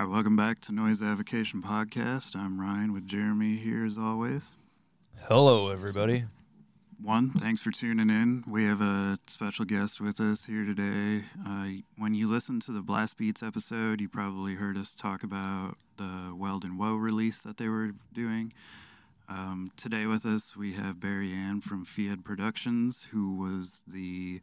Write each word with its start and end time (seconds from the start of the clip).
Hi, 0.00 0.06
welcome 0.06 0.34
back 0.34 0.60
to 0.60 0.72
Noise 0.72 1.02
Avocation 1.02 1.60
Podcast. 1.60 2.34
I'm 2.34 2.58
Ryan 2.58 2.94
with 2.94 3.06
Jeremy 3.06 3.56
here 3.56 3.84
as 3.84 3.98
always. 3.98 4.56
Hello, 5.28 5.68
everybody. 5.68 6.24
One, 7.02 7.28
thanks 7.32 7.60
for 7.60 7.70
tuning 7.70 8.08
in. 8.08 8.42
We 8.48 8.64
have 8.64 8.80
a 8.80 9.18
special 9.26 9.66
guest 9.66 10.00
with 10.00 10.18
us 10.18 10.46
here 10.46 10.64
today. 10.64 11.26
Uh, 11.46 11.82
when 11.98 12.14
you 12.14 12.28
listened 12.28 12.62
to 12.62 12.72
the 12.72 12.80
Blast 12.80 13.18
Beats 13.18 13.42
episode, 13.42 14.00
you 14.00 14.08
probably 14.08 14.54
heard 14.54 14.78
us 14.78 14.94
talk 14.94 15.22
about 15.22 15.76
the 15.98 16.34
Weald 16.34 16.64
and 16.64 16.78
Woe 16.78 16.94
release 16.94 17.42
that 17.42 17.58
they 17.58 17.68
were 17.68 17.92
doing. 18.14 18.54
Um, 19.28 19.70
today 19.76 20.06
with 20.06 20.24
us, 20.24 20.56
we 20.56 20.72
have 20.72 20.96
Bariann 20.96 21.62
from 21.62 21.84
Fiadh 21.84 22.24
Productions, 22.24 23.08
who 23.10 23.34
was 23.34 23.84
the 23.86 24.40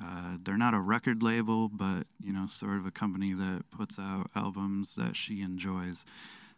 uh, 0.00 0.36
they're 0.42 0.56
not 0.56 0.74
a 0.74 0.80
record 0.80 1.22
label, 1.22 1.68
but 1.68 2.06
you 2.22 2.32
know, 2.32 2.46
sort 2.48 2.76
of 2.76 2.86
a 2.86 2.90
company 2.90 3.32
that 3.32 3.64
puts 3.70 3.98
out 3.98 4.30
albums 4.34 4.94
that 4.94 5.16
she 5.16 5.42
enjoys. 5.42 6.04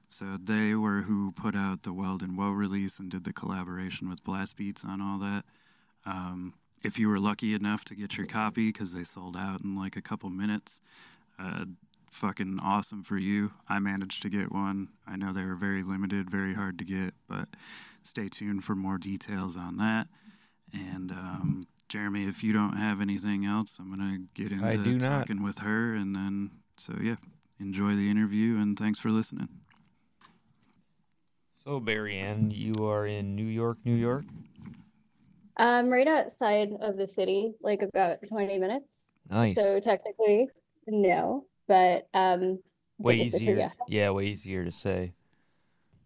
So 0.09 0.37
they 0.43 0.75
were 0.75 1.03
who 1.03 1.33
put 1.33 1.55
out 1.55 1.85
the 1.85 1.93
Weald 1.93 2.23
and 2.23 2.37
Woe 2.37 2.51
release 2.51 2.99
and 2.99 3.11
did 3.11 3.25
the 3.25 3.33
collaboration 3.33 4.11
with 4.11 4.25
Blast 4.25 4.57
Beats 4.57 4.85
on 4.85 5.01
all 5.01 5.19
that. 5.19 5.45
Um, 6.05 6.55
if 6.83 6.99
you 6.99 7.09
were 7.09 7.19
lucky 7.19 7.55
enough 7.55 7.85
to 7.87 7.95
get 7.95 8.17
your 8.17 8.27
copy, 8.27 8.69
because 8.69 8.93
they 8.93 9.05
sold 9.05 9.37
out 9.37 9.61
in 9.63 9.77
like 9.77 9.97
a 9.97 10.03
couple 10.03 10.29
minutes, 10.31 10.81
uh, 11.39 11.67
fucking 12.11 12.59
awesome 12.63 13.05
for 13.05 13.19
you. 13.19 13.53
I 13.69 13.79
managed 13.79 14.23
to 14.23 14.29
get 14.29 14.51
one. 14.53 14.89
I 15.07 15.17
know 15.17 15.33
they 15.33 15.45
were 15.45 15.55
very 15.55 15.83
limited, 15.83 16.29
very 16.29 16.55
hard 16.55 16.79
to 16.79 16.85
get, 16.85 17.15
but 17.29 17.49
stay 18.03 18.29
tuned 18.29 18.65
for 18.65 18.75
more 18.75 18.99
details 18.99 19.57
on 19.57 19.77
that. 19.77 20.09
And 20.73 21.11
um, 21.13 21.69
Jeremy, 21.91 22.29
if 22.29 22.45
you 22.45 22.53
don't 22.53 22.77
have 22.77 23.01
anything 23.01 23.45
else, 23.45 23.79
I'm 23.81 23.91
gonna 23.91 24.19
get 24.33 24.53
into 24.53 24.97
talking 25.01 25.39
not. 25.39 25.45
with 25.45 25.59
her, 25.59 25.93
and 25.93 26.15
then 26.15 26.53
so 26.79 26.95
yeah, 27.03 27.17
enjoy 27.59 27.97
the 27.97 28.09
interview, 28.09 28.59
and 28.59 28.79
thanks 28.79 29.01
for 29.01 29.11
listening. 29.11 29.49
So, 31.65 31.81
Bariann, 31.81 32.57
you 32.57 32.87
are 32.87 33.07
in 33.07 33.35
New 33.35 33.45
York, 33.45 33.79
New 33.85 33.97
York? 33.97 34.25
I'm 35.57 35.91
right 35.91 36.07
outside 36.07 36.71
of 36.81 36.97
the 36.97 37.09
city, 37.09 37.55
like 37.61 37.83
about 37.83 38.19
20 38.29 38.57
minutes. 38.59 38.87
Nice. 39.29 39.57
So, 39.57 39.81
technically, 39.81 40.47
no, 40.87 41.45
but 41.67 42.07
um, 42.15 42.61
way 42.99 43.17
easier. 43.17 43.57
Yeah. 43.57 43.71
yeah, 43.89 44.11
way 44.11 44.27
easier 44.27 44.65
to 44.65 44.71
say. 44.71 45.13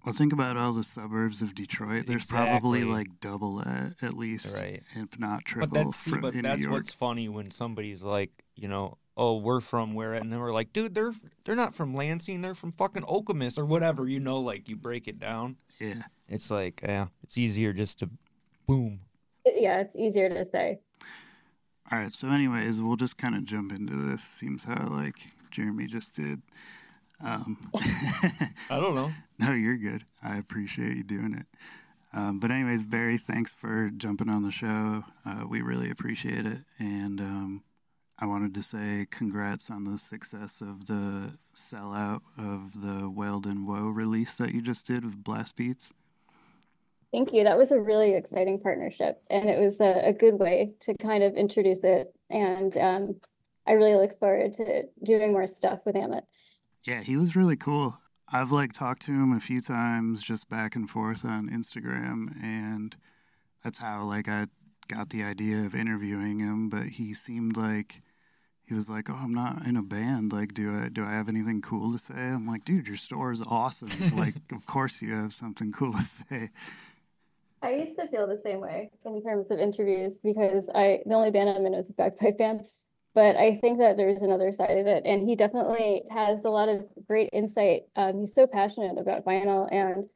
Well, 0.05 0.15
think 0.15 0.35
about 0.35 0.57
all 0.57 0.73
the 0.73 0.85
suburbs 0.85 1.41
of 1.41 1.55
Detroit. 1.55 2.07
There's 2.07 2.25
exactly. 2.25 2.51
probably 2.51 2.85
like 2.85 3.21
double 3.21 3.57
that 3.57 3.95
at 4.03 4.15
least, 4.15 4.55
right? 4.55 4.83
If 4.95 5.19
not 5.19 5.45
triple. 5.47 5.69
But 5.69 5.85
that's, 5.85 5.97
see, 5.97 6.17
but 6.17 6.35
that's 6.43 6.67
what's 6.67 6.93
funny 6.93 7.29
when 7.29 7.51
somebody's 7.51 8.03
like, 8.03 8.31
you 8.55 8.69
know, 8.69 8.99
oh, 9.17 9.39
we're 9.39 9.61
from 9.61 9.95
where, 9.95 10.13
and 10.13 10.31
then 10.31 10.41
we're 10.41 10.53
like, 10.53 10.73
dude, 10.73 10.95
they're 10.95 11.15
they're 11.45 11.55
not 11.55 11.75
from 11.75 11.95
Lansing, 11.95 12.43
they're 12.43 12.55
from 12.55 12.73
fucking 12.73 13.05
Okemos 13.05 13.59
or 13.59 13.65
whatever. 13.65 14.07
You 14.07 14.21
know, 14.21 14.41
like 14.41 14.69
you 14.69 14.77
break 14.77 15.09
it 15.09 15.19
down. 15.19 15.57
Yeah. 15.81 16.03
It's 16.29 16.51
like, 16.51 16.83
yeah, 16.83 17.07
it's 17.23 17.39
easier 17.39 17.73
just 17.73 18.01
to, 18.01 18.11
boom. 18.67 19.01
Yeah, 19.47 19.81
it's 19.81 19.97
easier 19.97 20.29
to 20.29 20.45
say. 20.45 20.81
All 21.91 21.99
right. 21.99 22.13
So, 22.13 22.29
anyways, 22.29 22.81
we'll 22.81 22.97
just 22.97 23.17
kind 23.19 23.35
of 23.35 23.45
jump 23.45 23.73
into 23.73 24.11
this. 24.11 24.23
Seems 24.23 24.65
how 24.65 24.89
like 24.89 25.17
Jeremy 25.51 25.87
just 25.87 26.17
did. 26.17 26.41
Um, 27.21 27.59
I 27.75 28.81
don't 28.81 28.95
know. 28.95 29.13
No, 29.39 29.53
you're 29.53 29.77
good. 29.77 30.05
I 30.23 30.37
appreciate 30.37 30.97
you 30.97 31.03
doing 31.03 31.35
it. 31.35 31.47
Um, 32.13 32.39
but 32.39 32.51
anyways, 32.51 32.85
Barry, 32.85 33.19
thanks 33.19 33.53
for 33.53 33.91
jumping 33.91 34.29
on 34.29 34.45
the 34.45 34.53
show. 34.53 35.05
Uh, 35.27 35.45
we 35.49 35.63
really 35.63 35.91
appreciate 35.91 36.47
it, 36.47 36.59
and 36.79 37.21
um, 37.21 37.65
I 38.19 38.27
wanted 38.27 38.55
to 38.55 38.63
say 38.63 39.07
congrats 39.11 39.69
on 39.69 39.85
the 39.85 39.99
success 39.99 40.61
of 40.61 40.87
the 40.87 41.33
sellout 41.57 42.21
of 42.39 42.81
the 42.81 43.11
Weald 43.11 43.47
and 43.47 43.67
Woe 43.67 43.89
release 43.89 44.37
that 44.37 44.55
you 44.55 44.63
just 44.63 44.87
did 44.87 45.05
with 45.05 45.25
Blast 45.25 45.57
Beats. 45.57 45.93
Thank 47.11 47.33
you. 47.33 47.45
That 47.45 47.59
was 47.59 47.73
a 47.73 47.81
really 47.81 48.15
exciting 48.15 48.61
partnership, 48.61 49.21
and 49.29 49.49
it 49.49 49.59
was 49.59 49.81
a, 49.81 50.09
a 50.09 50.13
good 50.13 50.35
way 50.35 50.75
to 50.81 50.95
kind 50.95 51.25
of 51.25 51.35
introduce 51.35 51.83
it. 51.83 52.15
And 52.31 52.77
um, 52.77 53.17
I 53.67 53.73
really 53.73 53.95
look 53.97 54.19
forward 54.21 54.53
to 54.55 54.85
doing 55.03 55.33
more 55.33 55.47
stuff 55.47 55.81
with 55.85 55.97
Amit. 55.97 56.23
Yeah, 56.85 57.03
he 57.03 57.17
was 57.17 57.35
really 57.35 57.57
cool. 57.57 57.99
I've 58.29 58.53
like 58.53 58.73
talked 58.73 59.03
to 59.03 59.13
him 59.13 59.33
a 59.33 59.41
few 59.41 59.61
times 59.61 60.23
just 60.23 60.49
back 60.49 60.77
and 60.77 60.89
forth 60.89 61.25
on 61.25 61.49
Instagram, 61.49 62.43
and 62.43 62.97
that's 63.63 63.79
how 63.79 64.05
like 64.05 64.29
I 64.29 64.47
got 64.89 65.11
the 65.11 65.23
idea 65.23 65.59
of 65.65 65.75
interviewing 65.75 66.41
him, 66.41 66.69
but 66.69 66.85
he 66.89 67.15
seemed 67.15 67.57
like 67.57 68.03
he 68.67 68.75
was 68.75 68.89
like, 68.91 69.09
"Oh, 69.11 69.15
I'm 69.15 69.33
not 69.35 69.67
in 69.67 69.77
a 69.77 69.83
band. 69.83 70.33
Like, 70.33 70.55
do 70.55 70.77
I 70.79 70.89
do 70.89 71.05
I 71.05 71.13
have 71.13 71.29
anything 71.29 71.63
cool 71.63 71.93
to 71.93 71.99
say?" 71.99 72.15
I'm 72.15 72.47
like, 72.47 72.65
"Dude, 72.65 72.89
your 72.89 72.97
store 72.97 73.33
is 73.33 73.43
awesome. 73.43 73.91
like, 74.17 74.35
of 74.53 74.67
course 74.67 75.03
you 75.03 75.15
have 75.15 75.35
something 75.35 75.73
cool 75.73 75.93
to 75.93 76.05
say." 76.05 76.51
I 77.63 77.71
used 77.75 77.99
to 77.99 78.07
feel 78.09 78.27
the 78.27 78.41
same 78.45 78.61
way 78.61 78.91
in 79.07 79.23
terms 79.23 79.51
of 79.51 79.59
interviews 79.59 80.19
because 80.23 80.69
I 80.75 81.01
the 81.07 81.15
only 81.15 81.31
band 81.31 81.49
I'm 81.51 81.65
in 81.67 81.75
is 81.75 81.91
a 81.91 81.95
bagpipe 81.95 82.39
band, 82.39 82.67
but 83.15 83.37
I 83.37 83.57
think 83.57 83.79
that 83.79 83.97
there's 83.97 84.23
another 84.23 84.53
side 84.53 84.77
of 84.79 84.87
it, 84.87 85.05
and 85.07 85.29
he 85.29 85.37
definitely 85.37 86.03
has 86.11 86.45
a 86.45 86.51
lot 86.51 86.69
of 86.69 86.85
great 87.07 87.31
insight. 87.33 87.83
Um, 87.97 88.21
he's 88.21 88.35
so 88.35 88.47
passionate 88.47 88.99
about 88.99 89.25
vinyl, 89.25 89.69
and 89.73 90.09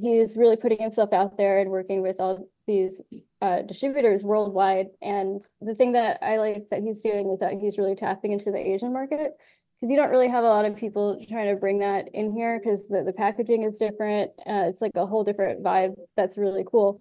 he's 0.00 0.36
really 0.36 0.56
putting 0.56 0.80
himself 0.80 1.12
out 1.12 1.36
there 1.36 1.60
and 1.60 1.70
working 1.70 2.02
with 2.02 2.16
all 2.18 2.48
these 2.66 3.00
uh, 3.40 3.62
distributors 3.62 4.24
worldwide. 4.24 4.88
And 5.00 5.40
the 5.60 5.74
thing 5.74 5.92
that 5.92 6.18
I 6.22 6.38
like 6.38 6.68
that 6.70 6.82
he's 6.82 7.02
doing 7.02 7.30
is 7.30 7.40
that 7.40 7.54
he's 7.54 7.78
really 7.78 7.94
tapping 7.94 8.32
into 8.32 8.50
the 8.50 8.58
Asian 8.58 8.92
market 8.92 9.36
because 9.80 9.90
you 9.90 9.96
don't 9.96 10.10
really 10.10 10.28
have 10.28 10.44
a 10.44 10.48
lot 10.48 10.64
of 10.64 10.76
people 10.76 11.20
trying 11.28 11.52
to 11.52 11.60
bring 11.60 11.80
that 11.80 12.08
in 12.14 12.32
here 12.32 12.60
because 12.60 12.86
the, 12.88 13.02
the 13.02 13.12
packaging 13.12 13.64
is 13.64 13.78
different. 13.78 14.30
Uh, 14.46 14.66
it's 14.68 14.80
like 14.80 14.92
a 14.94 15.06
whole 15.06 15.24
different 15.24 15.62
vibe 15.62 15.94
that's 16.16 16.38
really 16.38 16.64
cool. 16.70 17.00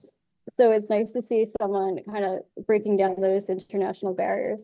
So 0.56 0.72
it's 0.72 0.90
nice 0.90 1.12
to 1.12 1.22
see 1.22 1.48
someone 1.62 2.00
kind 2.10 2.26
of 2.26 2.40
breaking 2.66 2.98
down 2.98 3.22
those 3.22 3.46
international 3.46 4.14
barriers. 4.16 4.64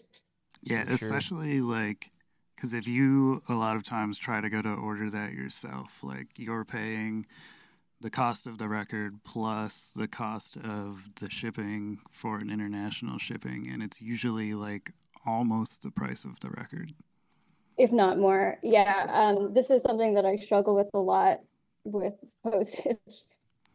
Yeah, 0.62 0.84
especially 0.88 1.62
like 1.62 2.12
because 2.56 2.74
if 2.74 2.88
you 2.88 3.42
a 3.48 3.54
lot 3.54 3.76
of 3.76 3.84
times 3.84 4.18
try 4.18 4.42
to 4.42 4.50
go 4.50 4.62
to 4.62 4.70
order 4.70 5.10
that 5.10 5.34
yourself, 5.34 6.00
like 6.04 6.28
you're 6.38 6.66
paying 6.66 7.26
the 8.02 8.10
cost 8.10 8.46
of 8.46 8.58
the 8.58 8.68
record 8.68 9.24
plus 9.24 9.92
the 9.96 10.08
cost 10.08 10.58
of 10.58 11.10
the 11.20 11.30
shipping 11.30 12.00
for 12.12 12.38
an 12.38 12.50
international 12.50 13.18
shipping 13.18 13.68
and 13.72 13.82
it's 13.82 14.02
usually 14.02 14.54
like 14.54 14.92
almost 15.26 15.82
the 15.82 15.92
price 15.92 16.24
of 16.24 16.40
the 16.40 16.50
record. 16.52 16.94
If 17.78 17.92
not 17.92 18.18
more. 18.18 18.58
Yeah 18.62 19.08
um, 19.10 19.54
this 19.54 19.70
is 19.70 19.82
something 19.82 20.14
that 20.14 20.26
i 20.26 20.38
struggle 20.38 20.76
with 20.76 20.88
a 20.94 21.00
lot 21.00 21.40
with 21.84 22.14
postage. 22.44 22.98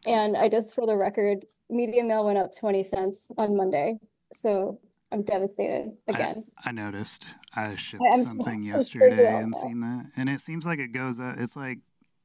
And 0.05 0.37
i 0.37 0.47
just 0.47 0.73
for 0.73 0.85
the 0.85 0.95
record 0.95 1.45
media 1.69 2.03
mail 2.03 2.25
went 2.25 2.37
up 2.37 2.55
20 2.57 2.83
cents 2.83 3.27
on 3.37 3.57
monday. 3.57 3.97
So 4.33 4.79
i'm 5.13 5.21
devastated 5.21 5.93
again 6.07 6.43
i, 6.57 6.69
I 6.69 6.71
noticed 6.71 7.25
i 7.55 7.75
shipped 7.75 8.03
I'm 8.11 8.23
something 8.23 8.63
yesterday 8.63 9.33
and 9.33 9.55
seen 9.55 9.79
that 9.81 10.07
and 10.17 10.27
it 10.29 10.41
seems 10.41 10.65
like 10.65 10.79
it 10.79 10.91
goes 10.91 11.19
up 11.19 11.35
it's 11.37 11.55
like 11.55 11.79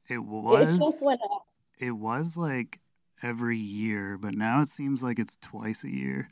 it 0.09 0.17
was 0.17 0.75
it 0.75 0.79
just 0.79 1.05
went 1.05 1.21
up 1.23 1.45
it 1.79 1.91
was 1.91 2.35
like 2.35 2.79
every 3.23 3.57
year, 3.57 4.17
but 4.17 4.35
now 4.35 4.61
it 4.61 4.69
seems 4.69 5.03
like 5.03 5.19
it's 5.19 5.37
twice 5.37 5.83
a 5.83 5.89
year. 5.89 6.29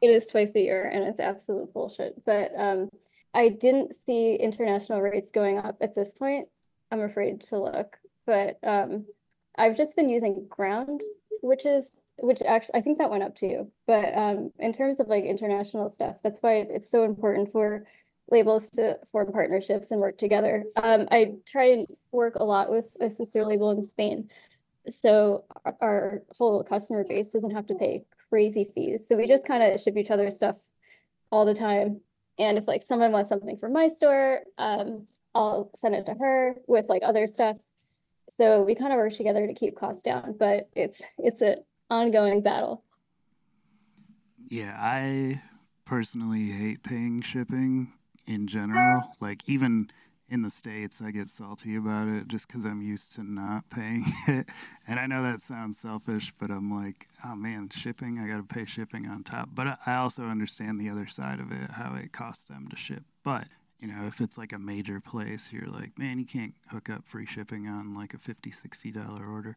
It 0.00 0.08
is 0.08 0.26
twice 0.26 0.54
a 0.54 0.60
year, 0.60 0.84
and 0.84 1.04
it's 1.04 1.20
absolute 1.20 1.72
bullshit. 1.72 2.24
But 2.24 2.52
um, 2.58 2.90
I 3.34 3.48
didn't 3.48 3.94
see 3.94 4.34
international 4.34 5.00
rates 5.00 5.30
going 5.30 5.58
up 5.58 5.76
at 5.80 5.94
this 5.94 6.12
point. 6.12 6.48
I'm 6.90 7.00
afraid 7.00 7.44
to 7.48 7.58
look, 7.58 7.96
but 8.26 8.58
um, 8.62 9.06
I've 9.58 9.76
just 9.76 9.96
been 9.96 10.08
using 10.08 10.46
Ground, 10.48 11.00
which 11.42 11.66
is 11.66 11.86
which 12.18 12.40
actually 12.42 12.74
I 12.74 12.80
think 12.80 12.98
that 12.98 13.10
went 13.10 13.22
up 13.22 13.36
too. 13.36 13.70
But 13.86 14.16
um, 14.16 14.52
in 14.58 14.72
terms 14.72 15.00
of 15.00 15.08
like 15.08 15.24
international 15.24 15.88
stuff, 15.88 16.16
that's 16.22 16.40
why 16.40 16.66
it's 16.68 16.90
so 16.90 17.04
important 17.04 17.52
for 17.52 17.84
labels 18.30 18.70
to 18.70 18.98
form 19.12 19.30
partnerships 19.32 19.90
and 19.90 20.00
work 20.00 20.18
together. 20.18 20.64
Um, 20.76 21.06
I 21.10 21.34
try 21.46 21.70
and 21.70 21.86
work 22.10 22.36
a 22.36 22.44
lot 22.44 22.70
with 22.70 22.86
a 23.00 23.08
sister 23.08 23.44
label 23.44 23.70
in 23.70 23.82
Spain 23.84 24.28
so 24.88 25.44
our 25.80 26.22
whole 26.36 26.62
customer 26.62 27.04
base 27.04 27.30
doesn't 27.30 27.50
have 27.50 27.66
to 27.66 27.74
pay 27.74 28.04
crazy 28.28 28.70
fees. 28.74 29.06
So 29.08 29.16
we 29.16 29.26
just 29.26 29.46
kind 29.46 29.62
of 29.62 29.80
ship 29.80 29.96
each 29.96 30.10
other 30.10 30.30
stuff 30.30 30.56
all 31.30 31.44
the 31.44 31.54
time. 31.54 32.00
And 32.38 32.58
if 32.58 32.68
like 32.68 32.82
someone 32.82 33.12
wants 33.12 33.28
something 33.28 33.56
from 33.58 33.72
my 33.72 33.88
store, 33.88 34.40
um, 34.58 35.06
I'll 35.34 35.70
send 35.80 35.94
it 35.94 36.06
to 36.06 36.14
her 36.14 36.56
with 36.66 36.86
like 36.88 37.02
other 37.02 37.26
stuff. 37.26 37.56
So 38.28 38.62
we 38.62 38.74
kind 38.74 38.92
of 38.92 38.96
work 38.96 39.14
together 39.14 39.46
to 39.46 39.54
keep 39.54 39.76
costs 39.76 40.02
down, 40.02 40.34
but 40.38 40.68
it's 40.74 41.00
it's 41.18 41.40
an 41.40 41.56
ongoing 41.90 42.42
battle. 42.42 42.82
Yeah, 44.48 44.76
I 44.76 45.42
personally 45.84 46.50
hate 46.50 46.82
paying 46.82 47.22
shipping 47.22 47.92
in 48.26 48.46
general. 48.46 49.02
Like 49.20 49.42
even 49.46 49.90
in 50.28 50.42
the 50.42 50.50
states 50.50 51.00
i 51.00 51.12
get 51.12 51.28
salty 51.28 51.76
about 51.76 52.08
it 52.08 52.26
just 52.26 52.48
because 52.48 52.64
i'm 52.64 52.82
used 52.82 53.14
to 53.14 53.22
not 53.22 53.62
paying 53.70 54.04
it 54.26 54.48
and 54.88 54.98
i 54.98 55.06
know 55.06 55.22
that 55.22 55.40
sounds 55.40 55.78
selfish 55.78 56.32
but 56.36 56.50
i'm 56.50 56.68
like 56.68 57.06
oh 57.24 57.36
man 57.36 57.68
shipping 57.68 58.18
i 58.18 58.26
gotta 58.26 58.42
pay 58.42 58.64
shipping 58.64 59.06
on 59.06 59.22
top 59.22 59.48
but 59.54 59.78
i 59.86 59.94
also 59.94 60.24
understand 60.24 60.80
the 60.80 60.90
other 60.90 61.06
side 61.06 61.38
of 61.38 61.52
it 61.52 61.70
how 61.70 61.94
it 61.94 62.12
costs 62.12 62.46
them 62.46 62.66
to 62.68 62.74
ship 62.76 63.04
but 63.22 63.46
you 63.80 63.88
know, 63.88 64.06
if 64.06 64.20
it's 64.20 64.38
like 64.38 64.52
a 64.52 64.58
major 64.58 65.00
place, 65.00 65.52
you're 65.52 65.68
like, 65.68 65.98
man, 65.98 66.18
you 66.18 66.24
can't 66.24 66.54
hook 66.70 66.88
up 66.88 67.04
free 67.06 67.26
shipping 67.26 67.68
on 67.68 67.94
like 67.94 68.14
a 68.14 68.18
50 68.18 68.50
$60 68.50 69.28
order. 69.28 69.56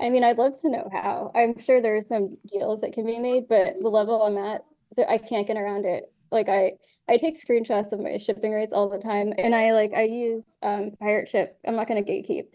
I 0.00 0.10
mean, 0.10 0.24
I'd 0.24 0.38
love 0.38 0.60
to 0.62 0.68
know 0.68 0.88
how. 0.92 1.30
I'm 1.34 1.58
sure 1.60 1.80
there's 1.80 2.08
some 2.08 2.36
deals 2.46 2.80
that 2.80 2.92
can 2.92 3.06
be 3.06 3.18
made, 3.18 3.48
but 3.48 3.74
the 3.80 3.88
level 3.88 4.22
I'm 4.22 4.38
at, 4.38 4.64
I 5.08 5.18
can't 5.18 5.46
get 5.46 5.56
around 5.56 5.84
it. 5.84 6.12
Like 6.30 6.48
I, 6.48 6.72
I 7.08 7.16
take 7.16 7.40
screenshots 7.40 7.92
of 7.92 8.00
my 8.00 8.16
shipping 8.16 8.52
rates 8.52 8.72
all 8.72 8.88
the 8.88 8.98
time, 8.98 9.32
and 9.38 9.54
I 9.54 9.72
like 9.72 9.92
I 9.94 10.02
use 10.02 10.44
um, 10.62 10.92
Pirate 11.00 11.28
Ship. 11.28 11.56
I'm 11.66 11.76
not 11.76 11.88
going 11.88 12.04
to 12.04 12.10
gatekeep. 12.10 12.46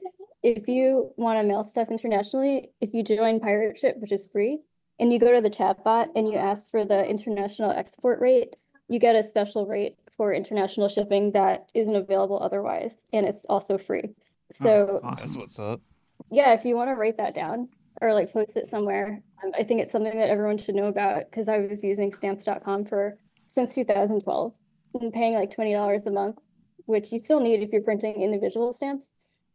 If 0.44 0.68
you 0.68 1.12
want 1.18 1.40
to 1.40 1.44
mail 1.44 1.64
stuff 1.64 1.90
internationally, 1.92 2.72
if 2.82 2.94
you 2.94 3.04
join 3.04 3.40
Pirate 3.40 3.78
Ship, 3.78 3.96
which 4.00 4.12
is 4.12 4.28
free, 4.32 4.60
and 5.00 5.14
you 5.14 5.20
go 5.20 5.34
to 5.34 5.42
the 5.42 5.50
chatbot 5.50 6.08
and 6.16 6.28
you 6.28 6.36
ask 6.36 6.70
for 6.70 6.86
the 6.86 7.06
international 7.06 7.72
export 7.72 8.20
rate, 8.20 8.56
you 8.90 9.00
get 9.00 9.16
a 9.16 9.24
special 9.24 9.66
rate 9.66 9.96
for 10.18 10.34
international 10.34 10.90
shipping 10.90 11.32
that 11.32 11.70
isn't 11.74 11.96
available 11.96 12.40
otherwise, 12.42 13.04
and 13.14 13.26
it's 13.26 13.46
also 13.46 13.78
free. 13.78 14.04
Oh, 14.06 14.12
so 14.52 15.00
oh, 15.04 15.08
awesome. 15.08 15.28
that's 15.28 15.38
what's 15.38 15.60
up. 15.60 15.82
Yeah, 16.31 16.54
if 16.54 16.66
you 16.66 16.76
want 16.76 16.90
to 16.90 16.96
write 16.96 17.18
that 17.18 17.36
down 17.36 17.70
or 18.02 18.14
like 18.14 18.31
post 18.31 18.56
it 18.56 18.68
somewhere, 18.68 19.22
um, 19.44 19.52
I 19.58 19.64
think 19.64 19.81
it's 19.81 19.92
something 19.92 20.18
that 20.18 20.30
everyone 20.30 20.58
should 20.58 20.76
know 20.76 20.88
about 20.88 21.30
because 21.30 21.48
I 21.48 21.60
was 21.60 21.84
using 21.84 22.14
stamps.com 22.14 22.86
for 22.86 23.18
since 23.48 23.76
2012 23.76 24.54
and 25.00 25.14
paying 25.14 25.34
like 25.34 25.56
$20 25.56 26.06
a 26.06 26.12
month, 26.12 26.38
which 26.86 27.12
you 27.12 27.20
still 27.20 27.40
need 27.40 27.62
if 27.62 27.72
you're 27.72 27.81
printing 27.81 28.22
individual 28.22 28.74
stamps. 28.74 29.08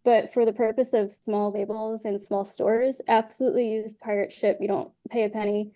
But 0.04 0.32
for 0.34 0.44
the 0.44 0.52
purpose 0.52 0.92
of 0.92 1.12
small 1.12 1.50
labels 1.50 2.04
and 2.04 2.20
small 2.20 2.44
stores, 2.44 3.00
absolutely 3.08 3.72
use 3.72 3.94
Pirate 3.94 4.32
Ship. 4.32 4.58
You 4.60 4.68
don't 4.68 4.90
pay 5.10 5.24
a 5.24 5.30
penny 5.30 5.72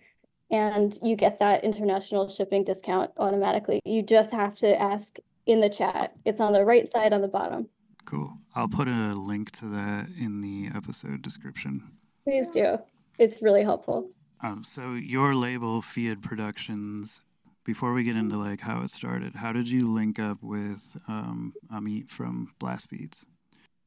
and 0.50 0.98
you 1.02 1.16
get 1.16 1.38
that 1.40 1.64
international 1.64 2.28
shipping 2.28 2.64
discount 2.64 3.10
automatically. 3.16 3.80
You 3.84 4.02
just 4.02 4.32
have 4.32 4.54
to 4.56 4.80
ask 4.80 5.18
in 5.46 5.60
the 5.60 5.68
chat. 5.68 6.14
It's 6.24 6.40
on 6.40 6.52
the 6.52 6.64
right 6.64 6.90
side 6.92 7.12
on 7.12 7.22
the 7.22 7.28
bottom. 7.28 7.68
Cool. 8.08 8.32
I'll 8.54 8.68
put 8.68 8.88
a 8.88 9.12
link 9.12 9.50
to 9.58 9.66
that 9.66 10.08
in 10.18 10.40
the 10.40 10.74
episode 10.74 11.20
description. 11.20 11.82
Please 12.24 12.48
do. 12.48 12.78
It's 13.18 13.42
really 13.42 13.62
helpful. 13.62 14.08
Um, 14.42 14.64
so 14.64 14.94
your 14.94 15.34
label, 15.34 15.82
Fiadh 15.82 16.22
Productions, 16.22 17.20
before 17.64 17.92
we 17.92 18.04
get 18.04 18.16
into 18.16 18.38
like 18.38 18.62
how 18.62 18.80
it 18.80 18.90
started, 18.90 19.34
how 19.34 19.52
did 19.52 19.68
you 19.68 19.92
link 19.92 20.18
up 20.18 20.42
with 20.42 20.96
um, 21.06 21.52
Amit 21.70 22.08
from 22.08 22.54
Blast 22.58 22.88
Beats? 22.88 23.26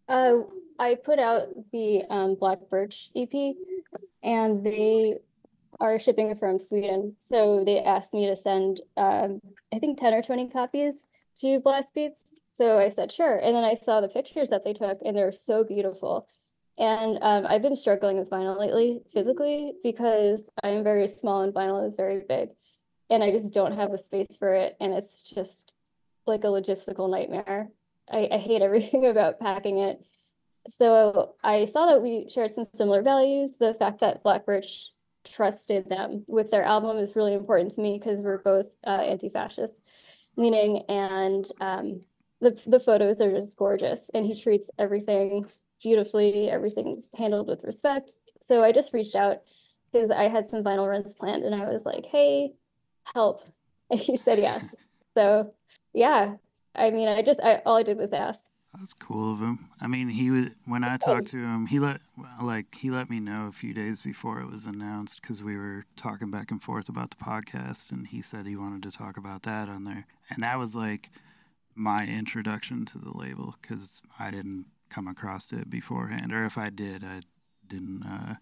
Uh, 0.07 0.41
I 0.77 0.93
put 1.03 1.17
out 1.17 1.47
the 1.71 2.03
um, 2.11 2.35
Black 2.35 2.59
Birch 2.69 3.09
EP, 3.15 3.55
and 4.21 4.63
they 4.63 5.15
are 5.79 5.97
shipping 5.97 6.35
from 6.35 6.59
Sweden. 6.59 7.15
So 7.17 7.63
they 7.65 7.79
asked 7.79 8.13
me 8.13 8.27
to 8.27 8.37
send, 8.37 8.81
um, 8.97 9.41
I 9.73 9.79
think, 9.79 9.99
10 9.99 10.13
or 10.13 10.21
20 10.21 10.49
copies 10.49 11.07
to 11.39 11.59
Blast 11.59 11.95
Beats. 11.95 12.35
So 12.53 12.77
I 12.77 12.89
said, 12.89 13.11
sure. 13.11 13.37
And 13.37 13.55
then 13.55 13.63
I 13.63 13.75
saw 13.75 14.01
the 14.01 14.07
pictures 14.07 14.49
that 14.49 14.63
they 14.63 14.73
took, 14.73 14.99
and 15.05 15.15
they're 15.15 15.31
so 15.31 15.63
beautiful. 15.63 16.27
And 16.77 17.19
um, 17.21 17.45
I've 17.47 17.61
been 17.61 17.75
struggling 17.75 18.17
with 18.17 18.29
vinyl 18.29 18.59
lately 18.59 19.01
physically 19.13 19.73
because 19.83 20.49
I'm 20.63 20.83
very 20.83 21.07
small 21.07 21.41
and 21.41 21.53
vinyl 21.53 21.85
is 21.85 21.95
very 21.95 22.21
big. 22.27 22.49
And 23.09 23.23
I 23.23 23.31
just 23.31 23.53
don't 23.53 23.75
have 23.75 23.93
a 23.93 23.97
space 23.97 24.35
for 24.37 24.53
it. 24.53 24.77
And 24.79 24.93
it's 24.93 25.21
just 25.21 25.73
like 26.25 26.43
a 26.43 26.47
logistical 26.47 27.09
nightmare. 27.09 27.69
I, 28.09 28.29
I 28.31 28.37
hate 28.37 28.61
everything 28.63 29.05
about 29.05 29.39
packing 29.39 29.79
it. 29.79 30.01
So 30.69 31.35
I 31.43 31.65
saw 31.65 31.87
that 31.87 32.01
we 32.01 32.29
shared 32.29 32.51
some 32.51 32.65
similar 32.73 33.01
values. 33.01 33.51
The 33.59 33.73
fact 33.73 33.99
that 33.99 34.23
Black 34.23 34.45
Birch 34.45 34.91
trusted 35.23 35.89
them 35.89 36.23
with 36.27 36.51
their 36.51 36.63
album 36.63 36.97
is 36.97 37.15
really 37.15 37.33
important 37.33 37.73
to 37.73 37.81
me 37.81 37.99
because 37.99 38.21
we're 38.21 38.39
both 38.39 38.67
uh, 38.85 38.89
anti-fascist 38.89 39.75
leaning 40.35 40.83
and 40.89 41.45
um, 41.59 42.01
the, 42.41 42.59
the 42.67 42.79
photos 42.79 43.21
are 43.21 43.31
just 43.31 43.55
gorgeous 43.55 44.09
and 44.13 44.25
he 44.25 44.39
treats 44.39 44.69
everything 44.77 45.45
beautifully 45.81 46.49
everything's 46.49 47.05
handled 47.15 47.47
with 47.47 47.63
respect 47.63 48.11
so 48.45 48.63
i 48.63 48.71
just 48.71 48.93
reached 48.93 49.15
out 49.15 49.41
because 49.91 50.11
i 50.11 50.27
had 50.27 50.49
some 50.49 50.63
vinyl 50.63 50.89
runs 50.89 51.13
planned 51.13 51.43
and 51.43 51.55
i 51.55 51.69
was 51.69 51.85
like 51.85 52.05
hey 52.05 52.51
help 53.13 53.43
and 53.89 53.99
he 53.99 54.17
said 54.17 54.39
yes 54.39 54.65
so 55.15 55.53
yeah 55.93 56.33
i 56.75 56.89
mean 56.89 57.07
i 57.07 57.21
just 57.21 57.39
I, 57.41 57.61
all 57.65 57.77
i 57.77 57.83
did 57.83 57.97
was 57.97 58.11
ask 58.11 58.39
that's 58.79 58.93
cool 58.93 59.33
of 59.33 59.39
him. 59.39 59.67
I 59.81 59.87
mean, 59.87 60.07
he 60.07 60.31
was 60.31 60.47
when 60.65 60.85
I 60.85 60.95
talked 60.95 61.27
to 61.29 61.37
him. 61.37 61.65
He 61.65 61.79
let 61.79 61.99
like 62.41 62.73
he 62.75 62.89
let 62.89 63.09
me 63.09 63.19
know 63.19 63.47
a 63.47 63.51
few 63.51 63.73
days 63.73 63.99
before 63.99 64.39
it 64.39 64.49
was 64.49 64.65
announced 64.65 65.21
because 65.21 65.43
we 65.43 65.57
were 65.57 65.83
talking 65.97 66.31
back 66.31 66.51
and 66.51 66.63
forth 66.63 66.87
about 66.87 67.09
the 67.11 67.17
podcast, 67.17 67.91
and 67.91 68.07
he 68.07 68.21
said 68.21 68.47
he 68.47 68.55
wanted 68.55 68.83
to 68.83 68.97
talk 68.97 69.17
about 69.17 69.43
that 69.43 69.67
on 69.67 69.83
there, 69.83 70.05
and 70.29 70.41
that 70.43 70.57
was 70.57 70.73
like 70.73 71.09
my 71.75 72.05
introduction 72.05 72.85
to 72.85 72.97
the 72.97 73.15
label 73.15 73.55
because 73.61 74.01
I 74.19 74.31
didn't 74.31 74.65
come 74.89 75.07
across 75.07 75.51
it 75.51 75.69
beforehand, 75.69 76.33
or 76.33 76.45
if 76.45 76.57
I 76.57 76.69
did, 76.69 77.03
I 77.03 77.21
didn't. 77.67 78.03
Uh, 78.03 78.35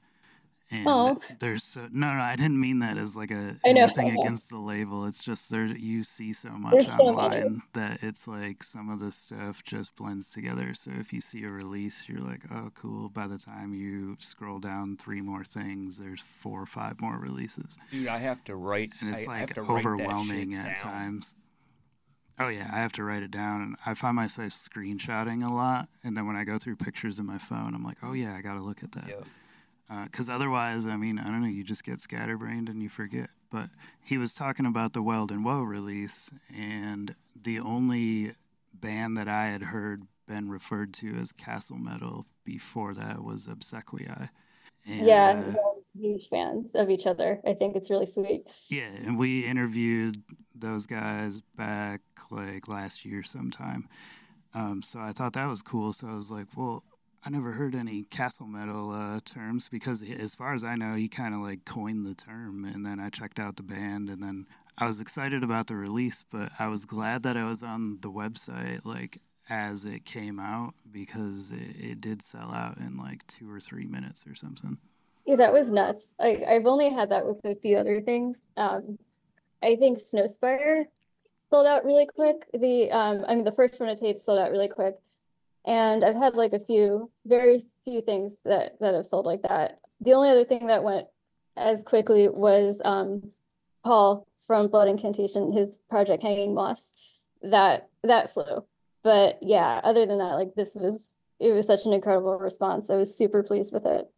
and 0.72 0.88
oh. 0.88 1.20
there's 1.40 1.78
no, 1.92 2.14
no, 2.14 2.22
I 2.22 2.36
didn't 2.36 2.60
mean 2.60 2.80
that 2.80 2.98
as 2.98 3.16
like 3.16 3.32
a 3.32 3.56
I 3.66 3.72
know, 3.72 3.86
anything 3.86 4.20
against 4.20 4.50
the 4.50 4.58
label. 4.58 5.06
It's 5.06 5.24
just 5.24 5.50
there 5.50 5.66
you 5.66 6.04
see 6.04 6.32
so 6.32 6.50
much 6.50 6.74
there's 6.74 7.00
online 7.00 7.56
so 7.56 7.80
that 7.80 8.04
it's 8.04 8.28
like 8.28 8.64
some 8.64 8.90
of 8.90 9.00
the 9.00 9.12
stuff 9.12 9.64
just 9.64 9.96
blends 9.96 10.32
together. 10.32 10.76
So 10.76 10.92
if 11.00 11.12
you 11.12 11.22
see 11.22 11.44
a 11.44 11.50
release, 11.50 12.08
you're 12.08 12.22
like, 12.22 12.44
oh, 12.54 12.72
cool. 12.76 13.10
By 13.10 13.26
the 13.26 13.40
time 13.40 13.74
you 13.74 14.16
scroll 14.20 14.60
down 14.60 14.98
three 14.98 15.22
more 15.22 15.44
things, 15.44 15.98
there's 15.98 16.22
four 16.22 16.62
or 16.62 16.68
five 16.68 17.02
more 17.02 17.18
releases. 17.18 17.80
Dude, 17.90 18.08
I 18.08 18.20
have 18.20 18.44
to 18.44 18.56
write, 18.56 18.92
and 19.02 19.10
it's 19.10 19.28
I 19.28 19.40
like 19.40 19.58
overwhelming 19.58 20.54
at 20.54 20.76
down. 20.76 20.76
times. 20.76 21.36
Oh 22.40 22.48
yeah, 22.48 22.70
I 22.72 22.78
have 22.78 22.94
to 22.94 23.04
write 23.04 23.24
it 23.24 23.32
down, 23.32 23.62
and 23.62 23.76
I 23.86 23.94
find 23.94 24.16
myself 24.16 24.50
screenshotting 24.50 25.46
a 25.46 25.54
lot. 25.54 25.90
And 26.04 26.16
then 26.16 26.26
when 26.26 26.36
I 26.36 26.46
go 26.46 26.58
through 26.58 26.78
pictures 26.78 27.20
in 27.20 27.26
my 27.26 27.38
phone, 27.38 27.76
I'm 27.76 27.84
like, 27.84 27.98
oh 28.02 28.14
yeah, 28.14 28.36
I 28.36 28.42
got 28.42 28.54
to 28.54 28.62
look 28.62 28.84
at 28.84 28.94
that. 28.94 29.08
Yeah 29.10 29.26
because 30.04 30.30
uh, 30.30 30.34
otherwise, 30.34 30.86
I 30.86 30.96
mean, 30.98 31.18
I 31.18 31.26
don't 31.26 31.42
know, 31.42 31.48
you 31.48 31.64
just 31.64 31.84
get 31.84 32.00
scatterbrained 32.00 32.70
and 32.70 32.82
you 32.82 32.90
forget. 32.90 33.30
But 33.52 33.70
he 34.04 34.18
was 34.18 34.34
talking 34.34 34.66
about 34.66 34.94
the 34.94 35.02
Weald 35.02 35.32
and 35.32 35.44
Woe 35.44 35.62
release, 35.62 36.30
and 36.56 37.16
the 37.42 37.60
only 37.60 38.36
band 38.74 39.18
that 39.18 39.28
I 39.28 39.48
had 39.48 39.64
heard 39.64 40.04
been 40.28 40.50
referred 40.50 40.94
to 40.96 41.16
as 41.16 41.32
Castle 41.32 41.78
Metal 41.78 42.26
before 42.46 42.94
that 42.94 43.24
was 43.24 43.48
Obsequiae. 43.48 44.30
And, 44.86 45.06
yeah, 45.06 45.32
uh, 45.32 45.69
huge 46.00 46.30
fans 46.30 46.72
of 46.76 46.90
each 46.90 47.06
other. 47.06 47.40
I 47.46 47.54
think 47.54 47.76
it's 47.76 47.90
really 47.90 48.06
sweet. 48.06 48.46
Yeah, 48.70 48.90
and 49.06 49.18
we 49.18 49.46
interviewed 49.46 50.24
those 50.56 50.86
guys 50.86 51.42
back 51.56 52.02
like 52.32 52.68
last 52.68 53.06
year 53.06 53.24
sometime. 53.24 53.88
Um, 54.54 54.82
so 54.82 55.00
I 55.00 55.12
thought 55.12 55.34
that 55.34 55.48
was 55.48 55.62
cool. 55.62 55.94
So 55.94 56.08
I 56.08 56.16
was 56.16 56.32
like, 56.32 56.48
well, 56.56 56.84
I 57.24 57.30
never 57.30 57.52
heard 57.52 57.76
any 57.76 58.04
castle 58.04 58.48
metal 58.48 58.92
uh, 58.92 59.20
terms 59.26 59.68
because, 59.70 60.04
as 60.04 60.36
far 60.36 60.54
as 60.54 60.64
I 60.64 60.76
know, 60.76 60.96
he 60.96 61.10
kind 61.10 61.36
of 61.36 61.42
like 61.42 61.66
coined 61.66 62.06
the 62.06 62.16
term. 62.16 62.66
And 62.66 62.86
then 62.86 63.00
I 63.00 63.10
checked 63.10 63.40
out 63.40 63.58
the 63.58 63.64
band, 63.64 64.10
and 64.10 64.24
then 64.24 64.48
I 64.78 64.88
was 64.88 65.02
excited 65.02 65.44
about 65.44 65.68
the 65.68 65.76
release, 65.76 66.24
but 66.24 66.54
I 66.58 66.68
was 66.68 66.86
glad 66.86 67.24
that 67.24 67.36
I 67.36 67.44
was 67.44 67.64
on 67.64 68.00
the 68.02 68.10
website 68.10 68.86
like 68.86 69.20
as 69.50 69.84
it 69.84 70.06
came 70.06 70.40
out 70.40 70.76
because 70.90 71.52
it, 71.52 71.76
it 71.76 72.02
did 72.02 72.22
sell 72.22 72.52
out 72.52 72.78
in 72.78 72.98
like 72.98 73.26
two 73.28 73.52
or 73.52 73.60
three 73.60 73.88
minutes 73.88 74.26
or 74.28 74.36
something. 74.36 74.78
Yeah, 75.30 75.36
that 75.36 75.54
was 75.54 75.72
nuts. 75.72 76.16
I, 76.20 76.44
I've 76.48 76.66
only 76.66 76.90
had 76.90 77.12
that 77.12 77.24
with 77.28 77.38
a 77.46 77.54
few 77.54 77.78
other 77.78 78.02
things. 78.02 78.40
Um, 78.58 78.98
I 79.62 79.76
think 79.76 80.00
Snowspire 80.00 80.86
sold 81.52 81.68
out 81.68 81.86
really 81.86 82.08
quick. 82.08 82.48
The 82.52 82.90
um, 82.90 83.26
I 83.28 83.36
mean, 83.36 83.44
the 83.44 83.52
first 83.52 83.80
run 83.80 83.90
of 83.90 84.00
tape 84.00 84.20
sold 84.20 84.40
out 84.40 84.50
really 84.50 84.70
quick 84.70 84.96
and 85.66 86.04
I've 86.04 86.16
had 86.16 86.36
like 86.36 86.54
a 86.54 86.60
few, 86.60 87.12
very 87.28 87.66
few 87.84 88.02
things 88.02 88.34
that 88.44 88.78
that 88.80 88.96
have 88.96 89.06
sold 89.06 89.28
like 89.28 89.44
that. 89.44 89.80
The 90.02 90.14
only 90.14 90.30
other 90.30 90.46
thing 90.46 90.66
that 90.66 90.84
went 90.84 91.06
as 91.56 91.84
quickly 91.84 92.28
was 92.28 92.82
um, 92.84 93.32
Paul 93.84 94.26
from 94.48 94.70
Blood 94.70 94.88
Incantation, 94.88 95.52
his 95.52 95.70
project 95.90 96.24
Hanging 96.24 96.56
Moss. 96.56 96.92
That 97.44 97.90
that 98.04 98.34
flew. 98.34 98.66
But 99.04 99.38
yeah, 99.44 99.80
other 99.84 100.08
than 100.08 100.18
that, 100.18 100.36
like 100.36 100.56
this 100.56 100.72
was 100.74 101.16
it 101.40 101.52
was 101.52 101.68
such 101.68 101.86
an 101.86 101.94
incredible 101.94 102.38
response. 102.38 102.90
I 102.90 102.96
was 102.96 103.16
super 103.16 103.44
pleased 103.44 103.72
with 103.72 103.86
it. 103.86 104.10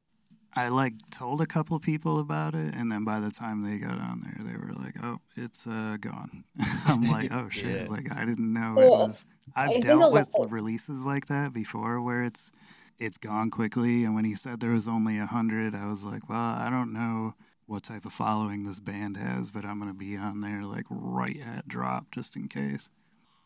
I 0.53 0.67
like 0.67 0.93
told 1.11 1.41
a 1.41 1.45
couple 1.45 1.79
people 1.79 2.19
about 2.19 2.55
it, 2.55 2.73
and 2.73 2.91
then 2.91 3.05
by 3.05 3.19
the 3.19 3.31
time 3.31 3.63
they 3.63 3.77
got 3.77 3.97
on 3.97 4.21
there, 4.21 4.45
they 4.45 4.57
were 4.57 4.73
like, 4.73 4.95
"Oh, 5.01 5.19
it's 5.37 5.65
uh, 5.65 5.97
gone." 5.99 6.43
I'm 6.85 7.03
like, 7.03 7.31
"Oh 7.31 7.47
shit!" 7.51 7.83
Yeah. 7.83 7.87
Like 7.87 8.13
I 8.13 8.25
didn't 8.25 8.51
know 8.51 8.79
it 8.79 8.89
was. 8.89 9.25
I've 9.55 9.81
dealt 9.81 10.11
with 10.11 10.29
releases 10.49 11.05
like 11.05 11.27
that 11.27 11.53
before, 11.53 12.01
where 12.01 12.23
it's 12.23 12.51
it's 12.99 13.17
gone 13.17 13.49
quickly, 13.49 14.03
and 14.03 14.13
when 14.13 14.25
he 14.25 14.35
said 14.35 14.59
there 14.59 14.71
was 14.71 14.87
only 14.87 15.17
a 15.17 15.25
hundred, 15.25 15.73
I 15.73 15.87
was 15.87 16.03
like, 16.03 16.27
"Well, 16.27 16.37
I 16.37 16.69
don't 16.69 16.91
know 16.91 17.35
what 17.65 17.83
type 17.83 18.05
of 18.05 18.11
following 18.11 18.65
this 18.65 18.81
band 18.81 19.15
has, 19.15 19.51
but 19.51 19.63
I'm 19.63 19.79
gonna 19.79 19.93
be 19.93 20.17
on 20.17 20.41
there 20.41 20.63
like 20.63 20.85
right 20.89 21.39
at 21.39 21.67
drop 21.67 22.11
just 22.11 22.35
in 22.35 22.49
case." 22.49 22.89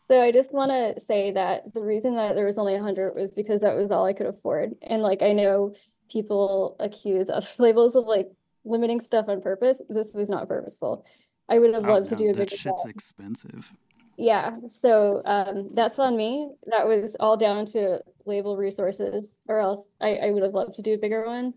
So 0.08 0.20
I 0.20 0.30
just 0.30 0.52
want 0.52 0.70
to 0.70 1.00
say 1.04 1.32
that 1.32 1.74
the 1.74 1.80
reason 1.80 2.14
that 2.14 2.36
there 2.36 2.46
was 2.46 2.58
only 2.58 2.74
a 2.74 2.76
100 2.76 3.16
was 3.16 3.32
because 3.32 3.60
that 3.62 3.76
was 3.76 3.90
all 3.90 4.04
I 4.04 4.12
could 4.12 4.26
afford. 4.26 4.76
And 4.82 5.02
like 5.02 5.20
I 5.20 5.32
know 5.32 5.74
people 6.10 6.76
accuse 6.80 7.28
other 7.28 7.48
labels 7.58 7.96
of 7.96 8.06
like 8.06 8.30
limiting 8.64 9.00
stuff 9.00 9.26
on 9.28 9.40
purpose. 9.40 9.80
This 9.88 10.12
was 10.14 10.28
not 10.28 10.48
purposeful. 10.48 11.04
I 11.48 11.58
would 11.58 11.74
have 11.74 11.86
oh, 11.86 11.92
loved 11.94 12.10
no, 12.10 12.16
to 12.16 12.24
do 12.24 12.30
a 12.30 12.34
bigger. 12.34 12.44
That 12.46 12.58
shit's 12.58 12.86
expensive. 12.86 13.72
Yeah, 14.16 14.54
so 14.68 15.22
um, 15.24 15.70
that's 15.74 15.98
on 15.98 16.16
me. 16.16 16.50
That 16.66 16.86
was 16.86 17.16
all 17.20 17.36
down 17.36 17.66
to 17.66 18.00
label 18.24 18.56
resources, 18.56 19.38
or 19.46 19.60
else 19.60 19.92
I, 20.00 20.16
I 20.16 20.30
would 20.30 20.42
have 20.42 20.54
loved 20.54 20.74
to 20.76 20.82
do 20.82 20.94
a 20.94 20.98
bigger 20.98 21.26
one. 21.26 21.54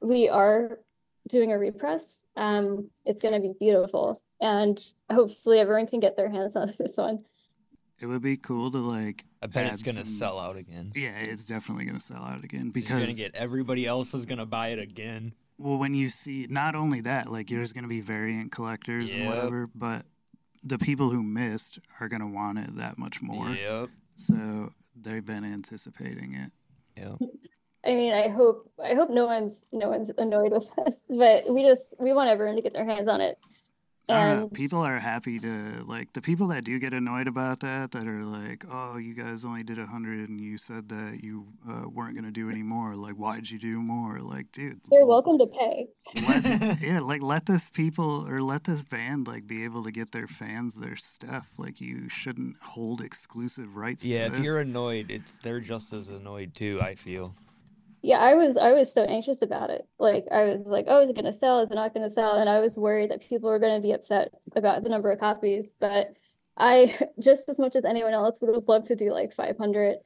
We 0.00 0.28
are 0.28 0.78
doing 1.28 1.50
a 1.50 1.58
repress. 1.58 2.18
Um, 2.36 2.90
it's 3.04 3.20
going 3.20 3.34
to 3.34 3.40
be 3.40 3.54
beautiful, 3.58 4.22
and 4.40 4.80
hopefully 5.10 5.58
everyone 5.58 5.88
can 5.88 6.00
get 6.00 6.16
their 6.16 6.30
hands 6.30 6.54
on 6.56 6.72
this 6.78 6.96
one. 6.96 7.24
It 7.98 8.06
would 8.06 8.22
be 8.22 8.36
cool 8.36 8.70
to 8.70 8.78
like. 8.78 9.24
I 9.42 9.46
bet 9.46 9.72
it's 9.72 9.82
gonna 9.82 10.04
some- 10.04 10.14
sell 10.14 10.38
out 10.38 10.56
again. 10.56 10.92
Yeah, 10.94 11.18
it's 11.18 11.46
definitely 11.46 11.86
gonna 11.86 12.00
sell 12.00 12.22
out 12.22 12.44
again 12.44 12.70
Because 12.70 12.90
you're 12.90 13.00
gonna 13.00 13.14
get 13.14 13.34
everybody 13.34 13.86
else 13.86 14.12
is 14.14 14.26
gonna 14.26 14.46
buy 14.46 14.68
it 14.68 14.78
again. 14.78 15.32
well, 15.58 15.78
when 15.78 15.94
you 15.94 16.08
see 16.08 16.46
not 16.50 16.74
only 16.74 17.00
that, 17.02 17.30
like 17.30 17.48
there's 17.48 17.72
gonna 17.72 17.88
be 17.88 18.00
variant 18.00 18.52
collectors 18.52 19.12
and 19.14 19.26
whatever, 19.26 19.68
but 19.74 20.04
the 20.62 20.78
people 20.78 21.10
who 21.10 21.22
missed 21.22 21.78
are 22.00 22.08
gonna 22.08 22.28
want 22.28 22.58
it 22.58 22.76
that 22.76 22.98
much 22.98 23.22
more. 23.22 23.50
Yep. 23.50 23.88
So 24.16 24.72
they've 25.00 25.24
been 25.24 25.44
anticipating 25.44 26.34
it. 26.34 26.50
Yeah. 26.96 27.14
I 27.84 27.94
mean, 27.94 28.12
I 28.12 28.28
hope 28.28 28.70
I 28.82 28.94
hope 28.94 29.10
no 29.10 29.26
one's 29.26 29.64
no 29.72 29.88
one's 29.88 30.10
annoyed 30.18 30.52
with 30.52 30.68
us, 30.86 30.94
but 31.08 31.48
we 31.48 31.62
just 31.62 31.94
we 31.98 32.12
want 32.12 32.28
everyone 32.30 32.56
to 32.56 32.62
get 32.62 32.72
their 32.72 32.84
hands 32.84 33.08
on 33.08 33.20
it. 33.20 33.38
I 34.08 34.14
don't 34.14 34.36
know. 34.36 34.42
And 34.44 34.52
People 34.52 34.80
are 34.80 34.98
happy 34.98 35.40
to 35.40 35.84
like 35.86 36.12
the 36.12 36.20
people 36.20 36.46
that 36.48 36.64
do 36.64 36.78
get 36.78 36.92
annoyed 36.92 37.26
about 37.26 37.60
that. 37.60 37.90
That 37.90 38.06
are 38.06 38.24
like, 38.24 38.64
"Oh, 38.70 38.98
you 38.98 39.14
guys 39.14 39.44
only 39.44 39.62
did 39.62 39.78
a 39.78 39.86
hundred, 39.86 40.28
and 40.28 40.40
you 40.40 40.58
said 40.58 40.88
that 40.90 41.20
you 41.22 41.46
uh, 41.68 41.88
weren't 41.88 42.14
gonna 42.14 42.30
do 42.30 42.48
any 42.50 42.62
more. 42.62 42.94
Like, 42.94 43.14
why'd 43.14 43.50
you 43.50 43.58
do 43.58 43.80
more? 43.80 44.20
Like, 44.20 44.52
dude, 44.52 44.80
they're 44.90 45.04
welcome 45.06 45.38
to 45.38 45.46
pay. 45.46 45.86
let, 46.28 46.80
yeah, 46.80 47.00
like 47.00 47.22
let 47.22 47.46
this 47.46 47.68
people 47.68 48.28
or 48.28 48.40
let 48.40 48.64
this 48.64 48.82
band 48.84 49.26
like 49.26 49.46
be 49.46 49.64
able 49.64 49.82
to 49.84 49.90
get 49.90 50.12
their 50.12 50.28
fans 50.28 50.76
their 50.76 50.96
stuff. 50.96 51.48
Like, 51.58 51.80
you 51.80 52.08
shouldn't 52.08 52.56
hold 52.62 53.00
exclusive 53.00 53.76
rights. 53.76 54.04
Yeah, 54.04 54.18
to 54.20 54.24
if 54.26 54.32
this. 54.32 54.44
you're 54.44 54.60
annoyed, 54.60 55.10
it's 55.10 55.32
they're 55.42 55.60
just 55.60 55.92
as 55.92 56.10
annoyed 56.10 56.54
too. 56.54 56.78
I 56.80 56.94
feel. 56.94 57.34
Yeah, 58.06 58.18
I 58.18 58.34
was 58.34 58.56
I 58.56 58.72
was 58.72 58.92
so 58.94 59.02
anxious 59.02 59.42
about 59.42 59.68
it. 59.70 59.84
Like 59.98 60.26
I 60.30 60.44
was 60.44 60.60
like, 60.64 60.84
oh, 60.86 61.02
is 61.02 61.10
it 61.10 61.16
gonna 61.16 61.32
sell? 61.32 61.58
Is 61.58 61.72
it 61.72 61.74
not 61.74 61.92
gonna 61.92 62.08
sell? 62.08 62.38
And 62.38 62.48
I 62.48 62.60
was 62.60 62.76
worried 62.76 63.10
that 63.10 63.20
people 63.28 63.50
were 63.50 63.58
gonna 63.58 63.80
be 63.80 63.90
upset 63.90 64.30
about 64.54 64.84
the 64.84 64.88
number 64.88 65.10
of 65.10 65.18
copies. 65.18 65.72
But 65.80 66.14
I 66.56 67.00
just 67.18 67.48
as 67.48 67.58
much 67.58 67.74
as 67.74 67.84
anyone 67.84 68.12
else 68.12 68.38
would 68.40 68.54
have 68.54 68.68
loved 68.68 68.86
to 68.88 68.94
do 68.96 69.12
like 69.12 69.34
500. 69.34 69.96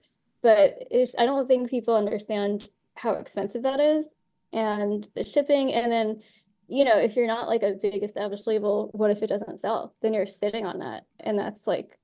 But 0.41 0.79
I 1.19 1.27
don't 1.27 1.47
think 1.47 1.69
people 1.69 1.95
understand 1.95 2.71
how 2.95 3.13
expensive 3.13 3.65
that 3.65 3.81
is 3.81 4.07
and 4.51 5.07
the 5.15 5.23
shipping. 5.23 5.75
And 5.75 5.93
then, 5.93 6.23
you 6.69 6.87
know, 6.87 6.97
if 6.97 7.17
you're 7.17 7.27
not 7.27 7.49
like 7.49 7.63
a 7.63 7.73
big 7.73 8.03
established 8.03 8.47
label, 8.47 8.89
what 8.95 9.11
if 9.11 9.23
it 9.23 9.27
doesn't 9.27 9.61
sell? 9.61 9.95
Then 10.01 10.15
you're 10.15 10.27
sitting 10.27 10.65
on 10.65 10.79
that, 10.79 11.05
and 11.21 11.39
that's 11.39 11.67
like 11.67 11.99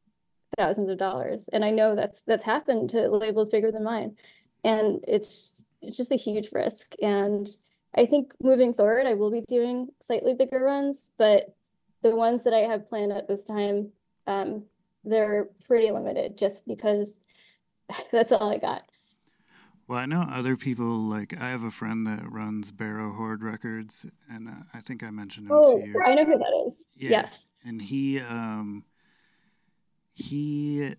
thousands 0.58 0.90
of 0.90 0.98
dollars. 0.98 1.48
And 1.54 1.64
I 1.64 1.70
know 1.70 1.96
that's 1.96 2.20
that's 2.26 2.44
happened 2.44 2.90
to 2.90 3.08
labels 3.08 3.48
bigger 3.48 3.72
than 3.72 3.82
mine. 3.84 4.16
And 4.62 5.02
it's 5.08 5.62
it's 5.86 5.96
just 5.96 6.12
a 6.12 6.16
huge 6.16 6.48
risk. 6.52 6.94
And 7.00 7.48
I 7.96 8.06
think 8.06 8.32
moving 8.42 8.74
forward, 8.74 9.06
I 9.06 9.14
will 9.14 9.30
be 9.30 9.42
doing 9.48 9.88
slightly 10.02 10.34
bigger 10.34 10.58
runs, 10.60 11.06
but 11.18 11.54
the 12.02 12.14
ones 12.14 12.44
that 12.44 12.52
I 12.54 12.58
have 12.60 12.88
planned 12.88 13.12
at 13.12 13.28
this 13.28 13.44
time, 13.44 13.88
um, 14.26 14.64
they're 15.04 15.48
pretty 15.66 15.90
limited 15.90 16.36
just 16.36 16.66
because 16.66 17.08
that's 18.12 18.32
all 18.32 18.50
I 18.52 18.58
got. 18.58 18.82
Well, 19.88 20.00
I 20.00 20.06
know 20.06 20.22
other 20.22 20.56
people. 20.56 20.84
Like, 20.98 21.40
I 21.40 21.50
have 21.50 21.62
a 21.62 21.70
friend 21.70 22.06
that 22.08 22.28
runs 22.30 22.72
Barrow 22.72 23.12
Horde 23.12 23.44
Records, 23.44 24.04
and 24.28 24.48
uh, 24.48 24.52
I 24.74 24.80
think 24.80 25.04
I 25.04 25.10
mentioned 25.10 25.46
him 25.46 25.52
Oh, 25.56 25.78
to 25.80 25.86
you. 25.86 26.02
I 26.04 26.14
know 26.14 26.24
who 26.24 26.36
that 26.38 26.64
is. 26.66 26.74
Yeah. 26.96 27.10
Yes. 27.10 27.38
and 27.64 27.80
he 27.80 28.18
um 28.20 28.84
he 30.12 30.94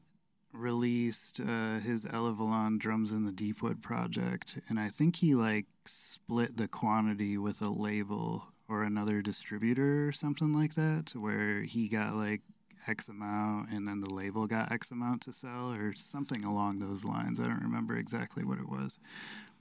released 0.58 1.40
uh, 1.40 1.80
his 1.80 2.06
Elavalon 2.06 2.80
drums 2.80 3.12
in 3.12 3.26
the 3.26 3.32
Deepwood 3.32 3.82
project, 3.82 4.60
and 4.70 4.80
I 4.80 4.90
think 4.90 5.18
he 5.18 5.36
like 5.36 5.66
split 5.86 6.58
the 6.58 6.68
quantity 6.68 7.38
with 7.38 7.62
a 7.62 7.70
label 7.70 8.48
or 8.70 8.84
another 8.84 9.22
distributor 9.22 10.08
or 10.08 10.12
something 10.12 10.54
like 10.54 10.76
that, 10.76 11.14
where 11.16 11.62
he 11.62 11.88
got 11.88 12.16
like 12.16 12.42
X 12.88 13.10
amount 13.10 13.70
and 13.70 13.88
then 13.88 14.00
the 14.00 14.14
label 14.14 14.48
got 14.48 14.72
X 14.72 14.92
amount 14.92 15.22
to 15.24 15.34
sell 15.34 15.72
or 15.72 15.94
something 15.96 16.46
along 16.46 16.80
those 16.80 17.04
lines. 17.04 17.40
I 17.40 17.44
don't 17.44 17.62
remember 17.62 17.98
exactly 17.98 18.44
what 18.44 18.60
it 18.60 18.70
was, 18.70 19.00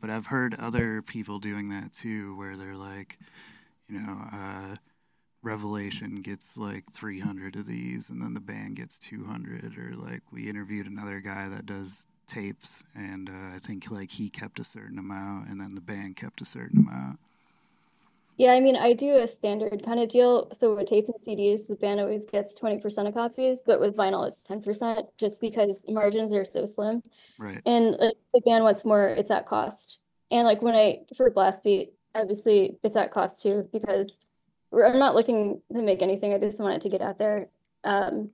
but 0.00 0.11
I've 0.11 0.26
heard 0.26 0.55
other 0.59 1.03
people 1.03 1.38
doing 1.38 1.69
that 1.71 1.93
too, 1.93 2.37
where 2.37 2.57
they're 2.57 2.76
like, 2.76 3.19
you 3.88 4.00
know, 4.00 4.29
uh, 4.33 4.76
Revelation 5.47 6.23
gets 6.23 6.57
like 6.57 6.93
300 6.93 7.55
of 7.55 7.67
these, 7.67 8.11
and 8.11 8.21
then 8.21 8.35
the 8.35 8.41
band 8.41 8.75
gets 8.76 8.99
200. 8.99 9.79
Or 9.79 9.95
like 9.95 10.23
we 10.33 10.50
interviewed 10.50 10.87
another 10.87 11.21
guy 11.21 11.49
that 11.49 11.67
does 11.67 12.07
tapes, 12.26 12.83
and 12.97 13.31
uh, 13.31 13.55
I 13.55 13.59
think 13.59 13.88
like 13.91 14.11
he 14.11 14.29
kept 14.29 14.59
a 14.59 14.65
certain 14.65 14.99
amount, 14.99 15.49
and 15.49 15.61
then 15.61 15.76
the 15.76 15.81
band 15.81 16.17
kept 16.17 16.41
a 16.41 16.45
certain 16.45 16.81
amount. 16.81 17.21
Yeah, 18.37 18.53
I 18.53 18.61
mean, 18.61 18.76
I 18.76 18.93
do 18.93 19.17
a 19.17 19.29
standard 19.29 19.83
kind 19.85 20.00
of 20.00 20.09
deal. 20.09 20.50
So 20.59 20.75
with 20.75 20.88
tapes 20.88 21.09
and 21.09 21.25
CDs, 21.25 21.67
the 21.67 21.76
band 21.76 22.00
always 22.00 22.26
gets 22.26 22.53
20% 22.53 23.07
of 23.07 23.15
copies, 23.15 23.61
but 23.65 23.81
with 23.81 23.97
vinyl, 23.97 24.29
it's 24.29 24.43
10% 24.47 25.07
just 25.17 25.41
because 25.41 25.81
margins 25.88 26.35
are 26.35 26.45
so 26.45 26.67
slim. 26.67 27.03
Right. 27.38 27.62
And 27.65 27.95
uh, 27.95 28.11
the 28.35 28.41
band 28.45 28.65
wants 28.65 28.85
more, 28.85 29.09
it's 29.09 29.31
at 29.31 29.47
cost. 29.47 30.00
And 30.31 30.45
like 30.47 30.61
when 30.61 30.75
I, 30.75 31.07
for 31.17 31.31
Blast 31.31 31.62
Beat, 31.62 31.95
obviously 32.15 32.76
it's 32.83 32.97
at 32.97 33.11
cost 33.11 33.41
too, 33.41 33.67
because 33.73 34.19
I'm 34.73 34.99
not 34.99 35.14
looking 35.14 35.61
to 35.73 35.82
make 35.82 36.02
anything. 36.02 36.32
I 36.32 36.38
just 36.38 36.61
want 36.61 36.76
it 36.76 36.82
to 36.82 36.88
get 36.88 37.02
out 37.02 37.18
there. 37.18 37.49
Um, 37.85 38.30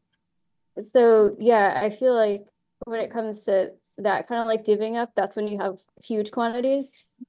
so 0.80 1.36
yeah, 1.38 1.80
I 1.82 1.90
feel 1.90 2.14
like 2.14 2.46
when 2.84 3.00
it 3.00 3.12
comes 3.12 3.44
to 3.44 3.72
that 3.98 4.26
kind 4.28 4.40
of 4.40 4.46
like 4.46 4.64
divvying 4.64 4.96
up, 4.96 5.12
that's 5.14 5.36
when 5.36 5.48
you 5.48 5.58
have 5.58 5.78
huge 6.02 6.30
quantities. 6.30 6.86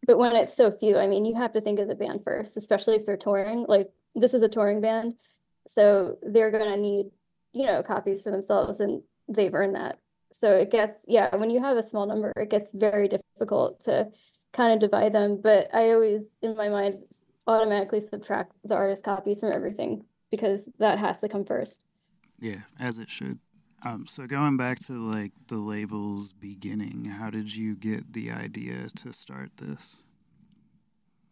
But 0.07 0.17
when 0.17 0.35
it's 0.35 0.55
so 0.55 0.71
few, 0.71 0.97
I 0.97 1.07
mean, 1.07 1.25
you 1.25 1.35
have 1.35 1.53
to 1.53 1.61
think 1.61 1.79
of 1.79 1.87
the 1.87 1.95
band 1.95 2.21
first, 2.23 2.57
especially 2.57 2.95
if 2.95 3.05
they're 3.05 3.17
touring. 3.17 3.65
Like 3.67 3.89
this 4.15 4.33
is 4.33 4.41
a 4.41 4.49
touring 4.49 4.81
band, 4.81 5.15
so 5.67 6.17
they're 6.23 6.51
gonna 6.51 6.77
need, 6.77 7.07
you 7.51 7.65
know, 7.65 7.83
copies 7.83 8.21
for 8.21 8.31
themselves, 8.31 8.79
and 8.79 9.01
they've 9.27 9.53
earned 9.53 9.75
that. 9.75 9.99
So 10.31 10.55
it 10.55 10.71
gets, 10.71 11.05
yeah, 11.07 11.35
when 11.35 11.51
you 11.51 11.61
have 11.61 11.77
a 11.77 11.83
small 11.83 12.07
number, 12.07 12.33
it 12.35 12.49
gets 12.49 12.71
very 12.73 13.07
difficult 13.07 13.81
to 13.81 14.07
kind 14.51 14.73
of 14.73 14.79
divide 14.79 15.13
them. 15.13 15.39
But 15.41 15.69
I 15.73 15.91
always, 15.91 16.23
in 16.41 16.55
my 16.55 16.69
mind, 16.69 16.99
automatically 17.47 18.01
subtract 18.01 18.53
the 18.63 18.75
artist 18.75 19.03
copies 19.03 19.39
from 19.39 19.51
everything 19.51 20.03
because 20.31 20.61
that 20.79 20.97
has 20.99 21.19
to 21.19 21.29
come 21.29 21.45
first. 21.45 21.83
Yeah, 22.39 22.61
as 22.79 22.97
it 22.97 23.09
should. 23.09 23.39
Um, 23.85 24.05
so 24.07 24.25
going 24.25 24.55
back 24.55 24.79
to 24.85 24.93
like 24.93 25.33
the 25.47 25.57
label's 25.57 26.31
beginning, 26.31 27.05
how 27.05 27.29
did 27.29 27.53
you 27.53 27.75
get 27.75 28.13
the 28.13 28.31
idea 28.31 28.87
to 28.95 29.11
start 29.11 29.51
this? 29.57 30.03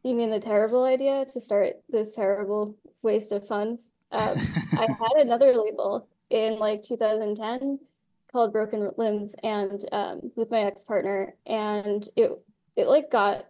You 0.03 0.15
mean 0.15 0.31
the 0.31 0.39
terrible 0.39 0.83
idea 0.83 1.25
to 1.25 1.39
start 1.39 1.75
this 1.87 2.15
terrible 2.15 2.75
waste 3.01 3.31
of 3.31 3.47
funds? 3.47 3.83
Um, 4.11 4.37
I 4.73 4.87
had 4.87 5.21
another 5.21 5.55
label 5.55 6.07
in 6.29 6.59
like 6.59 6.81
2010 6.83 7.79
called 8.31 8.53
Broken 8.53 8.91
Limbs, 8.97 9.33
and 9.43 9.85
um, 9.91 10.31
with 10.35 10.49
my 10.51 10.61
ex-partner, 10.61 11.35
and 11.45 12.07
it 12.15 12.31
it 12.75 12.87
like 12.87 13.11
got 13.11 13.47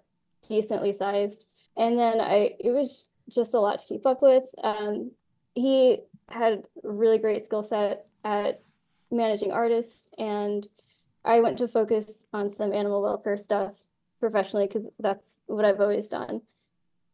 decently 0.47 0.93
sized, 0.93 1.45
and 1.81 1.97
then 1.97 2.21
I 2.21 2.55
it 2.59 2.71
was 2.71 3.05
just 3.27 3.55
a 3.55 3.59
lot 3.59 3.79
to 3.79 3.85
keep 3.85 4.05
up 4.05 4.21
with. 4.21 4.43
Um, 4.63 5.11
he 5.55 6.00
had 6.29 6.63
really 6.83 7.17
great 7.17 7.43
skill 7.45 7.63
set 7.63 8.05
at 8.23 8.61
managing 9.09 9.51
artists, 9.51 10.07
and 10.17 10.67
I 11.25 11.39
went 11.39 11.57
to 11.57 11.67
focus 11.67 12.27
on 12.33 12.51
some 12.51 12.71
animal 12.71 13.01
welfare 13.01 13.35
stuff 13.35 13.73
professionally 14.19 14.67
because 14.67 14.88
that's 15.00 15.39
what 15.47 15.65
I've 15.65 15.81
always 15.81 16.07
done. 16.07 16.41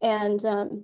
And 0.01 0.43
um, 0.43 0.83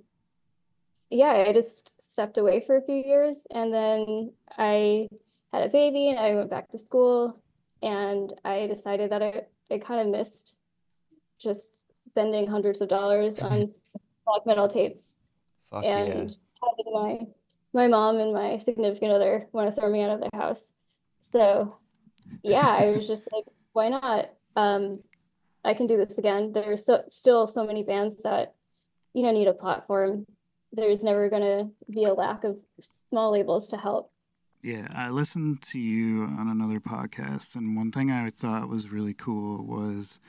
yeah, 1.10 1.44
I 1.46 1.52
just 1.52 1.92
stepped 2.00 2.38
away 2.38 2.64
for 2.66 2.76
a 2.76 2.82
few 2.82 2.96
years 2.96 3.46
and 3.50 3.72
then 3.72 4.32
I 4.58 5.08
had 5.52 5.66
a 5.66 5.68
baby 5.68 6.08
and 6.08 6.18
I 6.18 6.34
went 6.34 6.50
back 6.50 6.70
to 6.70 6.78
school 6.78 7.38
and 7.82 8.32
I 8.44 8.66
decided 8.66 9.10
that 9.12 9.22
I, 9.22 9.42
I 9.70 9.78
kind 9.78 10.00
of 10.00 10.08
missed 10.08 10.54
just 11.38 11.73
spending 12.14 12.46
hundreds 12.46 12.80
of 12.80 12.88
dollars 12.88 13.40
on 13.40 13.74
black 14.24 14.46
metal 14.46 14.68
tapes 14.68 15.14
Fuck 15.70 15.84
and 15.84 16.36
having 16.62 16.92
my 16.92 17.18
my 17.72 17.88
mom 17.88 18.18
and 18.18 18.32
my 18.32 18.56
significant 18.58 19.10
other 19.10 19.48
want 19.50 19.68
to 19.68 19.74
throw 19.74 19.90
me 19.90 20.00
out 20.00 20.10
of 20.10 20.20
their 20.20 20.40
house. 20.40 20.70
So 21.22 21.76
yeah, 22.44 22.68
I 22.68 22.92
was 22.92 23.08
just 23.08 23.22
like, 23.32 23.44
why 23.72 23.88
not? 23.88 24.30
Um, 24.54 25.00
I 25.64 25.74
can 25.74 25.88
do 25.88 25.96
this 25.96 26.16
again. 26.16 26.52
There's 26.52 26.84
so, 26.84 27.02
still 27.08 27.48
so 27.48 27.66
many 27.66 27.82
bands 27.82 28.14
that 28.22 28.54
you 29.12 29.24
know 29.24 29.32
need 29.32 29.48
a 29.48 29.52
platform. 29.52 30.26
There's 30.72 31.02
never 31.02 31.28
gonna 31.28 31.70
be 31.90 32.04
a 32.04 32.14
lack 32.14 32.44
of 32.44 32.56
small 33.10 33.32
labels 33.32 33.70
to 33.70 33.76
help. 33.76 34.12
Yeah, 34.62 34.86
I 34.94 35.08
listened 35.08 35.62
to 35.72 35.80
you 35.80 36.22
on 36.22 36.48
another 36.48 36.78
podcast, 36.78 37.56
and 37.56 37.76
one 37.76 37.90
thing 37.90 38.12
I 38.12 38.30
thought 38.30 38.68
was 38.68 38.92
really 38.92 39.14
cool 39.14 39.66
was 39.66 40.20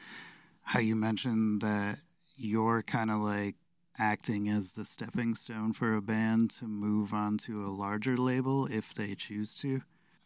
how 0.65 0.79
you 0.79 0.95
mentioned 0.95 1.61
that 1.61 1.99
you're 2.35 2.81
kind 2.81 3.11
of 3.11 3.21
like 3.21 3.55
acting 3.97 4.49
as 4.49 4.73
the 4.73 4.83
stepping 4.83 5.35
stone 5.35 5.71
for 5.71 5.95
a 5.95 6.01
band 6.01 6.49
to 6.49 6.65
move 6.65 7.13
on 7.13 7.37
to 7.37 7.65
a 7.65 7.69
larger 7.69 8.17
label 8.17 8.67
if 8.67 8.93
they 8.93 9.15
choose 9.15 9.55
to. 9.55 9.81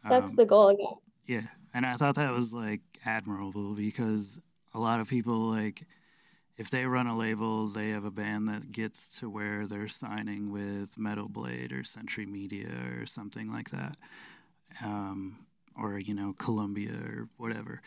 That's 0.10 0.30
um, 0.30 0.36
the 0.36 0.46
goal, 0.46 0.76
yeah. 0.80 1.36
Yeah, 1.36 1.48
and 1.74 1.86
I 1.86 1.96
thought 1.96 2.16
that 2.16 2.34
was 2.34 2.54
like 2.54 2.82
admirable 3.06 3.76
because 3.76 4.40
a 4.74 4.80
lot 4.80 5.00
of 5.00 5.08
people 5.08 5.38
like 5.52 5.84
if 6.58 6.70
they 6.70 6.86
run 6.86 7.08
a 7.08 7.16
label, 7.16 7.68
they 7.68 7.90
have 7.90 8.04
a 8.04 8.12
band 8.12 8.50
that 8.50 8.72
gets 8.72 9.20
to 9.20 9.30
where 9.30 9.66
they're 9.66 9.88
signing 9.88 10.52
with 10.52 10.98
Metal 10.98 11.30
Blade 11.30 11.72
or 11.72 11.86
Century 11.86 12.26
Media 12.26 12.70
or 13.00 13.06
something 13.06 13.50
like 13.52 13.70
that, 13.70 13.96
um, 14.84 15.46
or 15.78 16.00
you 16.00 16.14
know 16.14 16.34
Columbia 16.38 16.94
or 16.94 17.30
whatever. 17.38 17.82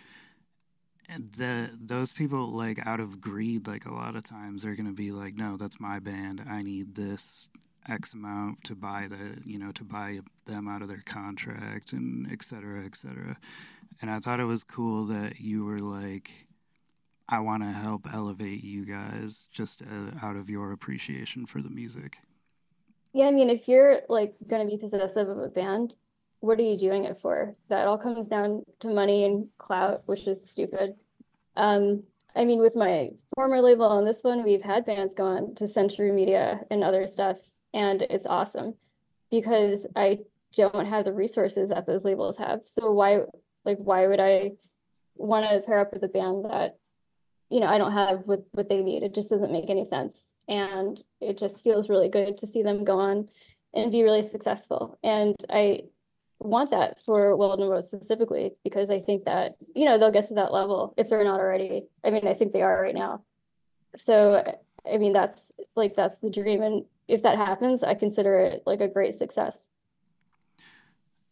The 1.09 1.71
those 1.79 2.13
people 2.13 2.49
like 2.49 2.85
out 2.87 3.01
of 3.01 3.21
greed, 3.21 3.67
like 3.67 3.87
a 3.87 3.93
lot 3.93 4.17
of 4.17 4.25
times 4.25 4.63
they're 4.63 4.75
gonna 4.75 4.93
be 4.93 5.13
like, 5.13 5.35
no, 5.37 5.57
that's 5.57 5.81
my 5.81 5.99
band. 5.99 6.43
I 6.49 6.63
need 6.63 6.95
this 6.95 7.51
X 7.89 8.15
amount 8.15 8.65
to 8.65 8.75
buy 8.75 9.09
the 9.09 9.39
you 9.45 9.59
know 9.59 9.73
to 9.73 9.85
buy 9.85 10.21
them 10.47 10.69
out 10.69 10.83
of 10.83 10.89
their 10.89 11.03
contract 11.05 11.93
and 11.93 12.31
et 12.31 12.43
cetera, 12.43 12.85
et 12.85 12.97
cetera. 12.97 13.37
And 14.01 14.11
I 14.11 14.21
thought 14.21 14.41
it 14.41 14.45
was 14.45 14.65
cool 14.65 15.07
that 15.07 15.41
you 15.41 15.65
were 15.65 15.79
like 15.79 16.31
I 17.29 17.41
want 17.41 17.63
to 17.63 17.71
help 17.71 18.13
elevate 18.13 18.63
you 18.63 18.85
guys 18.85 19.47
just 19.51 19.83
uh, 19.83 20.25
out 20.25 20.37
of 20.37 20.51
your 20.51 20.73
appreciation 20.73 21.47
for 21.47 21.63
the 21.63 21.71
music. 21.71 22.19
Yeah, 23.13 23.27
I 23.27 23.31
mean, 23.31 23.51
if 23.51 23.69
you're 23.69 24.01
like 24.09 24.35
to 24.49 24.65
be 24.65 24.77
possessive 24.77 25.29
of 25.29 25.39
a 25.39 25.49
band, 25.49 25.95
what 26.43 26.59
are 26.59 26.63
you 26.63 26.77
doing 26.77 27.05
it 27.05 27.19
for? 27.23 27.55
That 27.69 27.87
all 27.87 27.99
comes 27.99 28.27
down 28.27 28.65
to 28.81 28.89
money 28.89 29.25
and 29.25 29.49
clout, 29.59 30.03
which 30.07 30.27
is 30.27 30.51
stupid. 30.51 30.95
Um, 31.57 32.03
I 32.35 32.45
mean, 32.45 32.61
with 32.61 32.77
my 32.77 33.11
former 33.35 33.61
label 33.61 33.99
and 33.99 34.07
this 34.07 34.23
one, 34.23 34.43
we've 34.43 34.63
had 34.63 34.85
bands 34.85 35.15
go 35.15 35.25
on 35.25 35.55
to 35.57 35.67
Century 35.67 36.13
Media 36.13 36.61
and 36.71 36.83
other 36.83 37.07
stuff, 37.07 37.37
and 37.73 38.03
it's 38.03 38.27
awesome 38.27 38.75
because 39.31 39.87
I 39.97 40.19
don't 40.55 40.87
have 40.87 41.05
the 41.05 41.13
resources 41.13 41.71
that 41.71 41.87
those 41.87 42.05
labels 42.05 42.37
have. 42.39 42.61
So 42.65 42.93
why, 42.93 43.21
like, 43.65 43.79
why 43.79 44.07
would 44.07 44.21
I 44.21 44.53
want 45.17 45.49
to 45.49 45.61
pair 45.61 45.81
up 45.81 45.93
with 45.93 46.03
a 46.03 46.09
band 46.09 46.45
that 46.47 46.77
you 47.53 47.61
know, 47.61 47.67
I 47.67 47.77
don't 47.77 47.93
have 47.93 48.23
what, 48.25 48.43
what 48.53 48.71
they 48.71 48.83
need. 48.83 49.03
It 49.03 49.15
just 49.15 49.29
doesn't 49.29 49.53
make 49.53 49.69
any 49.69 49.85
sense. 49.85 50.19
And 50.49 50.99
it 51.21 51.39
just 51.39 51.63
feels 51.63 51.91
really 51.91 52.09
good 52.09 52.39
to 52.39 52.47
see 52.47 52.63
them 52.63 52.83
go 52.83 52.99
on 52.99 53.29
and 53.75 53.93
be 53.93 54.03
really 54.03 54.23
successful. 54.23 54.99
And 55.05 55.37
I 55.51 55.81
want 56.45 56.71
that 56.71 56.99
for 57.05 57.37
Weald 57.37 57.61
and 57.61 57.69
Woe 57.69 57.81
specifically 57.81 58.53
because 58.65 58.91
I 58.91 59.01
think 59.01 59.25
that, 59.25 59.57
you 59.75 59.85
know, 59.85 59.99
they'll 59.99 60.11
get 60.11 60.29
to 60.29 60.35
that 60.35 60.53
level 60.53 60.95
if 60.97 61.09
they're 61.09 61.25
not 61.25 61.41
already. 61.41 61.85
I 62.05 62.11
mean, 62.11 62.27
I 62.27 62.35
think 62.35 62.53
they 62.53 62.63
are 62.63 62.83
right 62.83 62.95
now. 62.95 63.23
So, 63.97 64.43
I 64.91 64.97
mean, 64.97 65.13
that's 65.13 65.53
like, 65.75 65.95
that's 65.95 66.19
the 66.19 66.31
dream. 66.31 66.63
And 66.63 66.85
if 67.09 67.23
that 67.23 67.37
happens, 67.37 67.83
I 67.83 67.95
consider 67.95 68.39
it 68.39 68.63
like 68.67 68.81
a 68.81 68.89
great 68.89 69.19
success. 69.19 69.57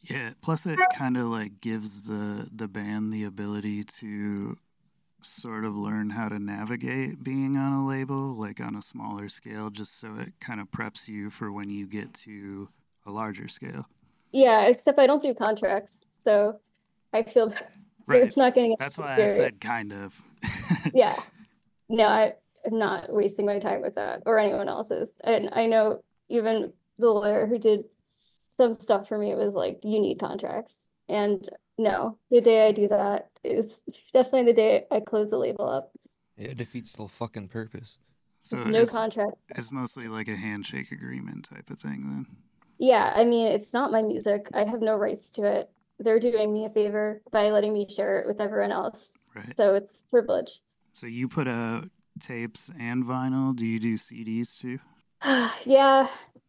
Yeah. 0.02 0.30
Plus, 0.40 0.66
it 0.66 0.78
kind 0.94 1.16
of 1.16 1.26
like 1.26 1.60
gives 1.60 2.06
the 2.06 2.48
the 2.54 2.68
band 2.68 3.12
the 3.12 3.24
ability 3.24 3.84
to 3.84 4.56
sort 5.22 5.66
of 5.66 5.76
learn 5.76 6.08
how 6.08 6.28
to 6.28 6.38
navigate 6.38 7.22
being 7.22 7.56
on 7.56 7.72
a 7.72 7.86
label, 7.86 8.34
like 8.34 8.60
on 8.60 8.74
a 8.74 8.82
smaller 8.82 9.28
scale, 9.28 9.68
just 9.68 10.00
so 10.00 10.16
it 10.16 10.32
kind 10.40 10.60
of 10.60 10.70
preps 10.70 11.06
you 11.06 11.28
for 11.28 11.52
when 11.52 11.68
you 11.68 11.86
get 11.86 12.12
to 12.14 12.68
a 13.06 13.10
larger 13.10 13.46
scale. 13.46 13.86
Yeah, 14.32 14.66
except 14.66 14.98
I 14.98 15.06
don't 15.06 15.22
do 15.22 15.34
contracts, 15.34 16.00
so 16.22 16.60
I 17.12 17.22
feel 17.22 17.52
right. 18.06 18.22
it's 18.22 18.36
not 18.36 18.54
getting. 18.54 18.76
That's 18.78 18.98
why 18.98 19.14
I 19.14 19.28
said 19.28 19.60
kind 19.60 19.92
of. 19.92 20.20
yeah, 20.94 21.16
no, 21.88 22.04
I, 22.04 22.34
am 22.66 22.78
not 22.78 23.12
wasting 23.12 23.46
my 23.46 23.58
time 23.58 23.82
with 23.82 23.96
that 23.96 24.22
or 24.26 24.38
anyone 24.38 24.68
else's, 24.68 25.08
and 25.24 25.50
I 25.52 25.66
know 25.66 26.02
even 26.28 26.72
the 26.98 27.08
lawyer 27.10 27.46
who 27.46 27.58
did 27.58 27.84
some 28.56 28.74
stuff 28.74 29.08
for 29.08 29.18
me 29.18 29.34
was 29.34 29.54
like, 29.54 29.80
"You 29.82 30.00
need 30.00 30.20
contracts," 30.20 30.74
and 31.08 31.48
no, 31.78 32.18
the 32.30 32.40
day 32.40 32.68
I 32.68 32.72
do 32.72 32.88
that 32.88 33.30
is 33.42 33.80
definitely 34.12 34.44
the 34.44 34.52
day 34.52 34.84
I 34.90 35.00
close 35.00 35.30
the 35.30 35.38
label 35.38 35.68
up. 35.68 35.92
It 36.36 36.56
defeats 36.56 36.92
the 36.92 37.08
fucking 37.08 37.48
purpose. 37.48 37.98
So 38.40 38.58
it's 38.58 38.68
no 38.68 38.86
contract. 38.86 39.36
It's 39.50 39.70
mostly 39.70 40.08
like 40.08 40.28
a 40.28 40.36
handshake 40.36 40.92
agreement 40.92 41.44
type 41.44 41.70
of 41.70 41.78
thing 41.78 42.04
then. 42.08 42.26
Yeah, 42.80 43.12
I 43.14 43.24
mean, 43.24 43.46
it's 43.46 43.74
not 43.74 43.92
my 43.92 44.00
music. 44.00 44.48
I 44.54 44.64
have 44.64 44.80
no 44.80 44.96
rights 44.96 45.30
to 45.32 45.44
it. 45.44 45.70
They're 45.98 46.18
doing 46.18 46.50
me 46.50 46.64
a 46.64 46.70
favor 46.70 47.20
by 47.30 47.50
letting 47.50 47.74
me 47.74 47.86
share 47.86 48.18
it 48.18 48.26
with 48.26 48.40
everyone 48.40 48.72
else. 48.72 49.08
Right. 49.36 49.52
So 49.58 49.74
it's 49.74 49.92
privilege. 50.10 50.62
So 50.94 51.06
you 51.06 51.28
put 51.28 51.46
out 51.46 51.90
tapes 52.18 52.70
and 52.80 53.04
vinyl. 53.04 53.54
Do 53.54 53.66
you 53.66 53.78
do 53.78 53.98
CDs 53.98 54.58
too? 54.58 54.78
yeah, 55.70 56.08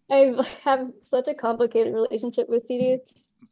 I 0.10 0.48
have 0.64 0.90
such 1.04 1.28
a 1.28 1.34
complicated 1.34 1.94
relationship 1.94 2.48
with 2.48 2.66
CDs. 2.66 3.02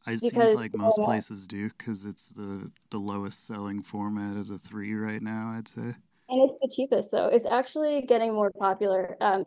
It 0.08 0.22
seems 0.22 0.56
like 0.56 0.74
most 0.74 1.00
places 1.00 1.48
do 1.48 1.68
because 1.78 2.06
it's 2.06 2.30
the 2.30 2.72
the 2.92 2.98
lowest 2.98 3.46
selling 3.46 3.82
format 3.82 4.38
of 4.38 4.48
the 4.48 4.58
three 4.58 4.96
right 4.96 5.22
now. 5.22 5.54
I'd 5.58 5.68
say. 5.68 5.96
And 6.30 6.50
it's 6.50 6.60
the 6.62 6.70
cheapest, 6.74 7.12
though. 7.12 7.26
It's 7.26 7.48
actually 7.48 8.04
getting 8.04 8.34
more 8.34 8.52
popular. 8.52 9.18
Um, 9.20 9.46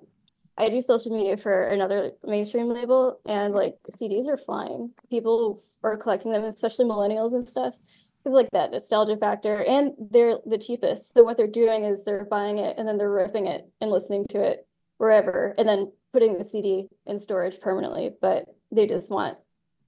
I 0.59 0.69
do 0.69 0.83
social 0.83 1.17
media 1.17 1.37
for 1.37 1.69
another 1.69 2.13
mainstream 2.25 2.69
label, 2.69 3.21
and 3.27 3.55
like 3.55 3.77
CDs 3.99 4.29
are 4.29 4.37
flying. 4.37 4.91
People 5.11 5.63
are 5.83 5.97
collecting 5.97 6.33
them, 6.33 6.45
especially 6.45 6.85
millennials 6.85 7.35
and 7.35 7.49
stuff. 7.49 7.75
It's 8.25 8.33
like 8.33 8.51
that 8.53 8.71
nostalgia 8.71 9.17
factor, 9.17 9.65
and 9.65 9.93
they're 10.11 10.37
the 10.47 10.59
cheapest. 10.59 11.15
So 11.15 11.25
what 11.25 11.37
they're 11.37 11.47
doing 11.47 11.85
is 11.85 12.03
they're 12.03 12.27
buying 12.27 12.59
it 12.59 12.77
and 12.79 12.87
then 12.87 12.99
they're 12.99 13.11
ripping 13.11 13.47
it 13.47 13.69
and 13.81 13.91
listening 13.91 14.27
to 14.31 14.41
it 14.41 14.67
wherever, 14.99 15.55
and 15.59 15.69
then 15.69 15.93
putting 16.13 16.39
the 16.39 16.45
CD 16.45 16.89
in 17.07 17.19
storage 17.19 17.61
permanently. 17.61 18.11
But 18.21 18.45
they 18.71 18.87
just 18.87 19.11
want 19.11 19.39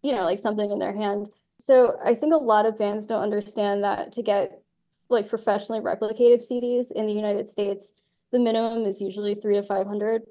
you 0.05 0.13
know, 0.13 0.23
like 0.23 0.39
something 0.39 0.71
in 0.71 0.79
their 0.79 0.95
hand. 0.95 1.29
So 1.67 1.99
I 2.05 2.15
think 2.15 2.35
a 2.35 2.37
lot 2.37 2.67
of 2.67 2.79
bands 2.79 3.07
don't 3.07 3.23
understand 3.23 3.83
that 3.85 4.13
to 4.13 4.23
get 4.23 4.61
like 5.09 5.31
professionally 5.31 5.81
replicated 5.81 6.47
CDs 6.47 6.93
in 6.93 7.07
the 7.07 7.13
United 7.13 7.51
States, 7.51 7.87
the 8.31 8.39
minimum 8.39 8.85
is 8.85 9.01
usually 9.01 9.35
three 9.35 9.55
to 9.55 9.63
500. 9.63 10.23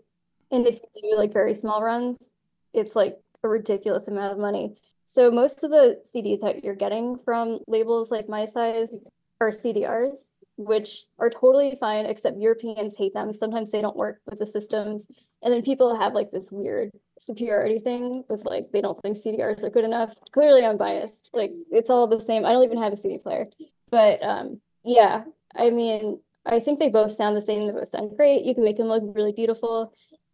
And 0.53 0.65
if 0.67 0.79
you 0.95 1.11
do 1.11 1.17
like 1.17 1.33
very 1.33 1.53
small 1.53 1.83
runs, 1.83 2.17
it's 2.73 2.95
like 2.95 3.17
a 3.43 3.49
ridiculous 3.49 4.07
amount 4.07 4.31
of 4.31 4.39
money. 4.39 4.77
So 5.05 5.29
most 5.29 5.63
of 5.63 5.71
the 5.71 6.01
CDs 6.13 6.41
that 6.41 6.63
you're 6.63 6.75
getting 6.75 7.19
from 7.25 7.59
labels 7.67 8.09
like 8.09 8.29
My 8.29 8.45
Size 8.45 8.89
are 9.41 9.51
CDRs 9.51 10.17
which 10.57 11.05
are 11.19 11.29
totally 11.29 11.75
fine, 11.79 12.05
except 12.05 12.37
Europeans 12.37 12.95
hate 12.95 13.13
them. 13.13 13.33
Sometimes 13.33 13.71
they 13.71 13.81
don't 13.81 13.97
work 13.97 14.21
with 14.27 14.39
the 14.39 14.45
systems. 14.45 15.07
And 15.41 15.53
then 15.53 15.61
people 15.63 15.99
have 15.99 16.13
like 16.13 16.31
this 16.31 16.51
weird 16.51 16.91
superiority 17.19 17.79
thing 17.79 18.23
with 18.29 18.45
like, 18.45 18.71
they 18.71 18.81
don't 18.81 19.01
think 19.01 19.17
CDRs 19.17 19.63
are 19.63 19.69
good 19.69 19.83
enough. 19.83 20.13
Clearly, 20.31 20.63
I'm 20.63 20.77
biased. 20.77 21.29
Like, 21.33 21.51
it's 21.71 21.89
all 21.89 22.07
the 22.07 22.19
same. 22.19 22.45
I 22.45 22.53
don't 22.53 22.63
even 22.63 22.81
have 22.81 22.93
a 22.93 22.97
CD 22.97 23.17
player. 23.17 23.47
But 23.89 24.23
um, 24.23 24.61
yeah, 24.85 25.23
I 25.55 25.69
mean, 25.69 26.19
I 26.45 26.59
think 26.59 26.79
they 26.79 26.89
both 26.89 27.13
sound 27.13 27.35
the 27.35 27.41
same. 27.41 27.65
They 27.65 27.73
both 27.73 27.89
sound 27.89 28.15
great. 28.15 28.45
You 28.45 28.53
can 28.53 28.63
make 28.63 28.77
them 28.77 28.87
look 28.87 29.03
really 29.15 29.31
beautiful, 29.31 29.93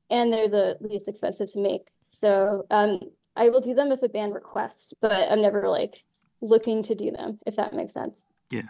and 0.09 0.31
they're 0.31 0.49
the 0.49 0.77
least 0.81 1.07
expensive 1.07 1.51
to 1.53 1.59
make. 1.59 1.87
So 2.09 2.65
um, 2.71 2.99
I 3.35 3.49
will 3.49 3.61
do 3.61 3.73
them 3.73 3.91
if 3.91 4.01
a 4.03 4.09
band 4.09 4.33
requests, 4.33 4.93
but 5.01 5.31
I'm 5.31 5.41
never 5.41 5.69
like 5.69 6.03
looking 6.41 6.83
to 6.83 6.95
do 6.95 7.11
them, 7.11 7.39
if 7.45 7.55
that 7.55 7.73
makes 7.73 7.93
sense. 7.93 8.17
Yeah 8.49 8.69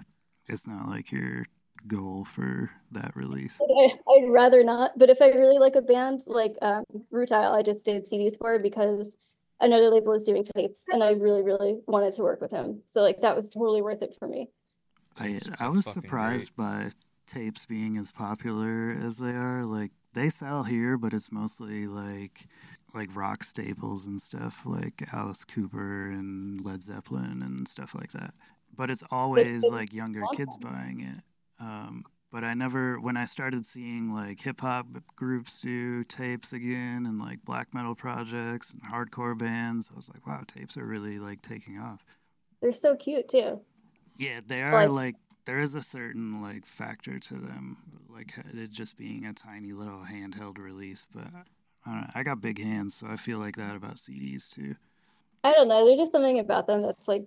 it's 0.50 0.68
not 0.68 0.90
like 0.90 1.12
your 1.12 1.46
goal 1.88 2.26
for 2.26 2.70
that 2.92 3.16
release. 3.16 3.60
I, 3.80 3.94
would 4.08 4.32
rather 4.32 4.64
not, 4.64 4.98
but 4.98 5.10
if 5.10 5.22
I 5.22 5.30
really 5.30 5.60
like 5.60 5.76
a 5.76 5.82
band 5.82 6.24
like 6.26 6.56
um, 6.62 6.84
Rutile, 7.14 7.54
I 7.54 7.62
just 7.62 7.86
did 7.86 8.10
CDs 8.10 8.38
for 8.38 8.60
because 8.60 9.16
another 9.62 9.90
label 9.90 10.12
was 10.12 10.24
doing 10.24 10.46
tapes, 10.56 10.84
and 10.90 11.04
I 11.04 11.12
really, 11.12 11.44
really 11.44 11.80
wanted 11.88 12.16
to 12.16 12.24
work 12.24 12.42
with 12.42 12.52
him. 12.52 12.82
So 12.92 13.02
like 13.02 13.22
that 13.22 13.36
was 13.36 13.50
totally 13.50 13.82
worth 13.82 14.02
it 14.02 14.16
for 14.20 14.28
me. 14.28 14.50
I 15.18 15.40
I 15.60 15.70
was 15.70 15.86
surprised 15.86 16.56
great. 16.56 16.66
by 16.66 16.90
tapes 17.28 17.66
being 17.66 17.98
as 17.98 18.12
popular 18.12 18.98
as 19.06 19.18
they 19.18 19.32
are. 19.32 19.64
Like 19.64 19.92
they 20.14 20.30
sell 20.30 20.64
here, 20.64 20.98
but 20.98 21.14
it's 21.14 21.32
mostly 21.32 21.88
like 21.88 22.48
like 22.94 23.16
rock 23.16 23.44
staples 23.44 24.06
and 24.06 24.20
stuff 24.20 24.64
like 24.66 25.08
Alice 25.14 25.46
Cooper 25.46 26.08
and 26.08 26.64
Led 26.66 26.82
Zeppelin 26.82 27.44
and 27.44 27.68
stuff 27.68 27.94
like 27.94 28.12
that 28.14 28.34
but 28.76 28.90
it's 28.90 29.04
always 29.12 29.64
like 29.66 29.94
younger 29.94 30.24
kids 30.36 30.56
buying 30.58 31.02
it. 31.02 31.24
Um, 31.60 32.06
but 32.32 32.44
I 32.44 32.54
never, 32.54 33.00
when 33.00 33.18
I 33.18 33.26
started 33.26 33.66
seeing 33.66 34.14
like 34.14 34.40
hip 34.40 34.62
hop 34.62 34.88
groups 35.16 35.60
do 35.60 36.04
tapes 36.04 36.54
again 36.54 37.06
and 37.06 37.20
like 37.20 37.44
black 37.44 37.74
metal 37.74 37.96
projects 37.96 38.72
and 38.74 38.82
hardcore 38.82 39.38
bands, 39.38 39.90
I 39.92 39.96
was 39.96 40.10
like, 40.10 40.26
wow, 40.26 40.44
tapes 40.48 40.78
are 40.78 40.86
really 40.86 41.20
like 41.20 41.42
taking 41.42 41.80
off. 41.80 42.06
They're 42.62 42.72
so 42.72 42.96
cute 42.96 43.28
too. 43.28 43.60
Yeah, 44.18 44.40
they 44.46 44.62
are 44.62 44.88
like, 44.88 44.90
like 44.90 45.16
there 45.46 45.60
is 45.60 45.76
a 45.76 45.82
certain 45.82 46.42
like 46.42 46.66
factor 46.66 47.20
to 47.20 47.34
them, 47.34 47.78
like 48.10 48.34
it 48.54 48.72
just 48.72 48.98
being 48.98 49.26
a 49.26 49.34
tiny 49.34 49.72
little 49.72 50.04
handheld 50.10 50.58
release. 50.58 51.08
But 51.14 51.28
I, 51.86 52.10
I 52.16 52.24
got 52.24 52.42
big 52.42 52.62
hands, 52.62 52.96
so 52.96 53.08
I 53.08 53.16
feel 53.16 53.40
like 53.40 53.56
that 53.58 53.76
about 53.76 53.96
CDs 53.96 54.50
too. 54.54 54.76
I 55.44 55.54
don't 55.54 55.68
know. 55.68 55.86
There's 55.86 56.00
just 56.00 56.12
something 56.12 56.40
about 56.40 56.68
them 56.68 56.82
that's 56.82 57.08
like 57.08 57.26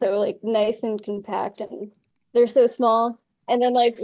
so 0.00 0.18
like 0.18 0.38
nice 0.42 0.78
and 0.82 1.02
compact 1.02 1.60
and 1.60 1.90
they're 2.32 2.46
so 2.46 2.66
small 2.66 3.18
and 3.48 3.60
then 3.60 3.72
like 3.74 3.98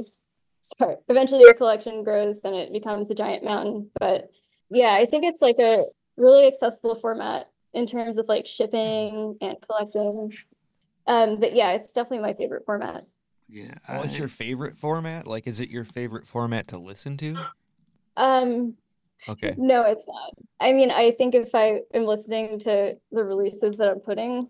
sorry, 0.79 0.97
eventually 1.09 1.43
your 1.43 1.55
collection 1.55 2.03
grows 2.03 2.41
and 2.43 2.57
it 2.57 2.73
becomes 2.73 3.11
a 3.11 3.15
giant 3.15 3.45
mountain 3.45 3.89
but 4.01 4.29
yeah 4.71 4.95
i 4.95 5.07
think 5.07 5.25
it's 5.25 5.41
like 5.41 5.59
a 5.61 5.85
really 6.17 6.47
accessible 6.47 6.95
format 6.97 7.49
in 7.75 7.87
terms 7.87 8.19
of 8.19 8.29
like 8.29 8.47
shipping 8.47 9.37
and 9.41 9.57
collecting. 9.67 10.33
Um, 11.07 11.39
but 11.41 11.55
yeah, 11.55 11.73
it's 11.73 11.93
definitely 11.93 12.21
my 12.21 12.35
favorite 12.35 12.65
format. 12.65 13.05
Yeah. 13.49 13.75
What's 13.89 14.15
I- 14.15 14.19
your 14.19 14.29
favorite 14.29 14.77
format? 14.77 15.27
Like, 15.27 15.47
is 15.47 15.61
it 15.61 15.69
your 15.69 15.85
favorite 15.85 16.27
format 16.27 16.69
to 16.69 16.79
listen 16.79 17.17
to? 17.19 17.37
Um, 18.17 18.77
Okay. 19.29 19.55
no, 19.57 19.83
it's 19.83 20.07
not. 20.07 20.33
I 20.61 20.73
mean, 20.73 20.91
I 20.91 21.11
think 21.13 21.35
if 21.35 21.55
I 21.55 21.81
am 21.95 22.05
listening 22.05 22.59
to 22.61 22.97
the 23.11 23.25
releases 23.25 23.77
that 23.77 23.89
I'm 23.89 24.01
putting 24.01 24.49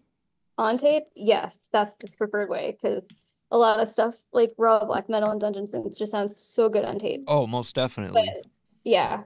on 0.59 0.79
tape, 0.79 1.05
yes, 1.15 1.69
that's 1.73 1.95
the 1.99 2.09
preferred 2.17 2.49
way 2.49 2.73
because 2.81 3.05
a 3.51 3.59
lot 3.59 3.79
of 3.81 3.89
stuff 3.89 4.15
like 4.33 4.53
raw 4.59 4.85
black 4.85 5.09
metal 5.09 5.31
and 5.31 5.41
dungeon 5.41 5.67
synth 5.67 5.97
just 5.97 6.11
sounds 6.11 6.41
so 6.41 6.69
good 6.69 6.85
on 6.85 6.99
tape. 6.99 7.25
Oh, 7.29 7.47
most 7.47 7.75
definitely. 7.75 8.23
But 8.27 8.47
yeah, 8.85 9.23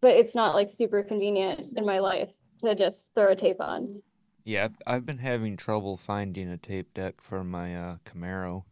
but 0.00 0.12
it's 0.12 0.34
not 0.34 0.54
like 0.54 0.70
super 0.70 1.02
convenient 1.02 1.76
in 1.76 1.84
my 1.84 1.98
life 1.98 2.30
to 2.64 2.74
just 2.76 3.08
throw 3.14 3.32
a 3.32 3.36
tape 3.36 3.60
on. 3.60 4.02
Yeah, 4.44 4.64
I've- 4.64 4.74
I've 4.86 5.06
been 5.06 5.18
having 5.18 5.56
trouble 5.56 5.96
finding 5.96 6.48
a 6.48 6.58
tape 6.58 6.94
deck 6.94 7.20
for 7.20 7.42
my 7.44 7.76
uh, 7.76 7.96
Camaro. 8.04 8.64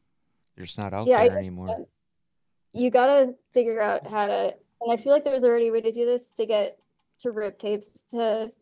They're 0.61 0.67
just 0.67 0.77
not 0.77 0.93
out 0.93 1.07
Yeah, 1.07 1.17
I 1.21 1.29
there 1.29 1.37
get 1.37 1.39
anymore. 1.39 1.87
You 2.75 2.91
gotta 2.91 3.33
figure 3.55 3.81
out 3.81 4.07
how 4.07 4.27
to, 4.27 4.55
and 4.83 4.93
I 4.93 5.03
feel 5.03 5.11
like 5.11 5.25
there's 5.25 5.43
already 5.43 5.69
a 5.69 5.73
way 5.73 5.81
to 5.81 5.91
do 5.91 6.05
this 6.05 6.29
to 6.37 6.45
get 6.45 6.79
to 7.21 7.31
rip 7.31 7.59
tapes 7.59 8.05
to 8.11 8.53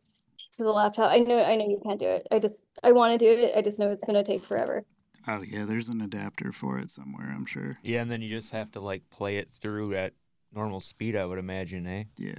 to 0.52 0.62
the 0.62 0.70
laptop. 0.70 1.11
I 1.11 1.18
know, 1.18 1.42
I 1.42 1.56
know 1.56 1.68
you 1.68 1.80
can't 1.84 1.98
do 1.98 2.06
it. 2.06 2.28
I 2.30 2.38
just, 2.38 2.54
I 2.84 2.92
want 2.92 3.18
to 3.18 3.18
do 3.18 3.42
it. 3.42 3.56
I 3.56 3.62
just 3.62 3.80
know 3.80 3.90
it's 3.90 4.04
gonna 4.04 4.22
take 4.22 4.44
forever. 4.44 4.84
Oh 5.26 5.42
yeah, 5.42 5.64
there's 5.64 5.88
an 5.88 6.00
adapter 6.00 6.52
for 6.52 6.78
it 6.78 6.92
somewhere. 6.92 7.32
I'm 7.34 7.46
sure. 7.46 7.78
Yeah, 7.82 8.00
and 8.02 8.08
then 8.12 8.22
you 8.22 8.32
just 8.32 8.52
have 8.52 8.70
to 8.72 8.80
like 8.80 9.11
play 9.11 9.38
it 9.38 9.50
through 9.50 9.96
at 9.96 10.12
normal 10.54 10.78
speed, 10.78 11.16
I 11.16 11.24
would 11.26 11.40
imagine, 11.40 11.84
eh? 11.88 12.04
Yeah. 12.16 12.38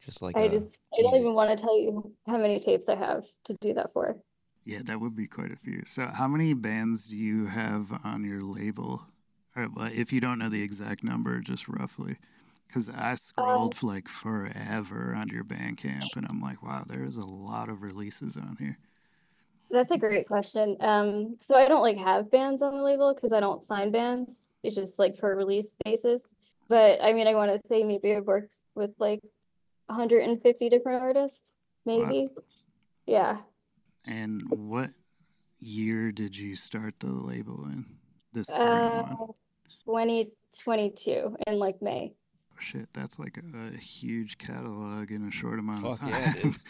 Just 0.00 0.22
like 0.22 0.36
I 0.36 0.40
a- 0.40 0.50
just, 0.50 0.76
I 0.92 1.02
don't 1.02 1.14
yeah. 1.14 1.20
even 1.20 1.34
want 1.34 1.56
to 1.56 1.64
tell 1.64 1.78
you 1.78 2.12
how 2.26 2.36
many 2.36 2.58
tapes 2.58 2.88
I 2.88 2.96
have 2.96 3.26
to 3.44 3.54
do 3.60 3.74
that 3.74 3.92
for. 3.92 4.16
Yeah, 4.68 4.80
that 4.84 5.00
would 5.00 5.16
be 5.16 5.26
quite 5.26 5.50
a 5.50 5.56
few. 5.56 5.82
So, 5.86 6.08
how 6.08 6.28
many 6.28 6.52
bands 6.52 7.06
do 7.06 7.16
you 7.16 7.46
have 7.46 7.90
on 8.04 8.22
your 8.22 8.42
label? 8.42 9.02
Or, 9.56 9.66
well, 9.74 9.90
if 9.90 10.12
you 10.12 10.20
don't 10.20 10.38
know 10.38 10.50
the 10.50 10.62
exact 10.62 11.02
number, 11.02 11.40
just 11.40 11.68
roughly. 11.68 12.18
Because 12.66 12.90
I 12.90 13.14
scrolled 13.14 13.76
for 13.76 13.86
like 13.86 14.08
forever 14.08 15.14
on 15.16 15.28
your 15.28 15.42
Bandcamp, 15.42 16.14
and 16.16 16.26
I'm 16.28 16.42
like, 16.42 16.62
wow, 16.62 16.84
there 16.86 17.02
is 17.02 17.16
a 17.16 17.24
lot 17.24 17.70
of 17.70 17.80
releases 17.80 18.36
on 18.36 18.58
here. 18.60 18.76
That's 19.70 19.90
a 19.90 19.96
great 19.96 20.28
question. 20.28 20.76
Um, 20.80 21.38
so 21.40 21.56
I 21.56 21.66
don't 21.66 21.80
like 21.80 21.96
have 21.96 22.30
bands 22.30 22.60
on 22.60 22.76
the 22.76 22.82
label 22.82 23.14
because 23.14 23.32
I 23.32 23.40
don't 23.40 23.64
sign 23.64 23.90
bands. 23.90 24.48
It's 24.62 24.76
just 24.76 24.98
like 24.98 25.16
for 25.16 25.34
release 25.34 25.72
basis. 25.82 26.20
But 26.68 27.02
I 27.02 27.14
mean, 27.14 27.26
I 27.26 27.34
want 27.34 27.50
to 27.50 27.68
say 27.68 27.84
maybe 27.84 28.14
I've 28.14 28.26
worked 28.26 28.52
with 28.74 28.90
like 28.98 29.20
150 29.86 30.68
different 30.68 31.00
artists, 31.00 31.52
maybe. 31.86 32.28
Yeah. 33.06 33.38
And 34.08 34.42
what 34.48 34.90
year 35.60 36.10
did 36.12 36.36
you 36.36 36.54
start 36.54 36.94
the 36.98 37.08
label 37.12 37.64
in? 37.66 37.84
This 38.32 38.48
current 38.48 38.94
Uh, 38.94 39.02
one? 39.16 39.34
2022 39.84 41.36
in 41.46 41.58
like 41.58 41.80
May. 41.82 42.12
Oh, 42.52 42.56
shit, 42.58 42.88
that's 42.92 43.18
like 43.18 43.38
a, 43.38 43.74
a 43.74 43.76
huge 43.76 44.38
catalog 44.38 45.10
in 45.10 45.26
a 45.28 45.30
short 45.30 45.58
amount 45.58 45.84
of 45.86 45.98
time. 45.98 46.12
yeah. 46.12 46.50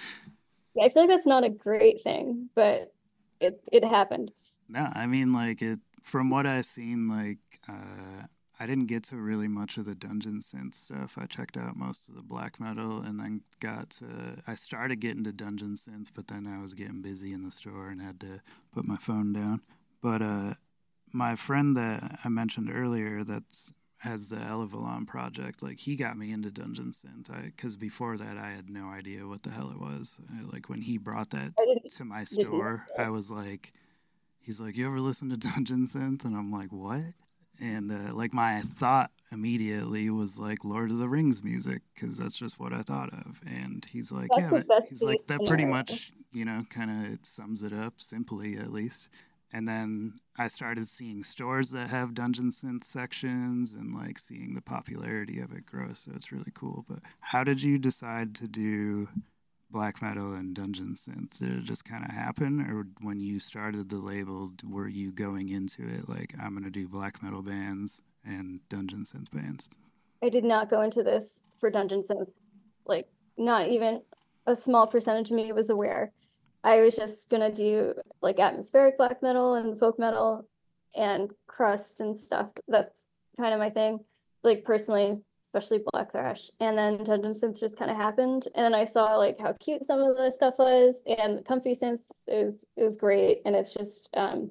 Yeah, 0.74 0.84
I 0.84 0.88
feel 0.90 1.02
like 1.04 1.10
that's 1.10 1.26
not 1.26 1.42
a 1.44 1.48
great 1.48 2.02
thing, 2.04 2.50
but 2.54 2.92
it 3.40 3.60
it 3.72 3.82
happened. 3.84 4.30
No, 4.68 4.86
I 4.92 5.06
mean 5.06 5.32
like 5.32 5.60
it 5.60 5.80
from 6.04 6.30
what 6.30 6.46
I've 6.46 6.66
seen, 6.66 7.08
like 7.08 7.38
uh 7.68 8.17
I 8.60 8.66
didn't 8.66 8.86
get 8.86 9.04
to 9.04 9.16
really 9.16 9.46
much 9.48 9.76
of 9.76 9.84
the 9.84 9.94
dungeon 9.94 10.40
synth 10.40 10.74
stuff. 10.74 11.16
I 11.16 11.26
checked 11.26 11.56
out 11.56 11.76
most 11.76 12.08
of 12.08 12.16
the 12.16 12.22
black 12.22 12.58
metal 12.58 13.00
and 13.00 13.20
then 13.20 13.42
got 13.60 13.90
to 13.90 14.42
I 14.46 14.54
started 14.54 15.00
getting 15.00 15.24
to 15.24 15.32
dungeon 15.32 15.74
synths, 15.74 16.10
but 16.12 16.26
then 16.26 16.46
I 16.46 16.60
was 16.60 16.74
getting 16.74 17.00
busy 17.00 17.32
in 17.32 17.44
the 17.44 17.50
store 17.50 17.88
and 17.88 18.00
had 18.02 18.20
to 18.20 18.40
put 18.72 18.84
my 18.84 18.96
phone 18.96 19.32
down. 19.32 19.60
But 20.02 20.22
uh 20.22 20.54
my 21.12 21.36
friend 21.36 21.76
that 21.76 22.18
I 22.24 22.28
mentioned 22.28 22.70
earlier 22.74 23.24
that's 23.24 23.72
has 23.98 24.28
the 24.28 24.36
Elevalon 24.36 25.06
project, 25.06 25.62
like 25.62 25.78
he 25.80 25.96
got 25.96 26.16
me 26.16 26.30
into 26.32 26.50
dungeon 26.50 26.92
synth. 26.92 27.30
Because 27.44 27.76
before 27.76 28.16
that, 28.16 28.36
I 28.38 28.50
had 28.50 28.70
no 28.70 28.88
idea 28.88 29.26
what 29.26 29.42
the 29.42 29.50
hell 29.50 29.70
it 29.70 29.80
was. 29.80 30.16
I, 30.32 30.42
like 30.52 30.68
when 30.68 30.82
he 30.82 30.98
brought 30.98 31.30
that 31.30 31.52
to 31.96 32.04
my 32.04 32.22
store, 32.24 32.86
I 32.96 33.10
was 33.10 33.30
like, 33.30 33.72
he's 34.40 34.60
like, 34.60 34.76
you 34.76 34.86
ever 34.86 35.00
listen 35.00 35.30
to 35.30 35.36
Dungeon 35.48 35.86
Synth? 35.86 36.24
And 36.24 36.36
I'm 36.36 36.52
like, 36.52 36.70
what? 36.70 37.12
And 37.60 37.90
uh, 37.90 38.14
like 38.14 38.32
my 38.32 38.62
thought 38.62 39.10
immediately 39.32 40.10
was 40.10 40.38
like 40.38 40.64
Lord 40.64 40.90
of 40.90 40.98
the 40.98 41.08
Rings 41.08 41.42
music 41.42 41.82
because 41.94 42.16
that's 42.16 42.36
just 42.36 42.58
what 42.58 42.72
I 42.72 42.82
thought 42.82 43.12
of. 43.12 43.40
And 43.46 43.84
he's 43.90 44.12
like, 44.12 44.30
That's 44.36 44.52
yeah, 44.52 44.62
that, 44.68 44.86
he's 44.88 45.02
like 45.02 45.26
that 45.26 45.44
pretty 45.46 45.64
much, 45.64 46.12
you 46.32 46.44
know, 46.44 46.64
kind 46.70 47.12
of 47.12 47.18
sums 47.22 47.62
it 47.62 47.72
up 47.72 47.94
simply 47.98 48.56
at 48.56 48.72
least. 48.72 49.08
And 49.52 49.66
then 49.66 50.20
I 50.36 50.48
started 50.48 50.86
seeing 50.86 51.24
stores 51.24 51.70
that 51.70 51.88
have 51.88 52.14
Dungeon 52.14 52.50
Synth 52.50 52.84
sections 52.84 53.72
and 53.72 53.94
like 53.94 54.18
seeing 54.18 54.54
the 54.54 54.60
popularity 54.60 55.40
of 55.40 55.52
it 55.52 55.64
grow. 55.64 55.94
So 55.94 56.12
it's 56.14 56.32
really 56.32 56.52
cool. 56.54 56.84
But 56.88 56.98
how 57.20 57.44
did 57.44 57.62
you 57.62 57.78
decide 57.78 58.34
to 58.36 58.46
do 58.46 59.08
black 59.70 60.00
metal 60.02 60.34
and 60.34 60.54
dungeon 60.54 60.94
synth? 60.94 61.38
Did 61.38 61.58
it 61.58 61.64
just 61.64 61.84
kind 61.84 62.04
of 62.04 62.10
happen, 62.10 62.60
or 62.60 62.86
when 63.04 63.20
you 63.20 63.40
started 63.40 63.88
the 63.88 63.98
label, 63.98 64.52
were 64.68 64.88
you 64.88 65.12
going 65.12 65.50
into 65.50 65.86
it 65.88 66.08
like 66.08 66.34
I'm 66.40 66.54
gonna 66.54 66.70
do 66.70 66.88
black 66.88 67.22
metal 67.22 67.42
bands 67.42 68.00
and 68.24 68.60
dungeon 68.68 69.04
synth 69.04 69.30
bands? 69.30 69.68
I 70.22 70.28
did 70.28 70.44
not 70.44 70.68
go 70.68 70.82
into 70.82 71.02
this 71.02 71.42
for 71.60 71.70
Dungeon 71.70 72.02
Synth. 72.02 72.30
Like, 72.86 73.08
not 73.36 73.68
even 73.68 74.02
a 74.46 74.56
small 74.56 74.86
percentage 74.86 75.30
of 75.30 75.36
me 75.36 75.52
was 75.52 75.70
aware. 75.70 76.12
I 76.64 76.80
was 76.80 76.96
just 76.96 77.28
gonna 77.30 77.52
do 77.52 77.94
like 78.20 78.40
atmospheric 78.40 78.98
black 78.98 79.22
metal 79.22 79.54
and 79.54 79.78
folk 79.78 79.98
metal 79.98 80.48
and 80.96 81.30
crust 81.46 82.00
and 82.00 82.18
stuff. 82.18 82.48
That's 82.66 83.06
kind 83.36 83.54
of 83.54 83.60
my 83.60 83.70
thing. 83.70 84.00
Like 84.42 84.64
personally, 84.64 85.18
especially 85.58 85.84
black 85.92 86.12
thrash. 86.12 86.50
And 86.60 86.78
then 86.78 87.04
Dungeon 87.04 87.32
Synth 87.32 87.60
just 87.60 87.76
kind 87.76 87.90
of 87.90 87.96
happened. 87.96 88.48
And 88.54 88.64
then 88.64 88.74
I 88.74 88.84
saw 88.84 89.16
like 89.16 89.38
how 89.38 89.52
cute 89.54 89.86
some 89.86 90.00
of 90.00 90.16
the 90.16 90.30
stuff 90.30 90.54
was 90.58 91.02
and 91.06 91.44
comfy 91.44 91.74
synth 91.74 92.00
is 92.26 92.64
is 92.76 92.96
great. 92.96 93.42
And 93.44 93.54
it's 93.54 93.74
just 93.74 94.08
um 94.16 94.50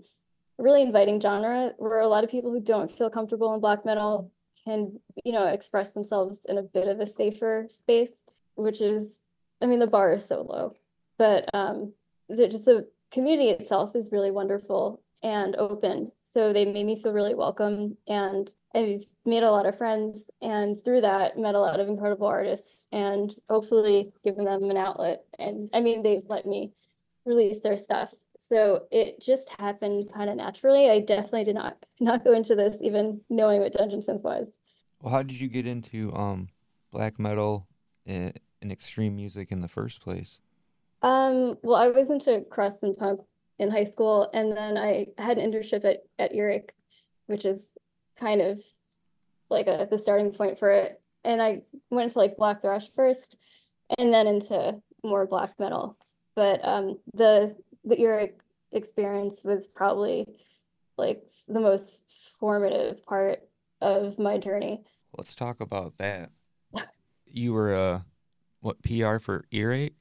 really 0.58 0.82
inviting 0.82 1.20
genre 1.20 1.72
where 1.78 2.02
a 2.02 2.08
lot 2.08 2.24
of 2.24 2.30
people 2.32 2.52
who 2.52 2.60
don't 2.60 2.96
feel 2.96 3.10
comfortable 3.10 3.54
in 3.54 3.60
black 3.60 3.86
metal 3.86 4.32
can, 4.65 5.00
you 5.24 5.32
know, 5.32 5.46
express 5.48 5.91
themselves 5.91 6.39
in 6.50 6.58
a 6.58 6.63
bit 6.63 6.88
of 6.88 7.00
a 7.00 7.08
safer 7.08 7.67
space, 7.70 8.12
which 8.56 8.82
is, 8.82 9.22
I 9.62 9.67
mean, 9.67 9.80
the 9.80 9.88
bar 9.88 10.13
is 10.13 10.26
so 10.26 10.41
low, 10.41 10.72
but 11.17 11.50
um, 11.54 11.93
the, 12.28 12.48
just 12.48 12.65
the 12.65 12.88
community 13.12 13.50
itself 13.50 13.96
is 13.96 14.12
really 14.12 14.32
wonderful 14.32 15.02
and 15.24 15.56
open. 15.56 16.12
So 16.34 16.52
they 16.52 16.65
made 16.65 16.86
me 16.86 17.02
feel 17.02 17.13
really 17.13 17.36
welcome, 17.36 17.98
and 18.08 18.50
I've 18.75 19.03
made 19.25 19.43
a 19.43 19.51
lot 19.51 19.65
of 19.65 19.77
friends, 19.77 20.30
and 20.41 20.84
through 20.84 21.01
that, 21.01 21.38
met 21.38 21.56
a 21.56 21.60
lot 21.60 21.80
of 21.80 21.88
incredible 21.88 22.27
artists, 22.27 22.86
and 22.91 23.34
hopefully 23.49 24.12
given 24.23 24.45
them 24.45 24.69
an 24.69 24.77
outlet. 24.77 25.23
And 25.39 25.69
I 25.73 25.82
mean, 25.82 26.03
they've 26.03 26.23
let 26.27 26.45
me 26.45 26.73
release 27.25 27.60
their 27.62 27.77
stuff. 27.77 28.13
So 28.49 28.84
it 28.91 29.21
just 29.21 29.49
happened 29.58 30.10
kind 30.13 30.30
of 30.30 30.38
naturally. 30.38 30.89
I 30.89 30.99
definitely 30.99 31.43
did 31.43 31.56
not 31.56 31.77
not 31.99 32.23
go 32.23 32.34
into 32.34 32.56
this 32.56 32.77
even 32.82 33.21
knowing 33.30 33.62
what 33.62 33.73
Dungeon 33.73 34.01
Synth 34.01 34.21
was. 34.21 34.47
Well, 35.01 35.13
how 35.13 35.23
did 35.23 35.39
you 35.39 35.47
get 35.47 35.67
into 35.67 36.13
um 36.15 36.49
black 36.91 37.19
metal 37.19 37.67
and, 38.06 38.39
and 38.62 38.71
extreme 38.71 39.15
music 39.15 39.51
in 39.51 39.62
the 39.62 39.67
first 39.67 40.01
place? 40.01 40.39
Um, 41.01 41.58
well, 41.62 41.75
I 41.75 41.89
was 41.89 42.10
into 42.10 42.43
crust 42.49 42.82
and 42.82 42.97
punk 42.97 43.21
in 43.60 43.69
high 43.69 43.84
school, 43.84 44.30
and 44.34 44.56
then 44.56 44.77
I 44.77 45.08
had 45.17 45.38
an 45.38 45.51
internship 45.51 45.86
at 45.86 46.03
at 46.17 46.34
Earache, 46.34 46.71
which 47.27 47.45
is 47.45 47.65
kind 48.19 48.41
of 48.41 48.60
like 49.49 49.67
a 49.67 49.88
the 49.89 49.97
starting 49.97 50.32
point 50.32 50.60
for 50.60 50.71
it. 50.71 51.01
And 51.23 51.41
I 51.41 51.62
went 51.89 52.06
into 52.06 52.19
like 52.19 52.38
black 52.38 52.62
thrash 52.62 52.89
first, 52.95 53.38
and 53.97 54.13
then 54.13 54.27
into 54.27 54.82
more 55.03 55.25
black 55.25 55.53
metal. 55.60 55.97
But 56.36 56.65
um, 56.67 56.99
the 57.13 57.56
the 57.84 57.99
Earache 57.99 58.39
experience 58.71 59.43
was 59.43 59.67
probably 59.67 60.25
like 60.97 61.23
the 61.47 61.60
most 61.60 62.03
formative 62.39 63.03
part 63.06 63.41
of 63.82 64.17
my 64.19 64.38
journey. 64.38 64.84
Let's 65.17 65.36
talk 65.36 65.62
about 65.62 65.97
that. 65.97 66.32
You 67.25 67.53
were 67.53 67.75
uh 67.75 67.99
what 68.62 68.82
PR 68.84 69.17
for 69.17 69.45
Earache? 69.51 69.95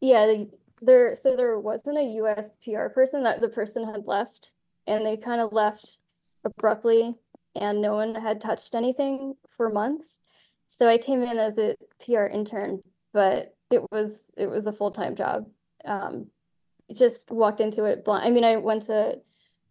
Yeah, 0.00 0.26
the, 0.26 0.50
there 0.82 1.14
so 1.14 1.36
there 1.36 1.58
wasn't 1.58 1.98
a 1.98 2.04
US 2.22 2.50
PR 2.64 2.88
person 2.88 3.22
that 3.24 3.40
the 3.40 3.48
person 3.48 3.84
had 3.84 4.06
left 4.06 4.50
and 4.86 5.04
they 5.04 5.16
kind 5.16 5.40
of 5.40 5.52
left 5.52 5.98
abruptly 6.44 7.14
and 7.56 7.80
no 7.80 7.94
one 7.94 8.14
had 8.14 8.40
touched 8.40 8.74
anything 8.74 9.34
for 9.56 9.70
months. 9.70 10.06
So 10.68 10.88
I 10.88 10.98
came 10.98 11.22
in 11.22 11.38
as 11.38 11.58
a 11.58 11.76
PR 12.04 12.24
intern, 12.24 12.82
but 13.12 13.54
it 13.70 13.82
was 13.90 14.30
it 14.36 14.48
was 14.48 14.66
a 14.66 14.72
full-time 14.72 15.16
job. 15.16 15.46
Um, 15.84 16.26
just 16.94 17.30
walked 17.30 17.60
into 17.60 17.84
it 17.84 18.04
blind. 18.04 18.24
I 18.26 18.30
mean, 18.30 18.44
I 18.44 18.56
went 18.56 18.82
to 18.82 19.18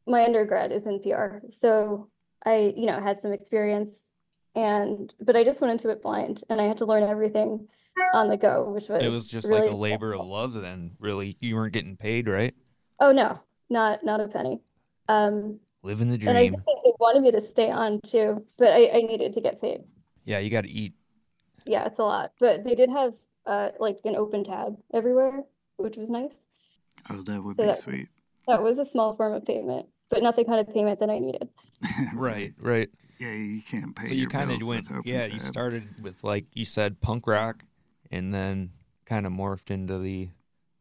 my 0.07 0.23
undergrad 0.23 0.71
is 0.71 0.85
in 0.85 1.01
PR, 1.01 1.37
so 1.49 2.09
I, 2.45 2.73
you 2.75 2.85
know, 2.85 2.99
had 2.99 3.19
some 3.19 3.33
experience 3.33 4.11
and 4.55 5.13
but 5.19 5.35
I 5.35 5.43
just 5.43 5.61
went 5.61 5.71
into 5.71 5.89
it 5.89 6.01
blind 6.01 6.43
and 6.49 6.61
I 6.61 6.65
had 6.65 6.77
to 6.77 6.85
learn 6.85 7.03
everything 7.03 7.67
on 8.13 8.29
the 8.29 8.37
go, 8.37 8.69
which 8.69 8.89
was 8.89 9.01
It 9.01 9.09
was 9.09 9.29
just 9.29 9.47
really 9.47 9.67
like 9.67 9.71
a 9.71 9.75
labor 9.75 10.13
of 10.13 10.27
love 10.27 10.53
then, 10.53 10.91
really. 10.99 11.37
You 11.39 11.55
weren't 11.55 11.73
getting 11.73 11.97
paid, 11.97 12.27
right? 12.27 12.53
Oh 12.99 13.11
no, 13.11 13.39
not 13.69 14.03
not 14.03 14.21
a 14.21 14.27
penny. 14.27 14.61
Um, 15.07 15.59
Living 15.83 16.09
the 16.09 16.17
dream. 16.17 16.55
Think 16.97 16.99
they 16.99 17.03
wanted 17.03 17.21
me 17.23 17.31
to 17.39 17.41
stay 17.45 17.69
on 17.71 18.01
too, 18.01 18.45
but 18.57 18.69
I, 18.69 18.89
I 18.97 19.01
needed 19.01 19.33
to 19.33 19.41
get 19.41 19.61
paid. 19.61 19.81
Yeah, 20.25 20.39
you 20.39 20.49
got 20.49 20.61
to 20.63 20.69
eat. 20.71 20.93
Yeah, 21.65 21.85
it's 21.85 21.99
a 21.99 22.03
lot, 22.03 22.31
but 22.39 22.63
they 22.63 22.75
did 22.75 22.89
have 22.89 23.13
uh 23.45 23.69
like 23.79 23.99
an 24.05 24.15
open 24.15 24.43
tab 24.43 24.77
everywhere, 24.93 25.43
which 25.77 25.97
was 25.97 26.09
nice. 26.09 26.33
Oh, 27.09 27.21
that 27.21 27.43
would 27.43 27.57
So 27.57 27.63
be 27.63 27.67
that- 27.67 27.77
sweet. 27.77 28.07
That 28.47 28.61
was 28.61 28.77
a 28.77 28.85
small 28.85 29.15
form 29.15 29.33
of 29.33 29.43
payment, 29.43 29.87
but 30.09 30.21
not 30.21 30.35
the 30.35 30.43
kind 30.45 30.59
of 30.59 30.71
payment 30.71 30.99
that 30.99 31.09
I 31.09 31.17
needed. 31.17 31.49
Right, 32.13 32.53
right. 32.61 32.89
Yeah, 33.19 33.31
you 33.31 33.61
can't 33.61 33.95
pay 33.95 34.07
So 34.07 34.13
you 34.13 34.27
kind 34.27 34.51
of 34.51 34.61
went, 34.61 34.87
with 34.89 34.99
open 34.99 35.11
yeah, 35.11 35.25
you 35.25 35.39
started 35.39 35.87
with 36.03 36.23
like 36.23 36.45
you 36.53 36.63
said 36.65 37.01
punk 37.01 37.25
rock 37.27 37.63
and 38.11 38.31
then 38.33 38.71
kind 39.05 39.25
of 39.25 39.31
morphed 39.33 39.71
into 39.71 39.97
the 39.97 40.29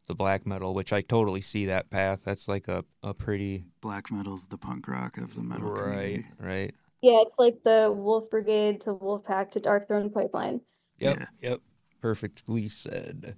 the 0.06 0.14
black 0.14 0.46
metal, 0.46 0.74
which 0.74 0.92
I 0.92 1.00
totally 1.00 1.40
see 1.40 1.66
that 1.66 1.90
path. 1.90 2.22
That's 2.24 2.48
like 2.48 2.68
a, 2.68 2.84
a 3.02 3.14
pretty 3.14 3.64
Black 3.80 4.10
metal's 4.10 4.48
the 4.48 4.58
punk 4.58 4.88
rock 4.88 5.16
of 5.18 5.34
the 5.34 5.42
metal 5.42 5.70
right, 5.70 6.24
community. 6.24 6.26
right. 6.38 6.74
Yeah, 7.02 7.20
it's 7.22 7.38
like 7.38 7.62
the 7.64 7.92
Wolfbrigade 7.94 8.80
to 8.82 8.94
Wolfpack 8.94 9.50
to 9.52 9.60
Darkthrone 9.60 10.12
pipeline. 10.12 10.60
Yep, 10.98 11.18
Yeah. 11.20 11.26
yep. 11.40 11.60
Perfectly 12.00 12.68
said. 12.68 13.36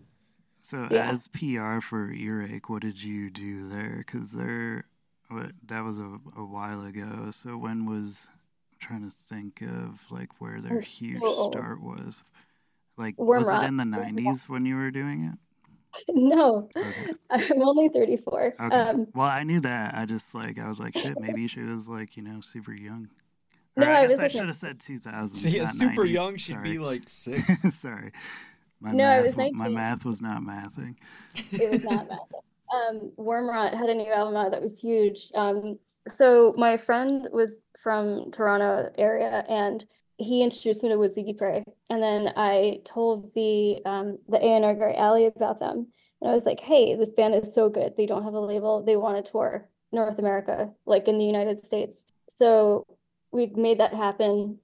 So 0.63 0.89
Yeah. 0.91 1.11
as 1.11 1.29
PR 1.29 1.81
for 1.81 2.11
Earache, 2.13 2.69
what 2.69 2.83
did 2.83 3.03
you 3.03 3.31
do 3.31 3.69
there? 3.69 3.97
Because 3.99 4.33
there, 4.33 4.87
what, 5.29 5.53
that 5.67 5.83
was 5.85 5.99
a, 5.99 6.19
a 6.37 6.45
while 6.45 6.85
ago. 6.85 7.31
So 7.33 7.57
when 7.57 7.87
was? 7.87 8.29
I'm 8.73 8.79
trying 8.79 9.11
to 9.11 9.17
think 9.29 9.63
of 9.63 10.01
like 10.11 10.41
where 10.41 10.61
their 10.61 10.79
Oh, 10.79 10.81
huge 10.81 11.23
old. 11.23 11.55
start 11.55 11.81
was. 11.83 12.25
Like 12.99 13.17
Worm 13.19 13.39
was 13.39 13.49
it 13.49 13.63
in 13.63 13.77
the 13.79 13.85
Wormrot. 13.85 14.13
'90s 14.15 14.49
when 14.49 14.65
you 14.67 14.77
were 14.77 14.91
doing 14.91 15.25
it? 15.25 15.39
No, 16.09 16.69
Okay. 16.77 17.13
I'm 17.31 17.63
only 17.63 17.89
34. 17.89 18.55
Okay. 18.61 18.77
Um, 18.77 19.07
well, 19.15 19.27
I 19.27 19.43
knew 19.43 19.61
that. 19.61 19.95
I 19.95 20.07
just 20.07 20.35
like 20.35 20.59
I 20.59 20.69
was 20.69 20.79
like, 20.81 20.97
shit. 20.97 21.19
Maybe 21.21 21.47
she 21.49 21.61
was 21.63 21.89
like 21.89 22.17
you 22.17 22.23
know 22.23 22.41
super 22.41 22.73
young. 22.73 23.09
Or 23.77 23.85
No, 23.85 23.91
I 23.91 23.99
I 23.99 24.03
guess 24.03 24.11
was 24.13 24.19
I 24.19 24.23
like- 24.23 24.31
should 24.33 24.47
have 24.47 24.57
said 24.57 24.79
2000s. 24.79 25.53
yeah, 25.53 25.65
not 25.65 25.75
super 25.75 26.05
90s. 26.05 26.13
young 26.13 26.37
should 26.37 26.55
Sorry. 26.57 26.71
be 26.71 26.79
like 26.79 27.03
six. 27.09 27.43
Sorry. 27.75 28.13
My 28.81 28.93
No, 28.93 29.05
I 29.05 29.23
math, 29.23 29.37
was 29.37 29.53
my 29.55 29.69
math 29.69 30.05
was 30.05 30.21
not 30.23 30.43
mathing. 30.43 30.97
it 31.53 31.71
was 31.71 31.85
not 31.85 32.09
bad. 32.09 32.19
Um, 32.75 33.13
Wormrot 33.19 33.73
had 33.77 33.89
a 33.89 33.95
new 33.95 34.11
album 34.11 34.37
out 34.37 34.51
that 34.51 34.61
was 34.63 34.79
huge. 34.81 35.31
Um, 35.35 35.79
so 36.17 36.55
my 36.59 36.77
friend 36.77 37.29
was 37.33 37.51
from 37.83 38.31
Toronto 38.33 38.91
area 38.99 39.45
and 39.49 39.85
he 40.19 40.43
introduced 40.43 40.83
me 40.83 40.89
to 40.89 40.97
Woods 40.97 41.19
of 41.19 41.27
Ypres. 41.29 41.65
And 41.91 42.03
then 42.03 42.33
I 42.37 42.81
told 42.85 43.35
the 43.35 43.81
um, 43.85 44.19
the 44.29 44.39
A&R 44.39 44.75
guy 44.75 44.93
Ali 44.93 45.27
about 45.27 45.61
them. 45.61 45.89
And 46.21 46.31
I 46.31 46.35
was 46.35 46.45
like, 46.45 46.61
hey, 46.61 46.95
this 46.97 47.11
band 47.11 47.35
is 47.35 47.53
so 47.53 47.69
good. 47.69 47.95
They 47.97 48.07
don't 48.07 48.25
have 48.25 48.35
a 48.35 48.41
label. 48.41 48.83
They 48.83 48.97
want 48.97 49.25
to 49.25 49.31
tour 49.31 49.69
North 49.93 50.19
America, 50.19 50.71
like 50.87 51.09
in 51.09 51.19
the 51.19 51.25
United 51.25 51.65
States. 51.65 52.03
So 52.35 52.87
we 53.33 53.47
made 53.47 53.79
that 53.81 53.95
happen. 53.95 54.59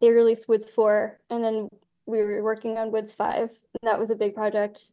They 0.00 0.10
released 0.10 0.48
Woods 0.48 0.68
4, 0.70 1.20
and 1.30 1.44
then 1.44 1.68
we 2.06 2.20
were 2.22 2.42
working 2.42 2.76
on 2.76 2.90
Woods 2.90 3.14
5. 3.14 3.40
And 3.40 3.50
that 3.84 4.00
was 4.00 4.10
a 4.10 4.16
big 4.16 4.34
project. 4.34 4.84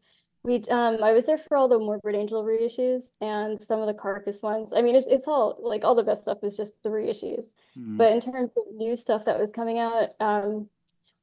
We 0.44 0.64
um 0.70 1.04
I 1.04 1.12
was 1.12 1.26
there 1.26 1.38
for 1.38 1.58
all 1.58 1.68
the 1.68 1.80
Morbid 1.80 2.16
Angel 2.16 2.46
reissues 2.46 3.04
and 3.20 3.60
some 3.60 3.82
of 3.82 3.88
the 3.88 3.94
Carcass 3.94 4.42
ones. 4.42 4.72
I 4.74 4.82
mean, 4.82 4.96
it's 4.96 5.08
it's 5.08 5.28
all 5.28 5.58
like 5.60 5.84
all 5.84 5.96
the 5.96 6.04
best 6.04 6.22
stuff 6.22 6.38
is 6.44 6.56
just 6.56 6.72
the 6.82 6.90
reissues. 6.90 7.46
Mm. 7.80 7.98
But 7.98 8.14
in 8.14 8.22
terms 8.22 8.52
of 8.58 8.64
new 8.76 8.98
stuff 8.98 9.26
that 9.26 9.40
was 9.40 9.52
coming 9.52 9.80
out, 9.80 10.10
um, 10.20 10.70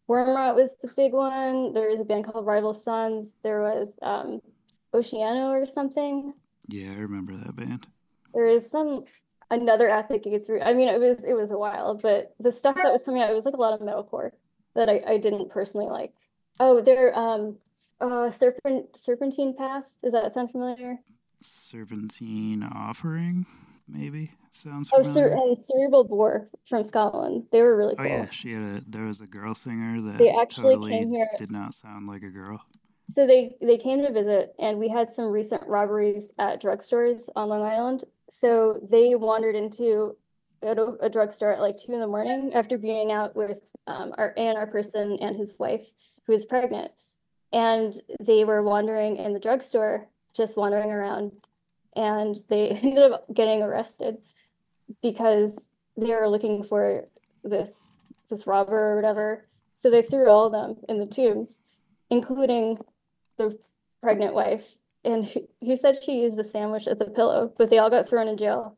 Wormrot 0.09 0.55
was 0.55 0.71
the 0.81 0.89
big 0.97 1.13
one. 1.13 1.73
There 1.73 1.89
was 1.89 2.01
a 2.01 2.05
band 2.05 2.25
called 2.25 2.47
Rival 2.47 2.75
Sons. 2.75 3.35
There 3.43 3.61
was 3.61 3.89
um, 4.03 4.41
Oceano 4.95 5.51
or 5.51 5.67
something. 5.67 6.33
yeah, 6.69 6.93
I 6.93 6.99
remember 6.99 7.37
that 7.37 7.57
band. 7.57 7.87
There 8.33 8.47
is 8.47 8.71
some 8.71 9.05
another 9.51 10.05
the 10.09 10.19
gates. 10.19 10.49
Re- 10.49 10.63
I 10.63 10.75
mean, 10.75 10.89
it 10.89 11.01
was 11.01 11.25
it 11.25 11.35
was 11.35 11.51
a 11.51 11.59
while, 11.59 11.95
but 11.95 12.35
the 12.39 12.53
stuff 12.53 12.77
that 12.77 12.93
was 12.93 13.03
coming 13.03 13.23
out, 13.23 13.31
it 13.31 13.35
was 13.35 13.45
like 13.45 13.55
a 13.55 13.61
lot 13.61 13.73
of 13.73 13.81
metalcore 13.81 14.31
that 14.75 14.89
I, 14.89 15.03
I 15.07 15.19
didn't 15.19 15.51
personally 15.51 15.87
like. 15.87 16.13
Oh, 16.61 16.81
there 16.81 17.17
um 17.19 17.57
uh 18.01 18.31
Serpent 18.31 18.87
Serpentine 19.03 19.55
Path. 19.57 19.85
Does 20.03 20.13
that 20.13 20.33
sound 20.33 20.53
familiar? 20.53 20.99
Serpentine 21.43 22.63
Offering, 22.63 23.47
maybe 23.89 24.33
sounds 24.57 24.91
Oh, 24.93 25.03
Cer- 25.03 25.29
and 25.35 25.57
Cerebral 25.65 26.05
Bore 26.05 26.49
from 26.69 26.83
Scotland. 26.85 27.45
They 27.53 27.63
were 27.63 27.77
really 27.77 27.97
cool. 27.97 28.07
Oh 28.07 28.09
yeah, 28.09 28.31
she 28.31 28.53
had 28.53 28.63
a. 28.63 28.83
There 28.89 29.05
was 29.05 29.21
a 29.21 29.27
girl 29.27 29.55
singer 29.55 30.01
that 30.03 30.19
They 30.19 30.31
actually 30.31 30.75
totally 30.75 30.91
came 30.93 31.11
here- 31.13 31.31
did 31.39 31.51
not 31.51 31.75
sound 31.75 32.07
like 32.07 32.23
a 32.23 32.31
girl. 32.31 32.61
So 33.11 33.27
they 33.27 33.57
they 33.61 33.79
came 33.79 34.03
to 34.03 34.13
visit, 34.13 34.55
and 34.59 34.79
we 34.79 34.89
had 34.89 35.13
some 35.13 35.27
recent 35.27 35.63
robberies 35.67 36.33
at 36.39 36.61
drugstores 36.61 37.21
on 37.37 37.49
Long 37.49 37.63
Island. 37.63 38.05
So 38.31 38.81
they 38.91 39.15
wandered 39.15 39.55
into 39.55 40.17
a, 40.63 40.73
a 41.01 41.09
drugstore 41.09 41.53
at 41.53 41.61
like 41.61 41.77
two 41.77 41.93
in 41.93 42.01
the 42.01 42.07
morning 42.09 42.53
after 42.55 42.77
being 42.77 43.13
out 43.13 43.37
with 43.37 43.59
um, 43.87 44.13
our 44.19 44.35
and 44.37 44.59
our 44.59 44.67
person 44.67 45.19
and 45.21 45.37
his 45.37 45.55
wife, 45.59 45.87
who 46.27 46.33
is 46.33 46.45
pregnant, 46.45 46.91
and 47.53 47.95
they 48.21 48.45
were 48.45 48.63
wandering 48.65 49.17
in 49.19 49.33
the 49.33 49.39
drugstore, 49.41 50.09
just 50.35 50.57
wandering 50.57 50.91
around, 50.91 51.31
and 51.95 52.37
they 52.49 52.71
ended 52.83 53.13
up 53.13 53.27
getting 53.33 53.63
arrested 53.63 54.17
because 55.03 55.69
they 55.97 56.15
were 56.15 56.29
looking 56.29 56.63
for 56.65 57.07
this 57.43 57.73
this 58.29 58.47
robber 58.47 58.93
or 58.93 58.97
whatever. 58.97 59.47
So 59.79 59.91
they 59.91 60.03
threw 60.03 60.29
all 60.29 60.47
of 60.47 60.53
them 60.53 60.77
in 60.89 60.99
the 60.99 61.07
tombs, 61.07 61.59
including 62.11 62.79
the 63.39 63.59
pregnant 64.03 64.35
wife. 64.35 64.65
And 65.05 65.25
he, 65.25 65.47
he 65.61 65.77
said 65.77 66.03
she 66.03 66.23
used 66.23 66.39
a 66.41 66.45
sandwich 66.45 66.89
as 66.89 67.01
a 67.01 67.05
pillow, 67.05 67.53
but 67.57 67.71
they 67.71 67.79
all 67.79 67.91
got 67.91 68.09
thrown 68.09 68.27
in 68.27 68.37
jail. 68.37 68.77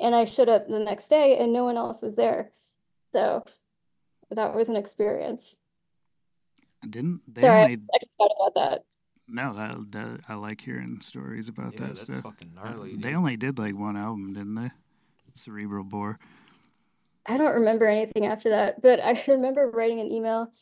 And 0.00 0.14
I 0.14 0.24
showed 0.24 0.48
up 0.48 0.66
the 0.66 0.80
next 0.80 1.08
day 1.08 1.38
and 1.38 1.52
no 1.52 1.64
one 1.64 1.76
else 1.76 2.02
was 2.02 2.16
there. 2.16 2.50
So 3.12 3.44
that 4.30 4.54
was 4.54 4.68
an 4.68 4.76
experience. 4.76 5.54
Didn't 6.88 7.20
they 7.28 7.42
Sorry, 7.42 7.60
only? 7.60 7.78
I 7.94 7.98
forgot 8.16 8.34
about 8.40 8.54
that. 8.54 8.84
No, 9.28 9.52
that, 9.52 9.92
that 9.92 10.20
I 10.28 10.34
like 10.34 10.60
hearing 10.60 11.00
stories 11.00 11.48
about 11.48 11.74
Yeah, 11.74 11.80
that 11.80 11.86
that's 11.88 12.02
stuff. 12.02 12.22
fucking 12.22 12.52
Uh, 12.58 12.70
gnarly. 12.70 12.96
They 12.96 13.14
only 13.14 13.36
did 13.36 13.58
like 13.58 13.76
one 13.76 13.96
album, 13.96 14.32
didn't 14.32 14.54
they? 14.56 14.70
Cerebral 15.34 15.84
Bore. 15.84 16.18
I 17.26 17.36
don't 17.36 17.54
remember 17.54 17.86
anything 17.86 18.26
after 18.26 18.50
that, 18.50 18.82
but 18.82 19.00
I 19.00 19.22
remember 19.28 19.70
writing 19.70 20.00
an 20.00 20.10
email 20.10 20.52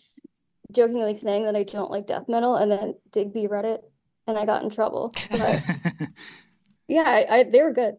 jokingly 0.72 1.14
saying 1.14 1.44
that 1.44 1.56
I 1.56 1.62
don't 1.62 1.90
like 1.90 2.06
death 2.06 2.28
metal, 2.28 2.56
and 2.56 2.70
then 2.70 2.94
Digby 3.12 3.46
read 3.46 3.64
it, 3.64 3.82
and 4.26 4.38
I 4.38 4.44
got 4.44 4.62
in 4.62 4.70
trouble. 4.70 5.14
But 5.30 5.62
yeah, 6.88 7.02
I, 7.02 7.38
I 7.38 7.42
they 7.44 7.62
were 7.62 7.72
good. 7.72 7.96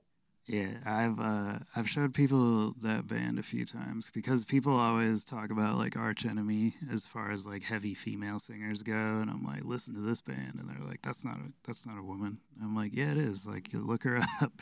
Yeah, 0.50 0.72
I've 0.84 1.20
uh 1.20 1.60
I've 1.76 1.88
showed 1.88 2.16
people 2.16 2.74
that 2.82 3.06
band 3.06 3.38
a 3.38 3.44
few 3.44 3.66
times 3.66 4.10
because 4.10 4.46
people 4.46 4.76
always 4.76 5.24
talk 5.24 5.52
about 5.52 5.78
like 5.78 5.96
Arch 5.96 6.26
Enemy 6.26 6.74
as 6.92 7.06
far 7.06 7.32
as 7.32 7.46
like 7.46 7.62
heavy 7.62 7.94
female 7.94 8.40
singers 8.40 8.82
go, 8.82 8.94
and 8.94 9.30
I'm 9.30 9.44
like, 9.44 9.64
listen 9.64 9.94
to 9.94 10.02
this 10.02 10.22
band, 10.22 10.56
and 10.60 10.68
they're 10.68 10.88
like, 10.88 11.04
that's 11.04 11.24
not 11.24 11.36
a 11.36 11.52
that's 11.66 11.86
not 11.86 12.00
a 12.00 12.04
woman. 12.04 12.40
I'm 12.64 12.76
like, 12.76 12.96
yeah, 12.96 13.12
it 13.12 13.20
is. 13.20 13.46
Like 13.46 13.72
you 13.72 13.86
look 13.86 14.04
her 14.06 14.18
up, 14.42 14.60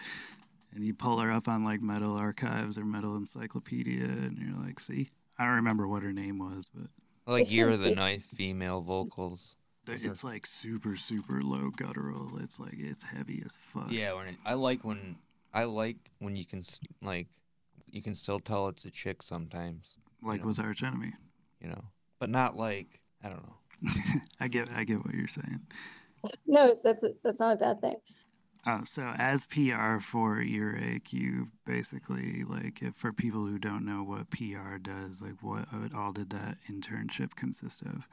and 0.73 0.83
you 0.83 0.93
pull 0.93 1.19
her 1.19 1.31
up 1.31 1.47
on 1.47 1.63
like 1.63 1.81
Metal 1.81 2.15
Archives 2.17 2.77
or 2.77 2.85
Metal 2.85 3.15
Encyclopedia, 3.15 4.03
and 4.05 4.37
you're 4.37 4.57
like, 4.57 4.79
see, 4.79 5.09
I 5.37 5.45
don't 5.45 5.55
remember 5.55 5.85
what 5.85 6.03
her 6.03 6.13
name 6.13 6.39
was, 6.39 6.69
but 6.73 6.87
like 7.25 7.43
It's 7.43 7.51
Year 7.51 7.69
of 7.69 7.79
the 7.79 7.85
fancy. 7.85 7.95
Knife 7.95 8.23
female 8.25 8.81
vocals. 8.81 9.55
th- 9.85 9.99
Those 9.99 10.07
are- 10.07 10.11
it's 10.11 10.23
like 10.23 10.45
super 10.45 10.95
super 10.95 11.41
low 11.41 11.69
guttural. 11.69 12.37
It's 12.39 12.59
like 12.59 12.75
it's 12.77 13.03
heavy 13.03 13.41
as 13.45 13.55
fuck. 13.59 13.91
Yeah, 13.91 14.13
when 14.13 14.27
it, 14.27 14.35
I 14.45 14.53
like 14.55 14.83
when 14.83 15.17
I 15.53 15.63
like 15.65 15.97
when 16.19 16.35
you 16.35 16.45
can 16.45 16.61
like 17.01 17.27
you 17.89 18.01
can 18.01 18.15
still 18.15 18.39
tell 18.39 18.67
it's 18.67 18.85
a 18.85 18.91
chick 18.91 19.23
sometimes, 19.23 19.97
like 20.21 20.41
Yeah. 20.41 20.45
with 20.47 20.59
Arch 20.59 20.83
Enemy. 20.83 21.13
you 21.61 21.69
know, 21.69 21.83
but 22.19 22.29
not 22.29 22.55
like 22.57 22.99
I 23.23 23.29
don't 23.29 23.43
know. 23.43 23.91
I 24.39 24.47
get 24.47 24.69
I 24.71 24.83
get 24.83 25.03
what 25.05 25.13
you're 25.13 25.27
saying. 25.27 25.61
No, 26.45 26.67
it's, 26.67 26.81
that's 26.83 26.99
that's 27.23 27.39
not 27.39 27.53
a 27.53 27.55
bad 27.57 27.79
thing. 27.81 27.95
Oh, 28.69 28.81
so 28.83 29.13
as 29.17 29.45
PR 29.45 29.99
for 30.01 30.41
Earache, 30.41 31.13
you 31.13 31.47
basically 31.65 32.43
like 32.43 32.81
if 32.81 32.95
for 32.95 33.13
people 33.13 33.45
who 33.45 33.57
don't 33.57 33.85
know 33.85 34.03
what 34.03 34.29
PR 34.29 34.77
does, 34.81 35.21
like 35.21 35.41
what 35.41 35.65
all 35.95 36.11
did 36.11 36.31
that 36.31 36.57
internship 36.69 37.33
consist 37.35 37.81
of? 37.83 38.05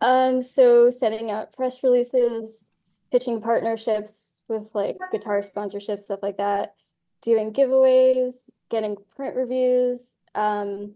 Um, 0.00 0.40
so 0.40 0.88
setting 0.88 1.32
up 1.32 1.52
press 1.56 1.82
releases, 1.82 2.70
pitching 3.10 3.40
partnerships 3.40 4.38
with 4.46 4.68
like 4.72 4.98
guitar 5.10 5.42
sponsorships, 5.42 6.02
stuff 6.02 6.20
like 6.22 6.36
that, 6.36 6.74
doing 7.20 7.52
giveaways, 7.52 8.48
getting 8.68 8.96
print 9.16 9.34
reviews, 9.34 10.14
um, 10.36 10.92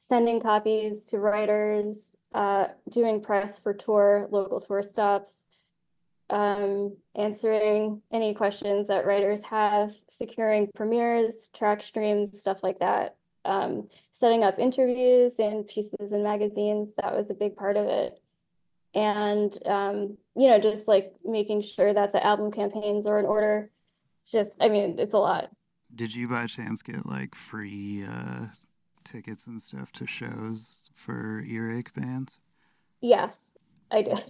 sending 0.00 0.40
copies 0.40 1.06
to 1.10 1.20
writers, 1.20 2.10
uh, 2.34 2.66
doing 2.90 3.20
press 3.20 3.60
for 3.60 3.72
tour, 3.72 4.26
local 4.32 4.60
tour 4.60 4.82
stops, 4.82 5.44
um, 6.32 6.96
answering 7.14 8.02
any 8.10 8.34
questions 8.34 8.88
that 8.88 9.06
writers 9.06 9.42
have, 9.44 9.94
securing 10.08 10.68
premieres, 10.74 11.48
track 11.54 11.82
streams, 11.82 12.40
stuff 12.40 12.64
like 12.64 12.80
that. 12.80 13.14
Um, 13.44 13.88
setting 14.10 14.42
up 14.42 14.58
interviews 14.58 15.34
and 15.38 15.66
pieces 15.66 16.12
in 16.12 16.22
magazines, 16.22 16.92
that 16.96 17.14
was 17.16 17.28
a 17.30 17.34
big 17.34 17.54
part 17.54 17.76
of 17.76 17.86
it. 17.86 18.20
and 18.94 19.58
um, 19.66 20.16
you 20.36 20.48
know, 20.48 20.58
just 20.58 20.88
like 20.88 21.14
making 21.24 21.62
sure 21.62 21.92
that 21.92 22.12
the 22.12 22.24
album 22.24 22.50
campaigns 22.50 23.06
are 23.06 23.18
in 23.18 23.26
order. 23.26 23.70
It's 24.20 24.30
just, 24.30 24.62
I 24.62 24.68
mean, 24.68 24.98
it's 24.98 25.14
a 25.14 25.18
lot. 25.18 25.50
Did 25.94 26.14
you 26.14 26.28
by 26.28 26.46
chance 26.46 26.82
get 26.82 27.04
like 27.06 27.34
free 27.34 28.04
uh, 28.04 28.46
tickets 29.04 29.46
and 29.46 29.60
stuff 29.60 29.92
to 29.92 30.06
shows 30.06 30.90
for 30.94 31.42
earache 31.46 31.92
bands? 31.94 32.40
Yes, 33.00 33.36
I 33.90 34.02
did, 34.02 34.22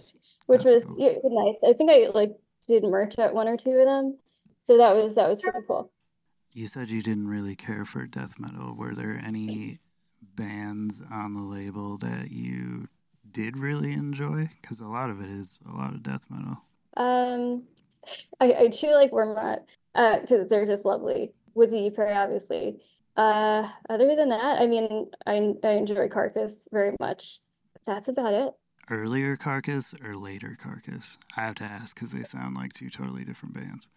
which 0.45 0.63
That's 0.63 0.75
was 0.75 0.83
cool. 0.83 0.95
yeah, 0.97 1.13
nice. 1.23 1.55
I 1.67 1.73
think 1.73 1.91
I 1.91 2.09
like 2.13 2.31
did 2.67 2.83
merch 2.83 3.17
at 3.19 3.33
one 3.33 3.47
or 3.47 3.57
two 3.57 3.71
of 3.71 3.85
them, 3.85 4.17
so 4.63 4.77
that 4.77 4.95
was 4.95 5.15
that 5.15 5.29
was 5.29 5.41
pretty 5.41 5.59
cool. 5.67 5.91
You 6.51 6.67
said 6.67 6.89
you 6.89 7.01
didn't 7.01 7.27
really 7.27 7.55
care 7.55 7.85
for 7.85 8.05
death 8.05 8.39
metal. 8.39 8.75
Were 8.75 8.93
there 8.93 9.19
any 9.25 9.79
bands 10.35 11.01
on 11.11 11.33
the 11.33 11.41
label 11.41 11.97
that 11.97 12.31
you 12.31 12.87
did 13.31 13.57
really 13.57 13.93
enjoy? 13.93 14.49
Because 14.61 14.79
a 14.79 14.87
lot 14.87 15.09
of 15.09 15.19
it 15.19 15.29
is 15.29 15.59
a 15.67 15.75
lot 15.75 15.93
of 15.93 16.03
death 16.03 16.25
metal. 16.29 16.57
Um, 16.95 17.63
I, 18.39 18.53
I 18.53 18.67
do 18.67 18.93
like 18.93 19.11
Wormrot, 19.11 19.61
uh, 19.95 20.19
because 20.19 20.47
they're 20.47 20.67
just 20.67 20.85
lovely. 20.85 21.33
Woods 21.55 21.73
of 21.73 21.79
Ypres, 21.79 22.15
obviously. 22.15 22.81
Uh, 23.15 23.67
other 23.89 24.15
than 24.15 24.29
that, 24.29 24.61
I 24.61 24.67
mean, 24.67 25.09
I 25.25 25.53
I 25.63 25.71
enjoy 25.71 26.07
Carcass 26.07 26.67
very 26.71 26.95
much. 26.99 27.39
That's 27.85 28.09
about 28.09 28.33
it. 28.33 28.53
Earlier 28.89 29.37
Carcass 29.37 29.93
or 30.03 30.15
later 30.15 30.57
Carcass? 30.61 31.17
I 31.37 31.41
have 31.41 31.55
to 31.55 31.63
ask 31.63 31.95
because 31.95 32.11
they 32.11 32.23
sound 32.23 32.55
like 32.55 32.73
two 32.73 32.89
totally 32.89 33.23
different 33.23 33.55
bands. 33.55 33.87